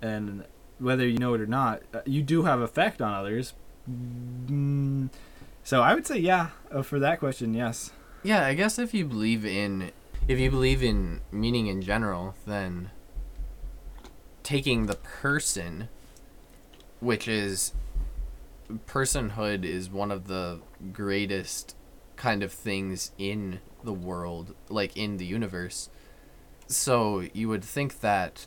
And 0.00 0.44
whether 0.78 1.06
you 1.06 1.18
know 1.18 1.34
it 1.34 1.40
or 1.40 1.46
not, 1.46 1.82
uh, 1.94 2.00
you 2.04 2.22
do 2.22 2.42
have 2.42 2.60
effect 2.60 3.00
on 3.00 3.14
others. 3.14 3.54
Mm, 3.90 5.10
so 5.64 5.80
I 5.80 5.94
would 5.94 6.06
say 6.06 6.18
yeah 6.18 6.50
uh, 6.70 6.82
for 6.82 6.98
that 6.98 7.18
question. 7.18 7.54
Yes. 7.54 7.92
Yeah, 8.22 8.46
I 8.46 8.54
guess 8.54 8.78
if 8.78 8.94
you 8.94 9.04
believe 9.04 9.44
in 9.44 9.90
if 10.28 10.38
you 10.38 10.50
believe 10.50 10.82
in 10.82 11.20
meaning 11.32 11.66
in 11.66 11.82
general, 11.82 12.34
then 12.46 12.90
taking 14.42 14.86
the 14.86 14.94
person 14.94 15.88
which 17.00 17.26
is 17.26 17.72
personhood 18.86 19.64
is 19.64 19.90
one 19.90 20.10
of 20.10 20.28
the 20.28 20.60
greatest 20.92 21.76
kind 22.16 22.42
of 22.42 22.52
things 22.52 23.10
in 23.18 23.60
the 23.82 23.92
world, 23.92 24.54
like 24.68 24.96
in 24.96 25.16
the 25.16 25.26
universe. 25.26 25.90
So 26.74 27.24
you 27.32 27.48
would 27.48 27.64
think 27.64 28.00
that 28.00 28.46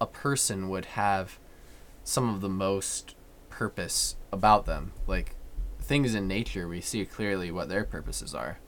a 0.00 0.06
person 0.06 0.68
would 0.68 0.86
have 0.86 1.38
some 2.02 2.32
of 2.34 2.40
the 2.40 2.48
most 2.48 3.14
purpose 3.48 4.16
about 4.32 4.66
them. 4.66 4.92
Like 5.06 5.36
things 5.80 6.14
in 6.14 6.26
nature, 6.26 6.66
we 6.66 6.80
see 6.80 7.04
clearly 7.04 7.50
what 7.50 7.68
their 7.68 7.84
purposes 7.84 8.34
are. 8.34 8.58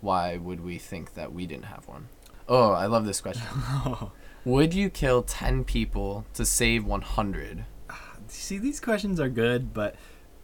Why 0.00 0.36
would 0.36 0.62
we 0.62 0.78
think 0.78 1.14
that 1.14 1.32
we 1.32 1.46
didn't 1.46 1.64
have 1.66 1.88
one? 1.88 2.08
Oh, 2.48 2.72
I 2.72 2.86
love 2.86 3.04
this 3.04 3.20
question. 3.20 3.46
would 4.44 4.74
you 4.74 4.90
kill 4.90 5.22
10 5.22 5.64
people 5.64 6.24
to 6.34 6.44
save 6.44 6.84
100? 6.84 7.64
See, 8.28 8.58
these 8.58 8.80
questions 8.80 9.20
are 9.20 9.28
good, 9.28 9.72
but 9.72 9.94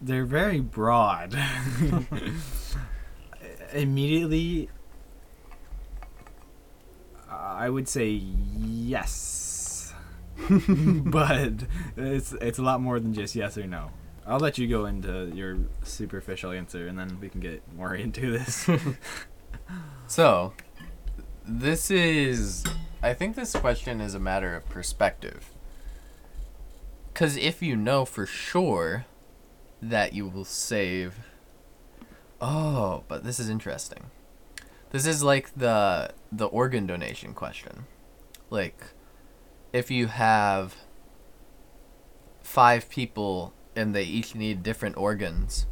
they're 0.00 0.24
very 0.24 0.60
broad. 0.60 1.38
Immediately, 3.72 4.70
I 7.46 7.70
would 7.70 7.88
say 7.88 8.08
yes, 8.10 9.94
but 10.50 11.52
it's 11.96 12.32
it's 12.32 12.58
a 12.58 12.62
lot 12.62 12.80
more 12.80 12.98
than 13.00 13.14
just 13.14 13.34
yes 13.34 13.56
or 13.56 13.66
no. 13.66 13.90
I'll 14.26 14.40
let 14.40 14.58
you 14.58 14.66
go 14.66 14.86
into 14.86 15.30
your 15.34 15.58
superficial 15.84 16.50
answer, 16.50 16.88
and 16.88 16.98
then 16.98 17.18
we 17.20 17.28
can 17.28 17.40
get 17.40 17.62
more 17.74 17.94
into 18.06 18.32
this. 18.32 18.68
So, 20.08 20.52
this 21.44 21.90
is. 21.90 22.64
I 23.02 23.12
think 23.12 23.34
this 23.34 23.56
question 23.56 24.00
is 24.00 24.14
a 24.14 24.20
matter 24.20 24.54
of 24.54 24.68
perspective. 24.68 25.50
Because 27.12 27.36
if 27.36 27.60
you 27.60 27.74
know 27.74 28.04
for 28.04 28.24
sure 28.24 29.06
that 29.82 30.12
you 30.12 30.28
will 30.28 30.44
save. 30.44 31.14
Oh, 32.40 33.02
but 33.08 33.24
this 33.24 33.40
is 33.40 33.48
interesting. 33.48 34.10
This 34.96 35.04
is 35.04 35.22
like 35.22 35.54
the 35.54 36.14
the 36.32 36.46
organ 36.46 36.86
donation 36.86 37.34
question. 37.34 37.84
Like, 38.48 38.82
if 39.70 39.90
you 39.90 40.06
have 40.06 40.74
five 42.42 42.88
people 42.88 43.52
and 43.74 43.94
they 43.94 44.04
each 44.04 44.34
need 44.34 44.62
different 44.62 44.96
organs, 44.96 45.66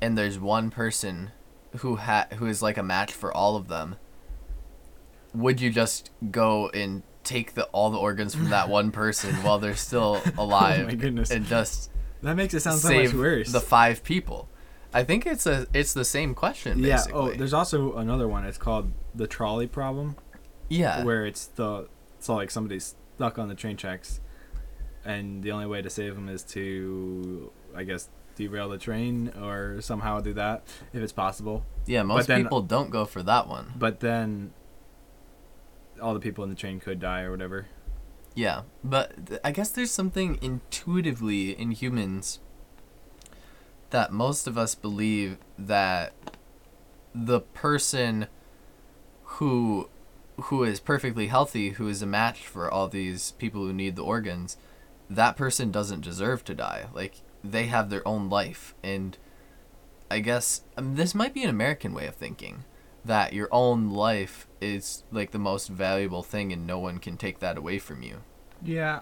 and 0.00 0.16
there's 0.16 0.38
one 0.38 0.70
person 0.70 1.32
who 1.80 1.96
ha- 1.96 2.28
who 2.38 2.46
is 2.46 2.62
like 2.62 2.78
a 2.78 2.82
match 2.82 3.12
for 3.12 3.30
all 3.30 3.56
of 3.56 3.68
them, 3.68 3.96
would 5.34 5.60
you 5.60 5.70
just 5.70 6.10
go 6.30 6.70
and 6.70 7.02
take 7.24 7.52
the 7.52 7.64
all 7.72 7.90
the 7.90 7.98
organs 7.98 8.34
from 8.34 8.48
that 8.48 8.68
one 8.70 8.90
person 8.90 9.34
while 9.42 9.58
they're 9.58 9.76
still 9.76 10.22
alive 10.38 10.80
Oh 10.84 10.86
my 10.86 10.94
goodness. 10.94 11.30
and 11.30 11.44
just 11.44 11.90
that 12.22 12.36
makes 12.36 12.54
it 12.54 12.60
sound 12.60 12.80
so 12.80 12.90
much 12.94 13.12
worse. 13.12 13.52
the 13.52 13.60
five 13.60 14.02
people? 14.02 14.48
I 14.94 15.04
think 15.04 15.26
it's 15.26 15.46
a 15.46 15.66
it's 15.72 15.94
the 15.94 16.04
same 16.04 16.34
question 16.34 16.78
yeah. 16.80 17.02
Oh, 17.12 17.30
there's 17.32 17.54
also 17.54 17.94
another 17.96 18.28
one. 18.28 18.44
It's 18.44 18.58
called 18.58 18.92
the 19.14 19.26
trolley 19.26 19.66
problem. 19.66 20.16
yeah. 20.68 21.04
where 21.04 21.24
it's 21.26 21.46
the 21.46 21.88
so 22.18 22.34
like 22.34 22.50
somebody's 22.50 22.94
stuck 23.16 23.38
on 23.38 23.48
the 23.48 23.54
train 23.54 23.76
tracks, 23.76 24.20
and 25.04 25.42
the 25.42 25.52
only 25.52 25.66
way 25.66 25.82
to 25.82 25.90
save 25.90 26.14
them 26.14 26.28
is 26.28 26.42
to, 26.44 27.50
I 27.74 27.84
guess, 27.84 28.08
derail 28.36 28.68
the 28.68 28.78
train 28.78 29.32
or 29.40 29.80
somehow 29.80 30.20
do 30.20 30.32
that 30.34 30.62
if 30.92 31.02
it's 31.02 31.12
possible. 31.12 31.64
yeah, 31.86 32.02
most 32.02 32.28
then- 32.28 32.42
people 32.42 32.62
don't 32.62 32.90
go 32.90 33.04
for 33.04 33.22
that 33.22 33.48
one. 33.48 33.72
But 33.76 34.00
then, 34.00 34.52
all 36.00 36.14
the 36.14 36.20
people 36.20 36.44
in 36.44 36.50
the 36.50 36.56
train 36.56 36.80
could 36.80 37.00
die 37.00 37.22
or 37.22 37.30
whatever. 37.30 37.66
Yeah, 38.34 38.62
but 38.82 39.26
th- 39.26 39.40
I 39.44 39.50
guess 39.50 39.70
there's 39.70 39.90
something 39.90 40.38
intuitively 40.40 41.50
in 41.50 41.72
humans 41.72 42.40
that 43.92 44.12
most 44.12 44.46
of 44.46 44.58
us 44.58 44.74
believe 44.74 45.38
that 45.58 46.12
the 47.14 47.40
person 47.40 48.26
who 49.22 49.88
who 50.44 50.64
is 50.64 50.80
perfectly 50.80 51.28
healthy, 51.28 51.70
who 51.70 51.86
is 51.88 52.02
a 52.02 52.06
match 52.06 52.46
for 52.46 52.70
all 52.70 52.88
these 52.88 53.32
people 53.32 53.60
who 53.60 53.72
need 53.72 53.96
the 53.96 54.02
organs, 54.02 54.56
that 55.08 55.36
person 55.36 55.70
doesn't 55.70 56.00
deserve 56.00 56.42
to 56.44 56.54
die. 56.54 56.86
Like 56.92 57.20
they 57.44 57.66
have 57.66 57.90
their 57.90 58.06
own 58.06 58.28
life 58.28 58.74
and 58.82 59.16
I 60.10 60.18
guess 60.20 60.62
um, 60.76 60.96
this 60.96 61.14
might 61.14 61.32
be 61.32 61.42
an 61.42 61.50
American 61.50 61.94
way 61.94 62.06
of 62.06 62.14
thinking 62.14 62.64
that 63.04 63.32
your 63.32 63.48
own 63.50 63.90
life 63.90 64.46
is 64.60 65.04
like 65.10 65.30
the 65.30 65.38
most 65.38 65.68
valuable 65.68 66.22
thing 66.22 66.52
and 66.52 66.66
no 66.66 66.78
one 66.78 66.98
can 66.98 67.16
take 67.16 67.38
that 67.40 67.56
away 67.56 67.78
from 67.78 68.02
you. 68.02 68.18
Yeah, 68.62 69.00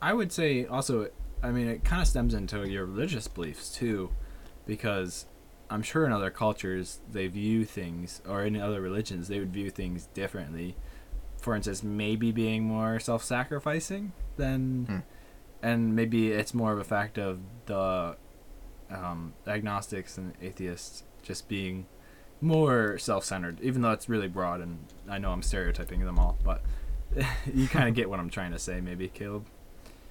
I 0.00 0.12
would 0.12 0.32
say 0.32 0.66
also. 0.66 1.08
I 1.44 1.50
mean, 1.50 1.66
it 1.66 1.84
kind 1.84 2.00
of 2.00 2.06
stems 2.06 2.34
into 2.34 2.68
your 2.68 2.86
religious 2.86 3.26
beliefs 3.26 3.74
too, 3.74 4.10
because 4.66 5.26
I'm 5.70 5.82
sure 5.82 6.04
in 6.06 6.12
other 6.12 6.30
cultures 6.30 7.00
they 7.10 7.26
view 7.28 7.64
things, 7.64 8.20
or 8.28 8.44
in 8.44 8.56
other 8.60 8.80
religions 8.80 9.28
they 9.28 9.38
would 9.38 9.52
view 9.52 9.70
things 9.70 10.06
differently. 10.14 10.76
For 11.38 11.56
instance, 11.56 11.82
maybe 11.82 12.30
being 12.30 12.64
more 12.64 13.00
self-sacrificing 13.00 14.12
than, 14.36 14.84
Hmm. 14.86 14.98
and 15.62 15.96
maybe 15.96 16.30
it's 16.32 16.54
more 16.54 16.72
of 16.72 16.78
a 16.78 16.84
fact 16.84 17.18
of 17.18 17.40
the 17.66 18.16
um, 18.90 19.32
agnostics 19.46 20.18
and 20.18 20.34
atheists 20.42 21.04
just 21.22 21.48
being 21.48 21.86
more 22.40 22.98
self-centered, 22.98 23.58
even 23.62 23.80
though 23.82 23.92
it's 23.92 24.08
really 24.08 24.28
broad 24.28 24.60
and 24.60 24.78
I 25.08 25.18
know 25.18 25.30
I'm 25.32 25.42
stereotyping 25.42 26.04
them 26.04 26.18
all, 26.18 26.36
but 26.44 26.62
you 27.54 27.68
kind 27.68 27.88
of 27.88 27.94
get 27.94 28.10
what 28.10 28.20
I'm 28.20 28.28
trying 28.30 28.52
to 28.52 28.58
say, 28.58 28.80
maybe, 28.80 29.08
Caleb. 29.08 29.46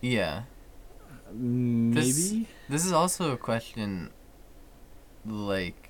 Yeah. 0.01 0.43
Maybe. 1.33 2.01
This- 2.01 2.33
This 2.69 2.85
is 2.85 2.91
also 2.91 3.31
a 3.31 3.37
question 3.37 4.09
like 5.25 5.89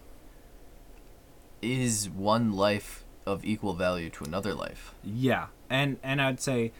is 1.62 2.10
one 2.10 2.54
life 2.54 3.04
of 3.26 3.46
equal 3.46 3.74
value 3.74 4.10
to 4.10 4.24
another 4.24 4.54
life? 4.54 4.94
Yeah, 5.04 5.48
and 5.70 5.98
and 6.04 6.22
I'd 6.22 6.40
say, 6.40 6.72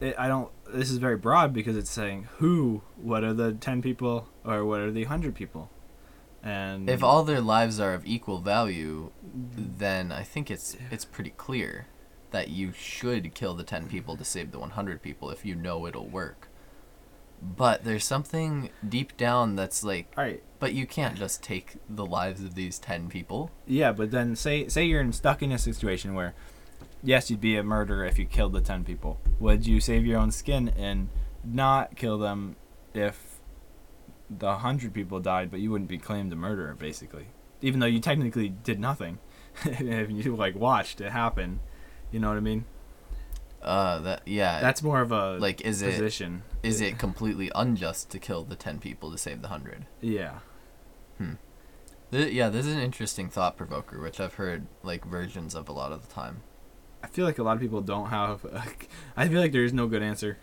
it, 0.00 0.14
I 0.18 0.28
don't. 0.28 0.50
This 0.72 0.90
is 0.90 0.98
very 0.98 1.16
broad 1.16 1.52
because 1.52 1.76
it's 1.76 1.90
saying 1.90 2.28
who, 2.38 2.82
what 2.96 3.24
are 3.24 3.32
the 3.32 3.52
ten 3.52 3.82
people, 3.82 4.28
or 4.44 4.64
what 4.64 4.80
are 4.80 4.90
the 4.90 5.04
hundred 5.04 5.34
people, 5.34 5.70
and 6.42 6.88
If 6.88 7.02
all 7.02 7.22
their 7.22 7.40
lives 7.40 7.78
are 7.78 7.94
of 7.94 8.06
equal 8.06 8.38
value, 8.38 9.10
then 9.22 10.10
I 10.12 10.22
think 10.22 10.50
it's 10.50 10.76
it's 10.90 11.04
pretty 11.04 11.30
clear 11.30 11.86
that 12.30 12.48
you 12.48 12.72
should 12.72 13.34
kill 13.34 13.54
the 13.54 13.64
10 13.64 13.88
people 13.88 14.16
to 14.16 14.24
save 14.24 14.52
the 14.52 14.58
100 14.60 15.02
people 15.02 15.30
if 15.30 15.44
you 15.44 15.56
know 15.56 15.84
it'll 15.86 16.06
work. 16.06 16.46
But 17.42 17.84
there's 17.84 18.04
something 18.04 18.70
deep 18.86 19.16
down 19.16 19.56
that's 19.56 19.82
like 19.82 20.12
all 20.16 20.24
right, 20.24 20.42
but 20.58 20.74
you 20.74 20.86
can't 20.86 21.16
just 21.16 21.42
take 21.42 21.76
the 21.88 22.04
lives 22.04 22.42
of 22.42 22.54
these 22.54 22.78
10 22.78 23.08
people. 23.08 23.50
yeah, 23.66 23.92
but 23.92 24.10
then 24.10 24.36
say 24.36 24.68
say 24.68 24.84
you're 24.84 25.00
in, 25.00 25.12
stuck 25.12 25.42
in 25.42 25.50
a 25.52 25.58
situation 25.58 26.14
where, 26.14 26.34
yes, 27.02 27.30
you'd 27.30 27.40
be 27.40 27.56
a 27.56 27.62
murderer 27.62 28.04
if 28.04 28.18
you 28.18 28.26
killed 28.26 28.52
the 28.52 28.60
ten 28.60 28.84
people. 28.84 29.18
Would 29.38 29.66
you 29.66 29.80
save 29.80 30.04
your 30.04 30.18
own 30.18 30.30
skin 30.30 30.68
and 30.76 31.08
not 31.42 31.96
kill 31.96 32.18
them 32.18 32.56
if 32.92 33.40
the 34.28 34.58
hundred 34.58 34.92
people 34.92 35.18
died, 35.18 35.50
but 35.50 35.60
you 35.60 35.70
wouldn't 35.70 35.88
be 35.88 35.98
claimed 35.98 36.32
a 36.32 36.36
murderer, 36.36 36.74
basically, 36.74 37.28
even 37.62 37.80
though 37.80 37.86
you 37.86 38.00
technically 38.00 38.50
did 38.50 38.78
nothing, 38.78 39.18
if 39.64 40.10
you 40.10 40.36
like 40.36 40.54
watched 40.54 41.00
it 41.00 41.10
happen. 41.10 41.60
You 42.12 42.20
know 42.20 42.28
what 42.28 42.36
I 42.36 42.40
mean? 42.40 42.64
Uh 43.62 43.98
that 44.00 44.22
yeah. 44.26 44.60
That's 44.60 44.82
more 44.82 45.00
of 45.00 45.12
a 45.12 45.38
like 45.38 45.60
is 45.62 45.82
it 45.82 45.92
position. 45.92 46.42
is 46.62 46.80
it 46.80 46.98
completely 46.98 47.50
unjust 47.54 48.10
to 48.10 48.18
kill 48.18 48.44
the 48.44 48.56
10 48.56 48.78
people 48.78 49.10
to 49.12 49.18
save 49.18 49.42
the 49.42 49.48
100? 49.48 49.86
Yeah. 50.00 50.38
Th- 52.10 52.32
yeah, 52.32 52.48
this 52.48 52.66
is 52.66 52.74
an 52.74 52.80
interesting 52.80 53.28
thought 53.28 53.56
provoker, 53.56 54.00
which 54.00 54.18
I've 54.20 54.34
heard 54.34 54.66
like 54.82 55.04
versions 55.04 55.54
of 55.54 55.68
a 55.68 55.72
lot 55.72 55.92
of 55.92 56.06
the 56.06 56.12
time. 56.12 56.42
I 57.02 57.06
feel 57.06 57.24
like 57.24 57.38
a 57.38 57.42
lot 57.42 57.54
of 57.54 57.60
people 57.60 57.80
don't 57.80 58.08
have. 58.08 58.44
I 59.16 59.28
feel 59.28 59.40
like 59.40 59.52
there 59.52 59.64
is 59.64 59.72
no 59.72 59.86
good 59.86 60.02
answer. 60.02 60.38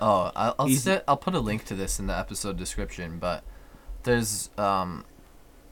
Oh, 0.00 0.30
I'll 0.36 0.54
I'll, 0.58 0.68
set, 0.68 1.04
I'll 1.08 1.16
put 1.16 1.34
a 1.34 1.40
link 1.40 1.64
to 1.66 1.74
this 1.74 1.98
in 1.98 2.06
the 2.06 2.18
episode 2.18 2.56
description, 2.56 3.18
but 3.18 3.44
there's 4.02 4.50
um, 4.58 5.04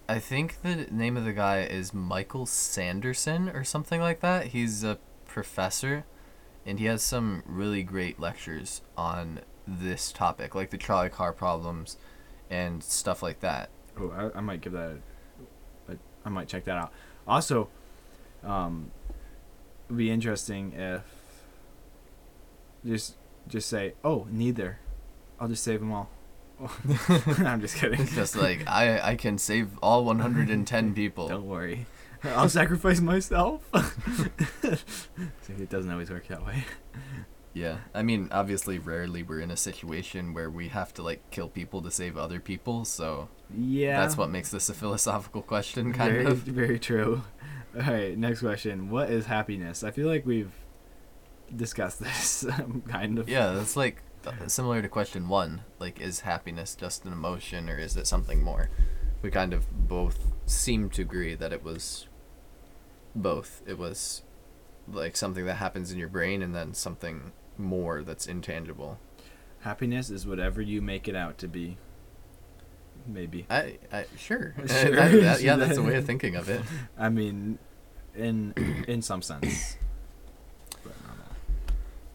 I 0.08 0.18
think 0.18 0.62
the 0.62 0.86
name 0.90 1.16
of 1.16 1.24
the 1.24 1.32
guy 1.32 1.62
is 1.62 1.92
Michael 1.92 2.46
Sanderson 2.46 3.50
or 3.50 3.64
something 3.64 4.00
like 4.00 4.20
that. 4.20 4.48
He's 4.48 4.82
a 4.82 4.98
professor, 5.26 6.04
and 6.64 6.78
he 6.78 6.86
has 6.86 7.02
some 7.02 7.42
really 7.46 7.82
great 7.82 8.20
lectures 8.20 8.82
on 8.96 9.40
this 9.66 10.12
topic, 10.12 10.54
like 10.54 10.70
the 10.70 10.78
trolley 10.78 11.08
car 11.08 11.32
problems, 11.32 11.96
and 12.50 12.82
stuff 12.82 13.22
like 13.22 13.40
that. 13.40 13.70
Oh, 13.98 14.10
I, 14.10 14.38
I 14.38 14.40
might 14.40 14.60
give 14.60 14.72
that. 14.72 14.98
A, 15.88 15.96
I 16.24 16.28
might 16.28 16.48
check 16.48 16.64
that 16.64 16.76
out. 16.76 16.92
Also, 17.26 17.68
um, 18.44 18.90
would 19.88 19.98
be 19.98 20.10
interesting 20.10 20.72
if 20.72 21.02
just 22.84 23.16
just 23.48 23.68
say, 23.68 23.94
"Oh, 24.04 24.26
neither. 24.30 24.78
I'll 25.38 25.48
just 25.48 25.64
save 25.64 25.80
them 25.80 25.92
all." 25.92 26.10
I'm 27.38 27.60
just 27.60 27.76
kidding. 27.76 28.06
Just 28.06 28.36
like 28.36 28.66
I 28.66 29.00
I 29.00 29.16
can 29.16 29.38
save 29.38 29.78
all 29.82 30.04
110 30.04 30.94
people. 30.94 31.28
Don't 31.28 31.46
worry. 31.46 31.86
I'll 32.36 32.48
sacrifice 32.48 33.00
myself. 33.00 33.62
See, 35.42 35.52
it 35.54 35.68
doesn't 35.70 35.90
always 35.90 36.10
work 36.10 36.26
that 36.28 36.44
way. 36.46 36.64
Yeah, 37.54 37.78
I 37.94 38.02
mean, 38.02 38.28
obviously, 38.32 38.78
rarely 38.78 39.22
we're 39.22 39.40
in 39.40 39.50
a 39.50 39.56
situation 39.56 40.32
where 40.32 40.48
we 40.50 40.68
have 40.68 40.94
to 40.94 41.02
like 41.02 41.30
kill 41.30 41.48
people 41.48 41.82
to 41.82 41.90
save 41.90 42.16
other 42.16 42.40
people. 42.40 42.84
So 42.84 43.28
Yeah. 43.54 44.00
that's 44.00 44.16
what 44.16 44.30
makes 44.30 44.50
this 44.50 44.68
a 44.70 44.74
philosophical 44.74 45.42
question, 45.42 45.92
kind 45.92 46.12
very, 46.12 46.24
of. 46.24 46.38
Very 46.42 46.78
true. 46.78 47.22
All 47.74 47.82
right, 47.82 48.16
next 48.16 48.40
question. 48.40 48.90
What 48.90 49.10
is 49.10 49.26
happiness? 49.26 49.82
I 49.84 49.90
feel 49.90 50.06
like 50.06 50.24
we've 50.24 50.52
discussed 51.54 52.00
this, 52.00 52.46
kind 52.88 53.18
of. 53.18 53.28
Yeah, 53.28 53.52
that's 53.52 53.76
like 53.76 54.02
similar 54.46 54.80
to 54.80 54.88
question 54.88 55.28
one. 55.28 55.62
Like, 55.78 56.00
is 56.00 56.20
happiness 56.20 56.74
just 56.74 57.04
an 57.04 57.12
emotion 57.12 57.68
or 57.68 57.76
is 57.78 57.96
it 57.96 58.06
something 58.06 58.42
more? 58.42 58.70
We 59.20 59.30
kind 59.30 59.52
of 59.52 59.88
both 59.88 60.32
seem 60.46 60.88
to 60.90 61.02
agree 61.02 61.34
that 61.34 61.52
it 61.52 61.62
was 61.62 62.06
both. 63.14 63.62
It 63.66 63.78
was 63.78 64.22
like 64.88 65.16
something 65.16 65.46
that 65.46 65.54
happens 65.54 65.92
in 65.92 65.98
your 65.98 66.08
brain 66.08 66.42
and 66.42 66.54
then 66.54 66.74
something 66.74 67.32
more 67.58 68.02
that's 68.02 68.26
intangible. 68.26 68.98
Happiness 69.60 70.10
is 70.10 70.26
whatever 70.26 70.60
you 70.60 70.82
make 70.82 71.06
it 71.06 71.14
out 71.14 71.38
to 71.38 71.48
be. 71.48 71.76
Maybe. 73.06 73.46
I, 73.50 73.78
I 73.92 74.06
sure. 74.16 74.54
Sure. 74.66 74.90
That- 74.90 75.12
that- 75.12 75.42
yeah, 75.42 75.56
that's 75.56 75.78
a 75.78 75.82
way 75.82 75.96
of 75.96 76.04
thinking 76.04 76.36
of 76.36 76.48
it. 76.48 76.62
I 76.98 77.08
mean, 77.08 77.58
in 78.14 78.54
in 78.88 79.02
some 79.02 79.22
sense. 79.22 79.76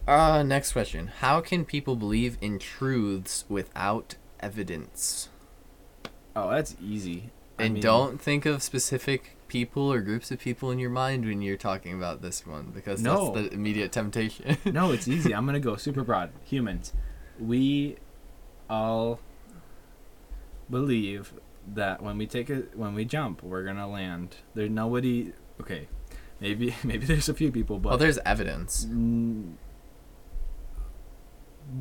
Uh, 0.06 0.42
next 0.42 0.72
question. 0.72 1.08
How 1.20 1.40
can 1.42 1.64
people 1.66 1.94
believe 1.94 2.38
in 2.40 2.58
truths 2.58 3.44
without 3.48 4.14
evidence? 4.40 5.28
Oh, 6.34 6.50
that's 6.50 6.76
easy. 6.82 7.30
I 7.58 7.64
And 7.64 7.74
mean, 7.74 7.82
don't 7.82 8.20
think 8.20 8.46
of 8.46 8.62
specific 8.62 9.36
people 9.48 9.90
or 9.92 10.00
groups 10.00 10.30
of 10.30 10.38
people 10.38 10.70
in 10.70 10.78
your 10.78 10.90
mind 10.90 11.24
when 11.24 11.40
you're 11.42 11.56
talking 11.56 11.94
about 11.94 12.20
this 12.22 12.46
one 12.46 12.70
because 12.74 13.02
No. 13.02 13.32
that's 13.32 13.48
the 13.48 13.54
immediate 13.54 13.90
temptation. 13.92 14.56
No, 14.64 14.92
it's 14.92 15.08
easy. 15.08 15.34
I'm 15.34 15.46
gonna 15.46 15.58
go 15.60 15.76
super 15.76 16.02
broad. 16.04 16.30
Humans, 16.44 16.92
we 17.40 17.96
all 18.70 19.20
believe 20.70 21.32
that 21.74 22.02
when 22.02 22.18
we 22.18 22.26
take 22.26 22.50
a 22.50 22.64
when 22.74 22.94
we 22.94 23.04
jump, 23.04 23.42
we're 23.42 23.64
gonna 23.64 23.88
land. 23.88 24.36
There's 24.54 24.70
nobody. 24.70 25.32
Okay, 25.60 25.88
maybe 26.40 26.74
maybe 26.84 27.06
there's 27.06 27.28
a 27.28 27.34
few 27.34 27.50
people, 27.50 27.78
but 27.78 27.88
well, 27.90 27.98
there's 27.98 28.18
evidence. 28.24 28.84
Mm, 28.86 29.54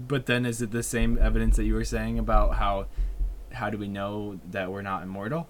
But 0.08 0.26
then, 0.26 0.46
is 0.46 0.62
it 0.62 0.72
the 0.72 0.84
same 0.84 1.18
evidence 1.18 1.56
that 1.58 1.64
you 1.66 1.74
were 1.74 1.86
saying 1.86 2.20
about 2.20 2.56
how? 2.56 2.88
How 3.54 3.70
do 3.70 3.78
we 3.78 3.88
know 3.88 4.40
that 4.52 4.72
we're 4.72 4.82
not 4.82 5.04
immortal? 5.04 5.48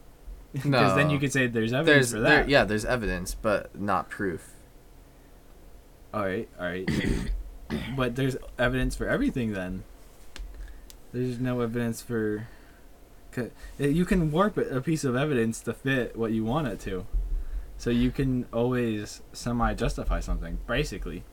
Because 0.63 0.95
then 0.95 1.09
you 1.09 1.19
could 1.19 1.31
say 1.31 1.47
there's 1.47 1.73
evidence 1.73 2.11
There's 2.11 2.11
for 2.11 2.19
there, 2.19 2.43
that. 2.43 2.49
yeah, 2.49 2.63
there's 2.63 2.85
evidence, 2.85 3.35
but 3.35 3.79
not 3.79 4.09
proof. 4.09 4.53
All 6.13 6.25
right, 6.25 6.47
all 6.59 6.65
right. 6.65 6.89
but 7.95 8.15
there's 8.15 8.37
evidence 8.57 8.95
for 8.95 9.07
everything 9.07 9.53
then. 9.53 9.83
There's 11.13 11.39
no 11.39 11.61
evidence 11.61 12.01
for. 12.01 12.47
Eh, 13.37 13.49
you 13.79 14.03
can 14.03 14.31
warp 14.31 14.57
a 14.57 14.61
a 14.77 14.81
piece 14.81 15.03
of 15.03 15.15
evidence 15.15 15.59
to 15.61 15.73
fit 15.73 16.15
what 16.17 16.31
you 16.31 16.43
want 16.43 16.67
it 16.67 16.79
to. 16.81 17.05
So 17.77 17.91
you 17.91 18.09
can 18.09 18.47
always 18.51 19.21
semi 19.33 19.73
justify 19.75 20.19
something, 20.19 20.57
basically. 20.65 21.23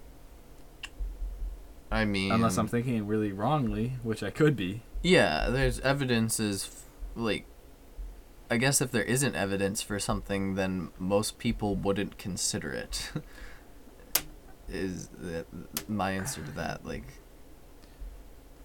I 1.90 2.04
mean, 2.04 2.32
Unless 2.32 2.58
I'm 2.58 2.66
thinking 2.68 3.06
really 3.06 3.32
wrongly, 3.32 3.94
which 4.02 4.22
I 4.22 4.30
could 4.30 4.56
be. 4.56 4.82
Yeah, 5.02 5.48
there's 5.48 5.80
evidence 5.80 6.40
is 6.40 6.84
like 7.14 7.46
I 8.50 8.56
guess 8.56 8.80
if 8.80 8.90
there 8.90 9.02
isn't 9.02 9.34
evidence 9.34 9.82
for 9.82 9.98
something 9.98 10.54
then 10.54 10.90
most 10.98 11.38
people 11.38 11.74
wouldn't 11.76 12.18
consider 12.18 12.70
it. 12.72 13.10
is 14.68 15.08
that 15.18 15.46
my 15.88 16.12
answer 16.12 16.42
to 16.42 16.50
that 16.52 16.84
like 16.84 17.04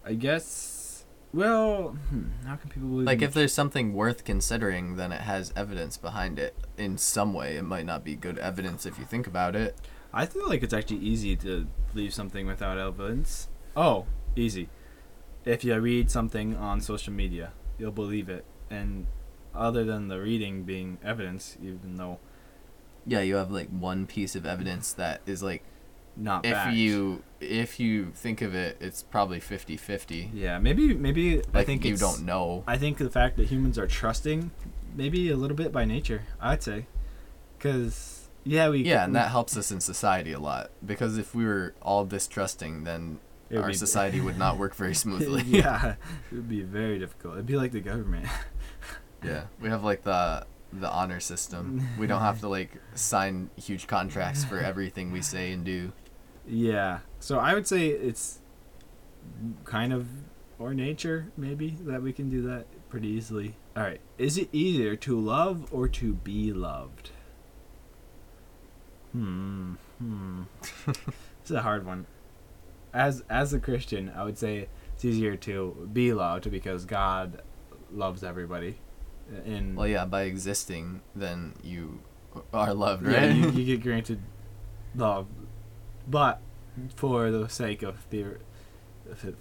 I 0.05 0.13
guess. 0.13 1.05
Well, 1.31 1.89
hmm, 2.09 2.29
how 2.45 2.55
can 2.55 2.69
people 2.69 2.89
believe? 2.89 3.05
like 3.05 3.21
if 3.21 3.33
there's 3.33 3.53
something 3.53 3.93
worth 3.93 4.23
considering 4.23 4.95
then 4.95 5.11
it 5.11 5.21
has 5.21 5.53
evidence 5.55 5.97
behind 5.97 6.39
it 6.39 6.55
in 6.77 6.97
some 6.97 7.33
way. 7.33 7.57
It 7.57 7.63
might 7.63 7.85
not 7.85 8.03
be 8.03 8.15
good 8.15 8.39
evidence 8.39 8.85
if 8.85 8.97
you 8.97 9.05
think 9.05 9.27
about 9.27 9.55
it. 9.55 9.77
I 10.11 10.25
feel 10.25 10.47
like 10.47 10.63
it's 10.63 10.73
actually 10.73 10.99
easy 10.99 11.35
to 11.37 11.67
leave 11.93 12.13
something 12.13 12.47
without 12.47 12.77
evidence. 12.77 13.47
Oh, 13.75 14.07
easy. 14.35 14.69
If 15.45 15.63
you 15.63 15.79
read 15.79 16.09
something 16.09 16.55
on 16.55 16.81
social 16.81 17.13
media, 17.13 17.53
you'll 17.77 17.91
believe 17.91 18.27
it. 18.27 18.45
And 18.71 19.05
other 19.55 19.83
than 19.83 20.07
the 20.07 20.19
reading 20.19 20.63
being 20.63 20.97
evidence, 21.03 21.57
even 21.61 21.97
though 21.97 22.19
Yeah, 23.05 23.21
you 23.21 23.35
have 23.35 23.51
like 23.51 23.69
one 23.69 24.05
piece 24.07 24.35
of 24.35 24.45
evidence 24.45 24.93
that 24.93 25.21
is 25.25 25.41
like 25.43 25.63
not 26.17 26.45
if 26.45 26.51
fact. 26.53 26.75
you 26.75 27.23
if 27.39 27.79
you 27.79 28.11
think 28.13 28.41
of 28.41 28.53
it 28.53 28.75
it's 28.81 29.01
probably 29.03 29.39
50-50. 29.39 30.31
yeah, 30.33 30.59
maybe 30.59 30.93
maybe 30.93 31.37
Like 31.37 31.55
I 31.55 31.63
think 31.63 31.85
you 31.85 31.95
don't 31.97 32.23
know. 32.25 32.63
I 32.67 32.77
think 32.77 32.97
the 32.97 33.09
fact 33.09 33.37
that 33.37 33.47
humans 33.47 33.77
are 33.79 33.87
trusting, 33.87 34.51
maybe 34.95 35.29
a 35.29 35.37
little 35.37 35.55
bit 35.55 35.71
by 35.71 35.85
nature, 35.85 36.23
I'd 36.41 36.61
say, 36.63 36.87
because 37.57 38.27
yeah, 38.43 38.69
we 38.69 38.79
Yeah, 38.83 39.03
and 39.05 39.13
we- 39.13 39.19
that 39.19 39.29
helps 39.31 39.55
us 39.57 39.71
in 39.71 39.79
society 39.81 40.31
a 40.33 40.39
lot 40.39 40.71
because 40.85 41.17
if 41.17 41.33
we 41.35 41.45
were 41.45 41.73
all 41.81 42.05
distrusting, 42.05 42.83
then 42.83 43.19
our 43.55 43.67
be- 43.67 43.73
society 43.73 44.19
would 44.21 44.37
not 44.37 44.57
work 44.57 44.75
very 44.75 44.93
smoothly. 45.03 45.43
yeah, 45.43 45.95
it 46.31 46.35
would 46.35 46.49
be 46.49 46.61
very 46.61 46.99
difficult. 46.99 47.35
It'd 47.35 47.45
be 47.45 47.55
like 47.57 47.71
the 47.71 47.79
government. 47.81 48.27
yeah, 49.23 49.43
we 49.59 49.69
have 49.69 49.83
like 49.83 50.03
the 50.03 50.45
the 50.71 50.89
honor 50.89 51.19
system. 51.19 51.87
We 51.97 52.07
don't 52.07 52.21
have 52.21 52.39
to 52.41 52.47
like 52.57 52.71
sign 52.93 53.49
huge 53.55 53.87
contracts 53.87 54.43
for 54.43 54.59
everything 54.59 55.11
we 55.11 55.21
say 55.21 55.51
and 55.51 55.65
do. 55.65 55.91
Yeah. 56.47 56.99
So 57.19 57.39
I 57.39 57.53
would 57.53 57.67
say 57.67 57.87
it's 57.87 58.39
kind 59.65 59.93
of 59.93 60.07
or 60.57 60.73
nature 60.73 61.31
maybe 61.37 61.77
that 61.81 62.01
we 62.01 62.11
can 62.11 62.29
do 62.29 62.41
that 62.43 62.65
pretty 62.89 63.07
easily. 63.07 63.55
All 63.75 63.83
right. 63.83 64.01
Is 64.17 64.37
it 64.37 64.49
easier 64.51 64.95
to 64.97 65.19
love 65.19 65.67
or 65.71 65.87
to 65.87 66.13
be 66.13 66.51
loved? 66.51 67.11
Hmm. 69.13 69.73
Hmm. 69.97 70.43
it's 71.41 71.51
a 71.51 71.61
hard 71.61 71.85
one. 71.85 72.05
As 72.93 73.23
as 73.29 73.53
a 73.53 73.59
Christian, 73.59 74.11
I 74.15 74.23
would 74.23 74.37
say 74.37 74.67
it's 74.93 75.05
easier 75.05 75.35
to 75.37 75.89
be 75.93 76.13
loved 76.13 76.49
because 76.51 76.85
God 76.85 77.41
loves 77.91 78.23
everybody. 78.23 78.79
In 79.45 79.75
Well, 79.75 79.87
yeah, 79.87 80.05
by 80.05 80.23
existing, 80.23 81.01
then 81.15 81.53
you 81.63 81.99
are 82.53 82.73
loved, 82.73 83.05
yeah, 83.05 83.27
right? 83.27 83.35
you, 83.35 83.49
you 83.53 83.65
get 83.65 83.83
granted 83.83 84.19
love, 84.95 85.27
but 86.07 86.41
for 86.95 87.31
the 87.31 87.47
sake 87.49 87.83
of 87.83 87.99
theory, 87.99 88.39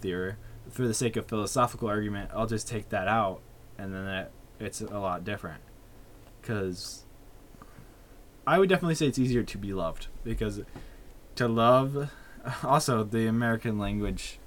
theory, 0.01 0.35
for 0.69 0.87
the 0.87 0.93
sake 0.93 1.15
of 1.15 1.27
philosophical 1.27 1.87
argument, 1.87 2.29
I'll 2.33 2.47
just 2.47 2.67
take 2.67 2.89
that 2.89 3.07
out, 3.07 3.41
and 3.77 3.93
then 3.93 4.05
that 4.05 4.31
it's 4.59 4.81
a 4.81 4.99
lot 4.99 5.23
different. 5.23 5.61
Because 6.41 7.05
I 8.45 8.59
would 8.59 8.69
definitely 8.69 8.95
say 8.95 9.07
it's 9.07 9.19
easier 9.19 9.43
to 9.43 9.57
be 9.57 9.73
loved 9.73 10.07
because 10.23 10.61
to 11.35 11.47
love, 11.47 12.11
also 12.63 13.03
the 13.03 13.27
American 13.27 13.77
language, 13.79 14.39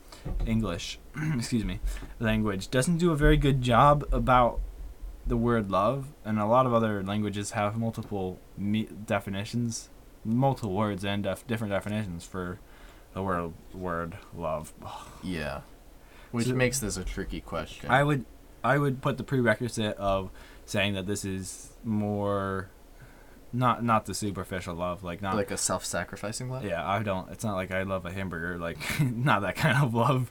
English, 0.47 0.99
excuse 1.35 1.65
me, 1.65 1.81
language 2.19 2.71
doesn't 2.71 2.99
do 2.99 3.13
a 3.13 3.17
very 3.17 3.37
good 3.37 3.63
job 3.63 4.05
about 4.13 4.61
the 5.27 5.37
word 5.37 5.71
love, 5.71 6.09
and 6.25 6.39
a 6.39 6.47
lot 6.47 6.67
of 6.67 6.75
other 6.75 7.03
languages 7.03 7.53
have 7.53 7.77
multiple 7.77 8.39
me- 8.59 8.89
definitions, 9.07 9.89
multiple 10.25 10.73
words 10.75 11.05
and 11.05 11.23
def- 11.25 11.47
different 11.47 11.73
definitions 11.73 12.25
for 12.25 12.59
the 13.15 13.23
word 13.23 13.53
word 13.75 14.17
love. 14.37 14.73
yeah, 15.23 15.61
which 16.31 16.47
So- 16.47 16.55
makes 16.55 16.81
this 16.81 16.97
a 16.97 17.05
tricky 17.05 17.41
question. 17.41 17.91
I 17.91 18.03
would, 18.05 18.25
I 18.65 18.79
would 18.79 19.01
put 19.03 19.17
the 19.19 19.25
prerequisite 19.25 19.97
of 19.97 20.31
saying 20.65 20.95
that 20.95 21.07
this 21.07 21.25
is 21.25 21.73
more, 21.85 22.69
not 23.53 23.85
not 23.85 24.07
the 24.07 24.15
superficial 24.15 24.75
love, 24.75 25.03
like 25.05 25.21
not 25.21 25.35
like 25.37 25.51
a 25.51 25.57
self-sacrificing 25.57 26.49
love. 26.51 26.65
Yeah, 26.65 26.87
I 26.89 27.03
don't. 27.03 27.29
It's 27.31 27.45
not 27.45 27.55
like 27.55 27.71
I 27.71 27.83
love 27.83 28.07
a 28.07 28.13
hamburger. 28.13 28.59
Like, 28.59 28.79
not 29.01 29.43
that 29.43 29.57
kind 29.57 29.83
of 29.83 29.95
love. 29.95 30.31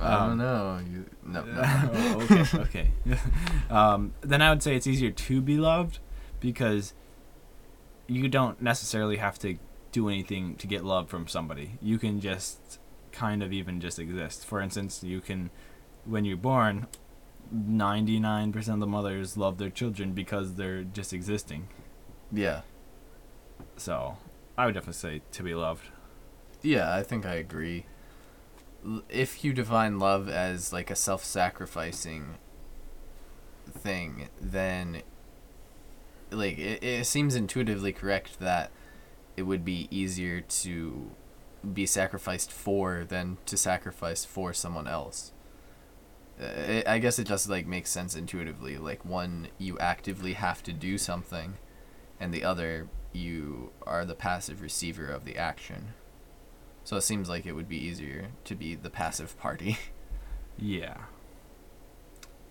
I 0.00 0.14
Um, 0.14 0.28
don't 0.30 0.38
know. 0.38 0.80
You 0.90 1.04
no, 1.24 1.44
no. 1.44 1.62
oh, 1.64 2.20
okay. 2.22 2.58
Okay. 2.60 2.90
um, 3.70 4.12
then 4.20 4.42
I 4.42 4.50
would 4.50 4.62
say 4.62 4.76
it's 4.76 4.86
easier 4.86 5.10
to 5.10 5.40
be 5.40 5.56
loved 5.56 5.98
because 6.40 6.94
you 8.06 8.28
don't 8.28 8.60
necessarily 8.60 9.16
have 9.16 9.38
to 9.40 9.58
do 9.92 10.08
anything 10.08 10.56
to 10.56 10.66
get 10.66 10.84
love 10.84 11.08
from 11.08 11.26
somebody. 11.28 11.78
You 11.80 11.98
can 11.98 12.20
just 12.20 12.78
kind 13.12 13.42
of 13.42 13.52
even 13.52 13.80
just 13.80 13.98
exist. 13.98 14.44
For 14.44 14.60
instance, 14.60 15.02
you 15.04 15.20
can, 15.20 15.50
when 16.04 16.24
you're 16.24 16.36
born, 16.36 16.86
99% 17.54 18.56
of 18.72 18.80
the 18.80 18.86
mothers 18.86 19.36
love 19.36 19.58
their 19.58 19.70
children 19.70 20.12
because 20.12 20.54
they're 20.54 20.84
just 20.84 21.12
existing. 21.12 21.68
yeah. 22.30 22.62
So 23.76 24.16
I 24.56 24.66
would 24.66 24.74
definitely 24.74 24.94
say 24.94 25.22
to 25.32 25.42
be 25.42 25.54
loved. 25.54 25.88
Yeah, 26.62 26.94
I 26.94 27.02
think 27.02 27.26
I 27.26 27.34
agree. 27.34 27.86
If 29.08 29.44
you 29.44 29.52
define 29.52 29.98
love 29.98 30.28
as 30.28 30.72
like 30.72 30.90
a 30.90 30.96
self-sacrificing 30.96 32.36
thing, 33.70 34.28
then 34.40 35.02
like 36.30 36.58
it, 36.58 36.82
it 36.82 37.06
seems 37.06 37.34
intuitively 37.34 37.92
correct 37.92 38.40
that 38.40 38.70
it 39.36 39.42
would 39.42 39.64
be 39.64 39.88
easier 39.90 40.40
to 40.40 41.10
be 41.72 41.86
sacrificed 41.86 42.50
for 42.52 43.04
than 43.04 43.38
to 43.46 43.56
sacrifice 43.56 44.24
for 44.24 44.52
someone 44.52 44.88
else. 44.88 45.32
Uh, 46.40 46.44
it, 46.44 46.88
I 46.88 46.98
guess 46.98 47.18
it 47.18 47.24
just 47.26 47.48
like 47.48 47.66
makes 47.66 47.90
sense 47.90 48.16
intuitively. 48.16 48.76
Like 48.78 49.04
one, 49.04 49.48
you 49.58 49.78
actively 49.78 50.32
have 50.34 50.62
to 50.64 50.72
do 50.72 50.98
something, 50.98 51.54
and 52.20 52.32
the 52.32 52.44
other, 52.44 52.88
you 53.12 53.72
are 53.86 54.04
the 54.04 54.14
passive 54.14 54.60
receiver 54.62 55.06
of 55.06 55.24
the 55.24 55.36
action. 55.36 55.94
So 56.84 56.96
it 56.96 57.02
seems 57.02 57.28
like 57.28 57.46
it 57.46 57.52
would 57.52 57.68
be 57.68 57.76
easier 57.76 58.28
to 58.44 58.54
be 58.54 58.74
the 58.74 58.90
passive 58.90 59.38
party. 59.38 59.78
Yeah. 60.58 60.98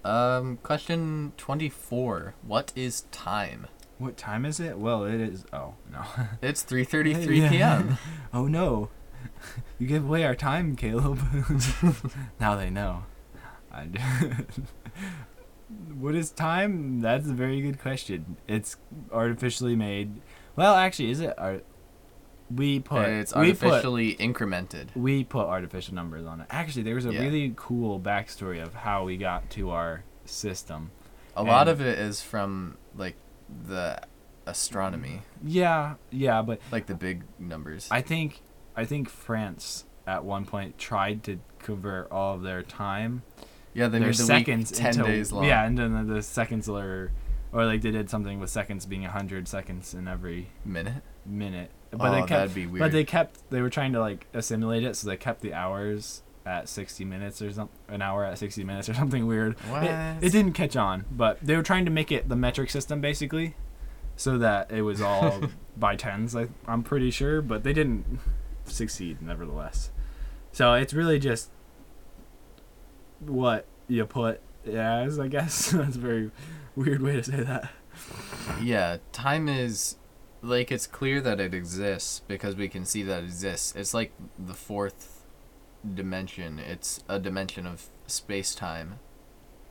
Um, 0.04 0.58
question 0.64 1.34
24. 1.38 2.34
What 2.42 2.74
is 2.76 3.02
time? 3.12 3.68
What 4.00 4.18
time 4.18 4.44
is 4.46 4.60
it? 4.60 4.80
Well, 4.80 5.06
it 5.06 5.22
is. 5.22 5.46
Oh 5.54 5.76
no. 5.92 6.02
It's 6.42 6.64
3:33 6.64 7.38
Yeah. 7.38 7.50
p.m. 7.50 7.98
oh 8.34 8.48
no. 8.48 8.90
You 9.78 9.86
gave 9.88 10.04
away 10.04 10.24
our 10.26 10.34
time, 10.36 10.76
Caleb. 10.76 11.20
now 12.40 12.56
they 12.56 12.72
know. 12.72 13.04
What 15.98 16.16
is 16.16 16.32
time? 16.32 17.00
That's 17.00 17.28
a 17.28 17.34
very 17.34 17.62
good 17.62 17.80
question. 17.80 18.36
It's 18.48 18.76
artificially 19.12 19.76
made. 19.76 20.22
Well, 20.58 20.76
actually, 20.76 21.12
is 21.12 21.22
it? 21.22 21.34
Art- 21.38 21.64
we 22.54 22.82
put. 22.82 23.08
it's 23.08 23.34
we 23.34 23.54
put 23.54 23.64
artificially 23.70 24.16
incremented. 24.18 24.88
we 24.96 25.24
put 25.24 25.48
artificial 25.48 25.96
numbers 25.96 26.26
on 26.26 26.42
it. 26.42 26.48
Actually, 26.50 26.84
there 26.84 26.96
was 26.96 27.06
a 27.06 27.14
Yeah. 27.14 27.22
really 27.22 27.54
cool 27.56 28.02
backstory 28.02 28.62
of 28.62 28.74
how 28.74 29.06
we 29.06 29.16
got 29.16 29.50
to 29.52 29.70
our 29.70 30.04
system. 30.26 30.92
A 31.38 31.44
lot 31.44 31.70
of 31.70 31.80
it 31.80 31.98
is 31.98 32.22
from 32.22 32.78
like 32.94 33.16
the 33.68 34.02
astronomy, 34.46 35.22
Yeah, 35.42 35.96
yeah, 36.10 36.42
but 36.42 36.60
like 36.74 36.88
the 36.88 36.96
big 36.96 37.24
numbers. 37.40 37.88
I 37.90 38.02
think 38.02 38.42
I 38.76 38.84
think 38.84 39.08
France 39.08 39.86
at 40.06 40.26
one 40.26 40.44
point 40.46 40.78
tried 40.78 41.24
to 41.24 41.40
convert 41.60 42.12
all 42.12 42.36
of 42.36 42.42
their 42.42 42.64
time, 42.64 43.22
yeah, 43.74 43.88
they 43.88 44.00
made 44.00 44.10
the 44.10 44.14
seconds 44.14 44.72
week 44.72 44.80
10 44.80 44.88
into 45.00 45.04
days 45.04 45.32
long. 45.32 45.44
yeah, 45.46 45.66
and 45.66 45.78
then 45.78 46.08
the, 46.08 46.22
seconds 46.22 46.68
are, 46.70 47.12
or 47.54 47.66
like 47.66 47.82
they 47.82 47.92
did 47.92 48.10
something 48.10 48.40
with 48.40 48.50
seconds 48.50 48.86
being 48.86 49.04
hundred 49.04 49.48
seconds 49.48 49.94
in 49.94 50.08
every 50.08 50.50
minute. 50.66 51.04
minute. 51.26 51.72
oh, 51.94 51.98
But 51.98 52.12
they 52.12 52.20
kept, 52.20 52.30
that'd 52.30 52.56
be 52.56 52.66
weird. 52.68 52.80
but 52.80 52.92
they 52.92 53.04
kept 53.04 53.50
they 53.50 53.62
were 53.62 53.70
trying 53.70 53.94
to 53.94 54.00
like 54.00 54.28
assimilate 54.34 54.84
it, 54.84 54.96
so 54.96 55.08
they 55.08 55.18
kept 55.18 55.42
the 55.42 55.54
hours 55.54 56.22
at 56.46 56.68
60 56.68 57.06
minutes 57.06 57.40
or 57.42 57.52
something, 57.52 57.78
an 57.88 58.02
hour 58.02 58.26
at 58.26 58.38
60 58.38 58.64
minutes 58.64 58.90
or 58.90 58.94
something 59.02 59.28
weird. 59.28 59.60
What? 59.70 59.84
It, 59.84 60.24
it 60.24 60.32
didn't 60.32 60.54
catch 60.54 60.76
on, 60.76 61.06
but 61.12 61.40
they 61.42 61.56
were 61.56 61.62
trying 61.64 61.86
to 61.86 61.92
make 61.92 62.12
it 62.12 62.30
the 62.30 62.36
metric 62.36 62.70
system 62.70 63.00
basically, 63.02 63.56
so 64.16 64.38
that 64.40 64.72
it 64.72 64.82
was 64.82 65.02
all 65.02 65.42
by 65.78 65.96
tens. 65.96 66.36
I, 66.36 66.48
I'm 66.68 66.84
pretty 66.84 67.12
sure, 67.12 67.42
but 67.42 67.64
they 67.64 67.74
didn't 67.74 68.20
succeed 68.66 69.22
nevertheless. 69.22 69.92
So 70.52 70.74
it's 70.74 70.94
really 70.94 71.20
just 71.20 71.50
what 73.26 73.66
you 73.88 74.06
put 74.06 74.42
as, 74.66 75.20
I 75.20 75.28
guess. 75.28 75.72
That's 75.72 75.96
a 75.96 76.00
very 76.00 76.32
weird 76.76 77.02
way 77.02 77.14
to 77.14 77.24
say 77.24 77.44
that. 77.44 77.70
Yeah, 78.62 78.98
time 79.12 79.48
is 79.50 79.98
like 80.42 80.72
it's 80.72 80.88
clear 80.88 81.22
that 81.22 81.40
it 81.40 81.54
exists 81.54 82.22
because 82.28 82.56
we 82.56 82.68
can 82.68 82.86
see 82.86 83.04
that 83.04 83.24
it 83.24 83.26
exists. 83.26 83.76
It's 83.76 83.94
like 83.94 84.12
the 84.40 84.54
fourth 84.54 85.26
dimension. 85.94 86.60
It's 86.60 87.04
a 87.08 87.20
dimension 87.20 87.68
of 87.68 87.88
space 88.08 88.56
time. 88.56 89.00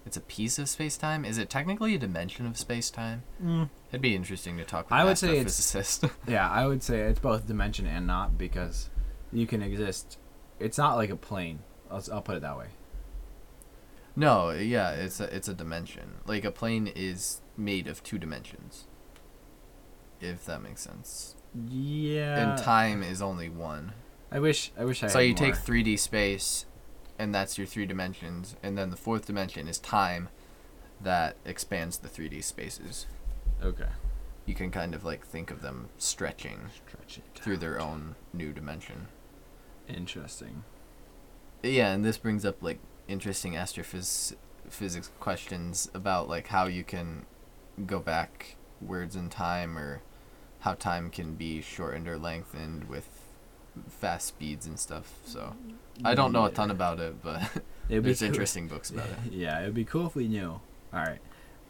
It's 0.06 0.16
a 0.16 0.20
piece 0.20 0.58
of 0.58 0.68
space 0.68 0.96
time. 0.96 1.24
Is 1.24 1.38
it 1.38 1.50
technically 1.50 1.94
a 1.94 1.98
dimension 1.98 2.46
of 2.46 2.56
space 2.56 2.90
time? 2.90 3.22
Mm. 3.42 3.68
It'd 3.90 4.00
be 4.00 4.14
interesting 4.14 4.56
to 4.56 4.64
talk 4.64 4.86
with 4.86 4.98
I 4.98 5.04
would 5.04 5.18
say 5.18 5.38
it's-. 5.38 6.00
Yeah, 6.26 6.48
I 6.48 6.66
would 6.66 6.82
say 6.82 7.00
it's 7.00 7.20
both 7.20 7.46
dimension 7.46 7.86
and 7.86 8.06
not 8.06 8.38
because 8.38 8.88
you 9.32 9.46
can 9.46 9.62
exist. 9.62 10.18
It's 10.58 10.78
not 10.78 10.96
like 10.96 11.10
a 11.10 11.16
plane. 11.16 11.60
I'll, 11.90 12.02
I'll 12.12 12.22
put 12.22 12.36
it 12.36 12.42
that 12.42 12.56
way. 12.56 12.66
No, 14.16 14.50
yeah, 14.50 14.90
it's 14.90 15.20
a 15.20 15.34
it's 15.34 15.48
a 15.48 15.54
dimension. 15.54 16.16
Like 16.26 16.44
a 16.44 16.50
plane 16.50 16.86
is 16.94 17.40
made 17.56 17.86
of 17.86 18.02
two 18.02 18.18
dimensions. 18.18 18.86
If 20.20 20.44
that 20.46 20.62
makes 20.62 20.82
sense. 20.82 21.36
Yeah. 21.68 22.50
and 22.50 22.62
time 22.62 23.02
is 23.02 23.20
only 23.22 23.48
one. 23.48 23.92
I 24.30 24.38
wish. 24.38 24.72
I 24.78 24.84
wish 24.84 25.02
I. 25.02 25.08
So 25.08 25.18
you 25.18 25.34
take 25.34 25.54
3D 25.54 25.98
space, 25.98 26.66
and 27.18 27.34
that's 27.34 27.58
your 27.58 27.66
three 27.66 27.86
dimensions, 27.86 28.56
and 28.62 28.78
then 28.78 28.90
the 28.90 28.96
fourth 28.96 29.26
dimension 29.26 29.66
is 29.66 29.78
time, 29.78 30.28
that 31.00 31.36
expands 31.44 31.98
the 31.98 32.08
3D 32.08 32.44
spaces. 32.44 33.06
Okay. 33.62 33.88
You 34.46 34.54
can 34.54 34.70
kind 34.70 34.94
of 34.94 35.04
like 35.04 35.26
think 35.26 35.50
of 35.50 35.62
them 35.62 35.88
stretching 35.98 36.70
Stretch 36.74 37.18
it 37.18 37.40
through 37.40 37.58
their 37.58 37.80
own 37.80 38.16
new 38.32 38.52
dimension. 38.52 39.08
Interesting. 39.88 40.64
Yeah, 41.62 41.92
and 41.92 42.04
this 42.04 42.18
brings 42.18 42.44
up 42.44 42.62
like 42.62 42.78
interesting 43.10 43.54
astrophys 43.54 44.34
physics 44.68 45.10
questions 45.18 45.90
about 45.94 46.28
like 46.28 46.46
how 46.48 46.66
you 46.66 46.84
can 46.84 47.26
go 47.86 47.98
back 47.98 48.56
words 48.80 49.16
in 49.16 49.28
time 49.28 49.76
or 49.76 50.00
how 50.60 50.74
time 50.74 51.10
can 51.10 51.34
be 51.34 51.60
shortened 51.60 52.06
or 52.06 52.18
lengthened 52.18 52.88
with 52.88 53.08
fast 53.88 54.26
speeds 54.28 54.66
and 54.66 54.78
stuff. 54.78 55.12
So 55.24 55.54
I 56.04 56.14
don't 56.14 56.32
know 56.32 56.44
a 56.44 56.50
ton 56.50 56.70
about 56.70 57.00
it, 57.00 57.22
but 57.22 57.42
It'd 57.88 58.02
be 58.04 58.08
there's 58.10 58.20
cool- 58.20 58.28
interesting 58.28 58.68
books 58.68 58.90
about 58.90 59.06
it. 59.08 59.18
Yeah, 59.32 59.60
it'd 59.62 59.74
be 59.74 59.84
cool 59.84 60.06
if 60.06 60.14
we 60.14 60.28
knew. 60.28 60.60
All 60.92 61.00
right. 61.00 61.20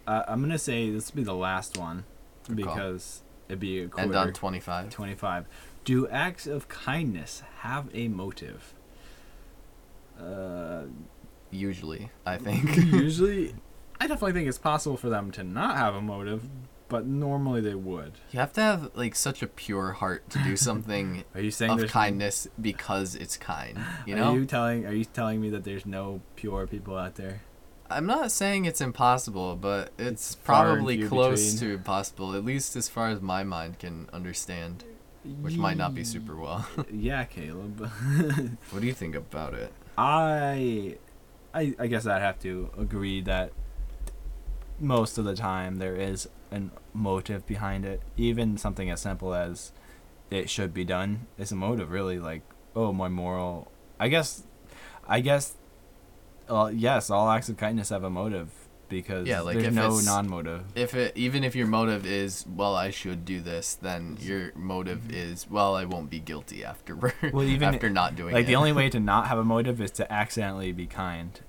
Uh, 0.07 0.25
I'm 0.29 0.41
gonna 0.41 0.59
say 0.59 0.91
this 0.91 1.11
will 1.13 1.17
be 1.19 1.25
the 1.25 1.35
last 1.35 1.79
one 1.79 2.05
Good 2.49 2.65
call. 2.65 2.75
because 2.75 3.23
it'd 3.49 3.61
be 3.61 3.79
a 3.81 3.83
And 3.85 3.93
quarter. 3.93 4.19
on 4.19 4.33
25. 4.33 4.91
25. 4.91 5.47
Do 5.85 6.09
acts 6.09 6.47
of 6.47 6.69
kindness 6.69 7.43
have 7.61 7.89
a 7.95 8.09
motive? 8.09 8.75
Uh, 10.19 10.83
Usually, 11.51 12.11
I 12.27 12.37
think. 12.39 12.77
usually, 12.77 13.55
I 14.01 14.07
definitely 14.07 14.33
think 14.33 14.49
it's 14.49 14.59
possible 14.59 14.97
for 14.97 15.09
them 15.09 15.31
to 15.33 15.43
not 15.45 15.77
have 15.77 15.95
a 15.95 16.01
motive, 16.01 16.49
but 16.89 17.07
normally 17.07 17.61
they 17.61 17.75
would. 17.75 18.13
you 18.33 18.41
have 18.41 18.53
to 18.55 18.61
have 18.61 18.91
like 18.95 19.15
such 19.15 19.43
a 19.43 19.47
pure 19.47 19.93
heart 19.93 20.29
to 20.31 20.39
do 20.43 20.57
something 20.69 21.25
Are 21.35 21.41
you 21.41 21.51
saying 21.51 21.81
of 21.81 21.89
kindness 21.91 22.49
because 22.61 23.15
it's 23.15 23.37
kind. 23.37 23.79
You 24.07 24.17
know? 24.17 24.33
are 24.33 24.39
you 24.39 24.47
telling? 24.47 24.87
Are 24.87 24.93
you 24.93 25.05
telling 25.05 25.41
me 25.41 25.51
that 25.51 25.65
there's 25.65 25.87
no 25.87 26.21
pure 26.37 26.67
people 26.67 26.97
out 26.97 27.17
there? 27.17 27.43
I'm 27.93 28.07
not 28.07 28.31
saying 28.31 28.67
it's 28.67 28.81
impossible, 28.81 29.57
but 29.57 29.91
it's, 29.99 30.31
It's 30.31 30.35
probably 30.37 31.03
close 31.09 31.55
between. 31.55 31.71
to 31.71 31.75
impossible, 31.77 32.35
at 32.37 32.45
least 32.45 32.77
as 32.77 32.89
far 32.89 33.09
as 33.09 33.21
my 33.21 33.43
mind 33.43 33.81
can 33.81 34.09
understand, 34.13 34.85
which 35.41 35.57
might 35.57 35.77
not 35.77 35.93
be 35.93 36.05
super 36.05 36.37
well. 36.37 36.65
yeah, 36.93 37.25
Caleb. 37.25 37.81
what 38.71 38.81
do 38.81 38.87
you 38.87 38.93
think 38.95 39.17
about 39.17 39.55
it? 39.55 39.73
I, 39.99 40.99
I, 41.53 41.75
I 41.79 41.87
guess 41.87 42.07
I'd 42.07 42.23
have 42.23 42.39
to 42.41 42.71
agree 42.79 43.21
that 43.23 43.53
most 44.79 45.19
of 45.19 45.25
the 45.25 45.35
time 45.35 45.77
there 45.77 45.97
is 45.97 46.29
a 46.53 46.63
motive 46.95 47.47
behind 47.47 47.85
it. 47.85 48.01
Even 48.17 48.57
something 48.57 48.91
as 48.91 49.01
simple 49.01 49.35
as 49.35 49.73
it 50.31 50.49
should 50.49 50.73
be 50.73 50.85
done 50.85 51.27
is 51.39 51.53
a 51.53 51.57
motive, 51.57 51.91
really. 51.91 52.19
Like, 52.19 52.43
oh, 52.75 52.93
my 52.93 53.09
moral. 53.09 53.71
I 53.99 54.09
guess, 54.09 54.45
I 55.07 55.21
guess, 55.21 55.57
uh, 56.49 56.71
yes, 56.73 57.11
all 57.11 57.29
acts 57.31 57.49
of 57.49 57.57
kindness 57.57 57.91
have 57.91 58.05
a 58.05 58.11
motive 58.11 58.51
because 58.91 59.27
Yeah, 59.27 59.41
like 59.41 59.55
there's 59.55 59.69
if 59.69 59.73
no 59.75 59.99
non-motive. 60.01 60.65
If 60.75 60.95
it 60.95 61.17
even 61.17 61.43
if 61.45 61.55
your 61.57 61.67
motive 61.67 62.05
is 62.05 62.45
well, 62.47 62.75
I 62.77 62.91
should 62.91 63.25
do 63.25 63.41
this, 63.41 63.75
then 63.77 64.19
your 64.21 64.53
motive 64.55 65.11
is 65.11 65.49
well, 65.49 65.75
I 65.75 65.87
won't 65.87 66.11
be 66.11 66.21
guilty 66.21 66.63
afterward. 66.65 67.15
Well, 67.33 67.45
even 67.45 67.69
after 67.75 67.89
not 67.89 68.17
doing 68.17 68.31
it. 68.33 68.35
Like 68.35 68.45
it. 68.45 68.49
the 68.49 68.57
only 68.57 68.73
way 68.73 68.91
to 68.91 69.01
not 69.13 69.29
have 69.29 69.39
a 69.39 69.45
motive 69.45 69.81
is 69.81 69.91
to 69.93 70.13
accidentally 70.13 70.73
be 70.73 70.87
kind, 70.87 71.41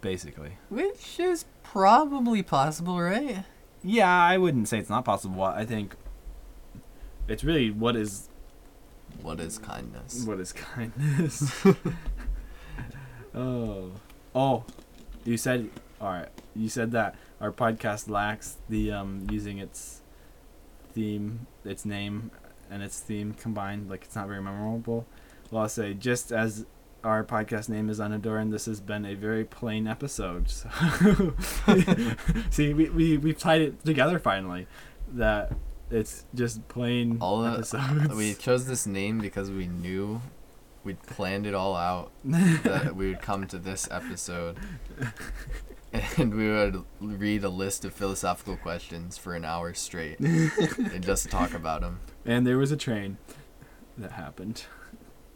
basically. 0.00 0.52
which 0.70 1.20
is 1.20 1.44
probably 1.62 2.42
possible, 2.42 2.98
right? 3.00 3.44
Yeah, 3.82 4.10
I 4.14 4.38
wouldn't 4.38 4.68
say 4.68 4.78
it's 4.78 4.90
not 4.90 5.04
possible. 5.04 5.42
I 5.42 5.64
think 5.66 5.94
it's 7.28 7.42
really 7.44 7.70
what 7.70 7.96
is 7.96 8.28
What 9.22 9.40
is 9.40 9.58
kindness? 9.58 10.24
what 10.24 10.38
is 10.40 10.52
kindness. 10.52 11.64
oh, 13.34 13.90
oh, 14.34 14.64
you 15.24 15.36
said 15.36 15.68
all 16.00 16.08
right. 16.10 16.28
You 16.56 16.68
said 16.68 16.92
that 16.92 17.14
our 17.40 17.52
podcast 17.52 18.08
lacks 18.08 18.56
the 18.68 18.92
um 18.92 19.26
using 19.30 19.58
its 19.58 20.00
theme, 20.92 21.46
its 21.64 21.84
name, 21.84 22.30
and 22.70 22.82
its 22.82 23.00
theme 23.00 23.34
combined. 23.34 23.90
Like 23.90 24.04
it's 24.04 24.16
not 24.16 24.26
very 24.28 24.42
memorable. 24.42 25.06
Well, 25.50 25.62
I'll 25.62 25.68
say 25.68 25.94
just 25.94 26.32
as 26.32 26.66
our 27.02 27.24
podcast 27.24 27.68
name 27.68 27.88
is 27.88 27.98
unadorned, 28.00 28.52
this 28.52 28.66
has 28.66 28.80
been 28.80 29.04
a 29.06 29.14
very 29.14 29.44
plain 29.44 29.86
episode. 29.86 30.50
So 30.50 30.68
see, 32.50 32.74
we 32.74 32.88
we 32.90 33.16
we 33.18 33.32
tied 33.32 33.60
it 33.62 33.84
together 33.84 34.18
finally. 34.18 34.66
That 35.12 35.52
It's 35.90 36.24
just 36.34 36.66
plain 36.68 37.18
All 37.20 37.44
episodes. 37.44 38.14
we 38.14 38.34
chose 38.34 38.66
this 38.66 38.86
name 38.86 39.18
because 39.18 39.50
we 39.50 39.66
knew 39.66 40.20
we'd 40.84 41.02
planned 41.02 41.46
it 41.46 41.54
all 41.54 41.76
out 41.76 42.10
that 42.24 42.94
we 42.96 43.08
would 43.08 43.20
come 43.22 43.46
to 43.46 43.58
this 43.58 43.88
episode 43.90 44.56
and 46.16 46.34
we 46.34 46.48
would 46.50 46.84
read 47.00 47.44
a 47.44 47.48
list 47.48 47.84
of 47.84 47.92
philosophical 47.92 48.56
questions 48.56 49.18
for 49.18 49.34
an 49.34 49.44
hour 49.44 49.74
straight 49.74 50.18
and 50.20 51.02
just 51.02 51.30
talk 51.30 51.52
about 51.54 51.80
them. 51.82 52.00
and 52.24 52.46
there 52.46 52.58
was 52.58 52.70
a 52.72 52.76
train 52.76 53.18
that 53.98 54.12
happened. 54.12 54.64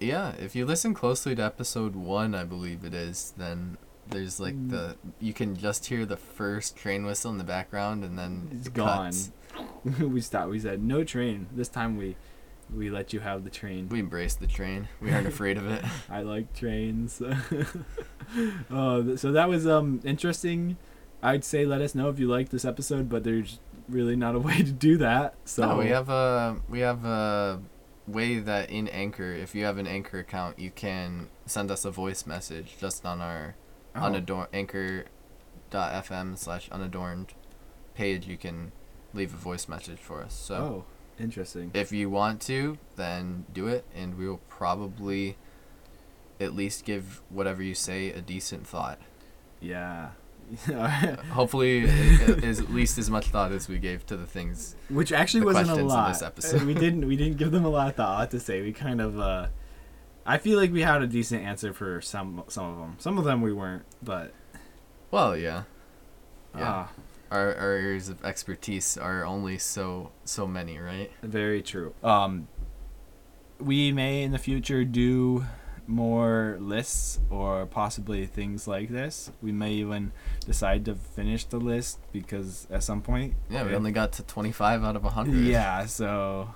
Yeah, 0.01 0.33
if 0.39 0.55
you 0.57 0.65
listen 0.67 0.95
closely 0.95 1.35
to 1.37 1.43
episode 1.43 1.95
one, 1.95 2.35
I 2.35 2.45
believe 2.45 2.85
it 2.85 2.95
is, 2.95 3.33
then 3.37 3.77
there's 4.09 4.39
like 4.41 4.55
Mm. 4.55 4.71
the 4.71 4.97
you 5.19 5.33
can 5.33 5.57
just 5.57 5.87
hear 5.87 6.05
the 6.05 6.17
first 6.17 6.77
train 6.77 7.05
whistle 7.07 7.31
in 7.31 7.39
the 7.39 7.45
background 7.45 8.05
and 8.05 8.19
then 8.19 8.49
It's 8.53 8.67
it 8.67 8.75
gone. 8.75 9.13
we 9.99 10.21
stopped. 10.21 10.51
We 10.51 10.59
said 10.61 10.83
no 10.83 11.05
train. 11.05 11.47
This 11.53 11.69
time 11.69 11.97
we 11.97 12.17
we 12.77 12.91
let 12.91 13.13
you 13.13 13.21
have 13.21 13.45
the 13.45 13.51
train. 13.51 13.89
We 13.89 14.01
embraced 14.01 14.41
the 14.41 14.47
train. 14.47 14.89
We 15.01 15.13
aren't 15.13 15.27
afraid 15.27 15.57
of 15.57 15.67
it. 15.67 15.85
I 16.11 16.23
like 16.23 16.53
trains. 16.55 17.23
uh, 18.71 19.17
so 19.17 19.33
that 19.33 19.49
was 19.49 19.67
um 19.67 20.01
interesting. 20.05 20.77
I'd 21.23 21.45
say 21.45 21.65
let 21.65 21.81
us 21.81 21.95
know 21.95 22.09
if 22.11 22.19
you 22.19 22.29
liked 22.29 22.51
this 22.51 22.65
episode, 22.65 23.09
but 23.09 23.25
there's 23.25 23.61
really 23.89 24.17
not 24.17 24.35
a 24.35 24.39
way 24.49 24.59
to 24.59 24.73
do 24.73 24.97
that. 24.99 25.35
So 25.45 25.69
No, 25.69 25.79
we 25.79 25.89
have 25.89 26.09
a 26.09 26.61
we 26.69 26.81
have 26.81 27.05
a 27.05 27.61
way 28.07 28.39
that 28.39 28.71
in 28.71 28.89
Anchor, 28.89 29.33
if 29.33 29.55
you 29.55 29.65
have 29.65 29.79
an 29.79 29.87
Anchor 29.87 30.19
account, 30.19 30.59
you 30.59 30.71
can 30.71 31.29
send 31.47 31.71
us 31.71 31.85
a 31.85 31.91
voice 31.91 32.27
message 32.27 32.77
just 32.79 33.07
on 33.07 33.21
our 33.21 33.57
oh, 33.95 34.01
unadorned 34.01 34.49
Anchor.fm 34.53 36.37
slash 36.39 36.69
unadorned 36.71 37.35
page. 37.95 38.27
You 38.27 38.37
can 38.37 38.73
leave 39.13 39.33
a 39.33 39.39
voice 39.39 39.69
message 39.69 39.99
for 39.99 40.23
us. 40.23 40.35
So 40.35 40.55
oh, 40.55 40.85
interesting. 41.19 41.71
if 41.75 41.93
you 41.93 42.11
want 42.11 42.41
to, 42.43 42.79
then 42.97 43.45
do 43.53 43.67
it, 43.69 43.85
and 43.95 44.17
we 44.19 44.29
will 44.29 44.41
probably 44.49 45.37
at 46.41 46.55
least 46.55 46.85
give 46.85 47.23
whatever 47.31 47.63
you 47.63 47.75
say 47.75 48.11
a 48.11 48.21
decent 48.21 48.67
thought. 48.67 48.99
Yeah. 49.61 50.11
Hopefully, 51.33 51.85
it 51.85 52.45
is 52.45 52.61
at 52.61 52.71
least 52.71 52.99
as 52.99 53.09
much 53.09 53.29
thought 53.29 53.51
as 53.53 53.67
we 53.69 53.79
gave 53.79 54.05
to 54.07 54.17
the 54.17 54.27
things. 54.27 54.77
Which 54.91 55.11
actually 55.13 55.41
the 55.41 55.47
wasn't 55.47 55.71
a 55.71 55.85
lot. 55.85 56.09
this 56.13 56.21
episode. 56.23 56.63
we 56.65 56.75
didn't 56.75 57.07
we 57.07 57.17
didn't 57.17 57.39
give 57.39 57.51
them 57.51 57.65
a 57.65 57.69
lot 57.71 57.89
of 57.89 57.95
thought 57.97 58.31
to 58.33 58.41
say. 58.41 58.61
We 58.61 58.73
kind 58.73 59.01
of 59.01 59.19
uh 59.19 59.47
I 60.27 60.37
feel 60.39 60.59
like 60.59 60.71
we 60.73 60.83
had 60.83 61.01
a 61.03 61.07
decent 61.07 61.43
answer 61.43 61.73
for 61.73 62.01
some 62.03 62.45
some 62.49 62.67
of 62.67 62.79
them. 62.79 62.97
Some 62.99 63.17
of 63.17 63.25
them 63.25 63.41
we 63.41 63.53
weren't, 63.55 63.85
but 64.03 64.33
Well, 65.11 65.35
yeah, 65.35 65.63
Yeah. 66.55 66.63
ah, 66.89 66.93
our 67.31 67.55
our 67.55 67.73
areas 67.73 68.09
of 68.09 68.25
expertise 68.25 68.97
are 68.97 69.25
only 69.25 69.59
so 69.59 70.11
so 70.25 70.47
many, 70.47 70.79
right? 70.79 71.11
very 71.23 71.63
true. 71.63 71.95
Um 72.03 72.49
we 73.59 73.93
may 73.93 74.23
in 74.23 74.33
the 74.33 74.39
future 74.39 74.85
do 74.85 75.45
more 75.87 76.57
lists 76.61 77.21
or 77.31 77.67
possibly 77.67 78.27
things 78.27 78.67
like 78.67 78.89
this. 78.89 79.31
We 79.43 79.53
may 79.53 79.73
even 79.75 80.13
decide 80.47 80.85
to 80.87 80.95
finish 80.95 81.45
the 81.45 81.59
list 81.59 81.99
because 82.13 82.67
at 82.71 82.83
some 82.83 83.03
point 83.03 83.35
Yeah, 83.51 83.65
we 83.67 83.75
only 83.75 83.93
got 83.93 84.13
to 84.15 84.23
twenty 84.23 84.53
five 84.53 84.83
out 84.83 84.97
of 84.97 85.03
hundred. 85.05 85.45
Yeah, 85.45 85.87
so 85.87 86.55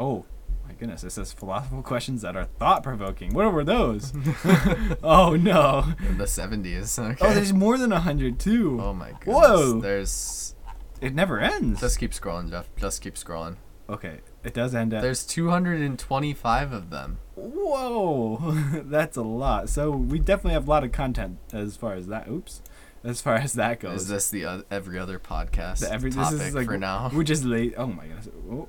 Oh, 0.00 0.24
goodness, 0.78 1.04
it 1.04 1.10
says 1.10 1.32
philosophical 1.32 1.82
questions 1.82 2.22
that 2.22 2.36
are 2.36 2.44
thought 2.44 2.82
provoking. 2.82 3.32
What 3.34 3.52
were 3.52 3.64
those? 3.64 4.12
oh 5.02 5.36
no. 5.40 5.94
the 6.16 6.26
seventies. 6.26 6.98
Okay. 6.98 7.16
Oh, 7.26 7.32
there's 7.34 7.52
more 7.52 7.78
than 7.78 7.92
a 7.92 8.00
hundred 8.00 8.38
too. 8.38 8.78
Oh 8.80 8.92
my 8.92 9.10
goodness. 9.20 9.26
Whoa. 9.36 9.80
There's 9.80 10.54
It 11.00 11.14
never 11.14 11.40
ends. 11.40 11.80
just 11.80 11.98
keep 11.98 12.12
scrolling, 12.12 12.50
Jeff. 12.50 12.68
Just 12.76 13.02
keep 13.02 13.14
scrolling. 13.14 13.56
okay, 13.88 14.20
it 14.42 14.54
does 14.54 14.74
end 14.74 14.94
at. 14.94 15.02
There's 15.02 15.24
two 15.26 15.50
hundred 15.50 15.80
and 15.80 15.98
twenty 15.98 16.32
five 16.34 16.72
of 16.72 16.90
them. 16.90 17.18
Whoa, 17.36 18.38
that's 18.84 19.16
a 19.16 19.22
lot. 19.22 19.68
So 19.68 19.90
we 19.90 20.18
definitely 20.18 20.52
have 20.54 20.66
a 20.66 20.70
lot 20.70 20.84
of 20.84 20.92
content 20.92 21.38
as 21.52 21.76
far 21.76 21.94
as 21.94 22.06
that. 22.06 22.28
Oops, 22.28 22.62
as 23.02 23.20
far 23.20 23.34
as 23.34 23.52
that 23.54 23.80
goes. 23.80 24.02
Is 24.02 24.08
this 24.08 24.30
the 24.30 24.44
uh, 24.46 24.62
every 24.70 24.98
other 24.98 25.18
podcast 25.18 25.80
The 25.80 25.92
every- 25.92 26.10
this 26.10 26.16
topic 26.30 26.40
is 26.40 26.54
like 26.54 26.66
for 26.66 26.78
now? 26.78 27.10
We're 27.12 27.24
just 27.24 27.44
lazy. 27.44 27.74
Oh 27.76 27.86
my 27.86 28.06
goodness. 28.06 28.28
Oh. 28.50 28.68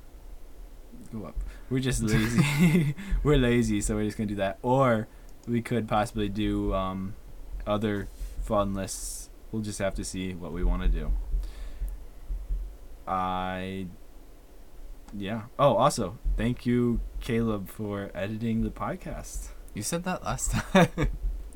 Go 1.14 1.26
up. 1.28 1.36
We're 1.76 1.82
just 1.82 2.02
lazy. 2.04 2.96
we're 3.24 3.36
lazy, 3.36 3.82
so 3.82 3.96
we're 3.96 4.06
just 4.06 4.18
gonna 4.18 4.30
do 4.30 4.36
that. 4.36 4.60
Or 4.62 5.10
we 5.46 5.62
could 5.62 5.90
possibly 5.90 6.30
do 6.30 6.74
um, 6.74 7.16
other 7.68 8.08
fun 8.42 8.74
lists. 8.74 9.30
We'll 9.52 9.62
just 9.62 9.80
have 9.80 9.94
to 9.96 10.06
see 10.06 10.34
what 10.34 10.54
we 10.54 10.64
want 10.64 10.84
to 10.84 10.88
do. 10.88 11.12
I. 13.06 13.88
Yeah. 15.14 15.48
Oh, 15.60 15.76
also, 15.76 16.18
thank 16.38 16.66
you, 16.66 17.02
Caleb, 17.20 17.68
for 17.68 18.10
editing 18.16 18.64
the 18.64 18.70
podcast. 18.70 19.50
You 19.74 19.84
said 19.84 20.06
that 20.06 20.24
last 20.24 20.52
time. 20.72 21.10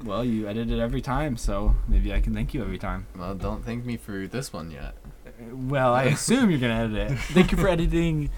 Well, 0.03 0.26
you 0.26 0.49
edit 0.49 0.70
it 0.70 0.82
every 0.82 1.01
time, 1.01 1.38
so 1.38 1.78
maybe 1.88 2.13
I 2.13 2.20
can 2.20 2.34
thank 2.34 2.53
you 2.53 2.61
every 2.61 2.78
time. 2.78 3.07
well, 3.17 3.36
don't 3.36 3.63
thank 3.63 3.86
me 3.86 3.95
for 3.95 4.28
this 4.28 4.51
one 4.51 4.70
yet. 4.70 4.95
Well, 5.49 5.93
I 5.93 6.03
assume 6.03 6.51
you're 6.51 6.59
gonna 6.59 6.84
edit 6.84 7.11
it. 7.11 7.20
Thank 7.32 7.53
you 7.53 7.57
for 7.57 7.70
editing. 7.70 8.30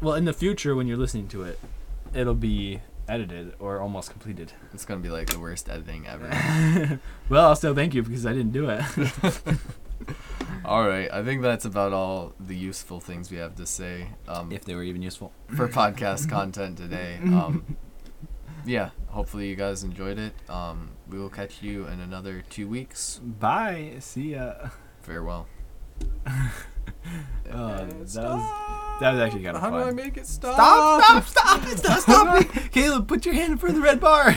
Well, 0.00 0.14
in 0.14 0.24
the 0.24 0.32
future, 0.32 0.74
when 0.74 0.86
you're 0.86 0.96
listening 0.96 1.28
to 1.28 1.42
it, 1.42 1.58
it'll 2.14 2.34
be 2.34 2.80
edited 3.08 3.54
or 3.58 3.80
almost 3.80 4.10
completed. 4.10 4.52
It's 4.72 4.84
gonna 4.84 5.00
be 5.00 5.08
like 5.08 5.28
the 5.28 5.40
worst 5.40 5.68
editing 5.68 6.06
ever. 6.06 7.00
well, 7.28 7.48
I'll 7.48 7.56
still 7.56 7.74
thank 7.74 7.94
you 7.94 8.02
because 8.02 8.26
I 8.26 8.32
didn't 8.32 8.52
do 8.52 8.68
it. 8.68 8.82
all 10.64 10.86
right, 10.86 11.10
I 11.12 11.24
think 11.24 11.42
that's 11.42 11.64
about 11.64 11.92
all 11.92 12.34
the 12.38 12.54
useful 12.54 13.00
things 13.00 13.30
we 13.30 13.38
have 13.38 13.56
to 13.56 13.66
say 13.66 14.10
um, 14.28 14.52
if 14.52 14.64
they 14.64 14.74
were 14.74 14.84
even 14.84 15.02
useful. 15.02 15.32
for 15.56 15.68
podcast 15.68 16.28
content 16.28 16.78
today. 16.78 17.18
Um, 17.24 17.76
yeah, 18.64 18.90
hopefully 19.08 19.48
you 19.48 19.56
guys 19.56 19.82
enjoyed 19.82 20.18
it. 20.18 20.34
Um, 20.48 20.90
we 21.08 21.18
will 21.18 21.30
catch 21.30 21.62
you 21.62 21.86
in 21.86 22.00
another 22.00 22.44
two 22.48 22.68
weeks. 22.68 23.18
Bye. 23.18 23.96
See 23.98 24.34
ya. 24.34 24.68
Farewell. 25.00 25.48
Oh, 27.50 27.68
that 27.68 27.98
was 27.98 28.14
that 28.14 29.12
was 29.12 29.20
actually 29.20 29.42
kind 29.42 29.56
of 29.56 29.62
How 29.62 29.70
fun. 29.70 29.82
do 29.82 29.88
I 29.88 29.92
make 29.92 30.16
it 30.16 30.26
stop? 30.26 30.54
stop! 30.54 31.24
Stop! 31.24 31.62
Stop! 31.62 31.78
Stop! 31.78 32.00
Stop! 32.00 32.70
Caleb, 32.72 33.08
put 33.08 33.24
your 33.24 33.34
hand 33.34 33.52
in 33.52 33.58
front 33.58 33.76
of 33.76 33.80
the 33.80 33.86
red 33.86 34.00
bar. 34.00 34.24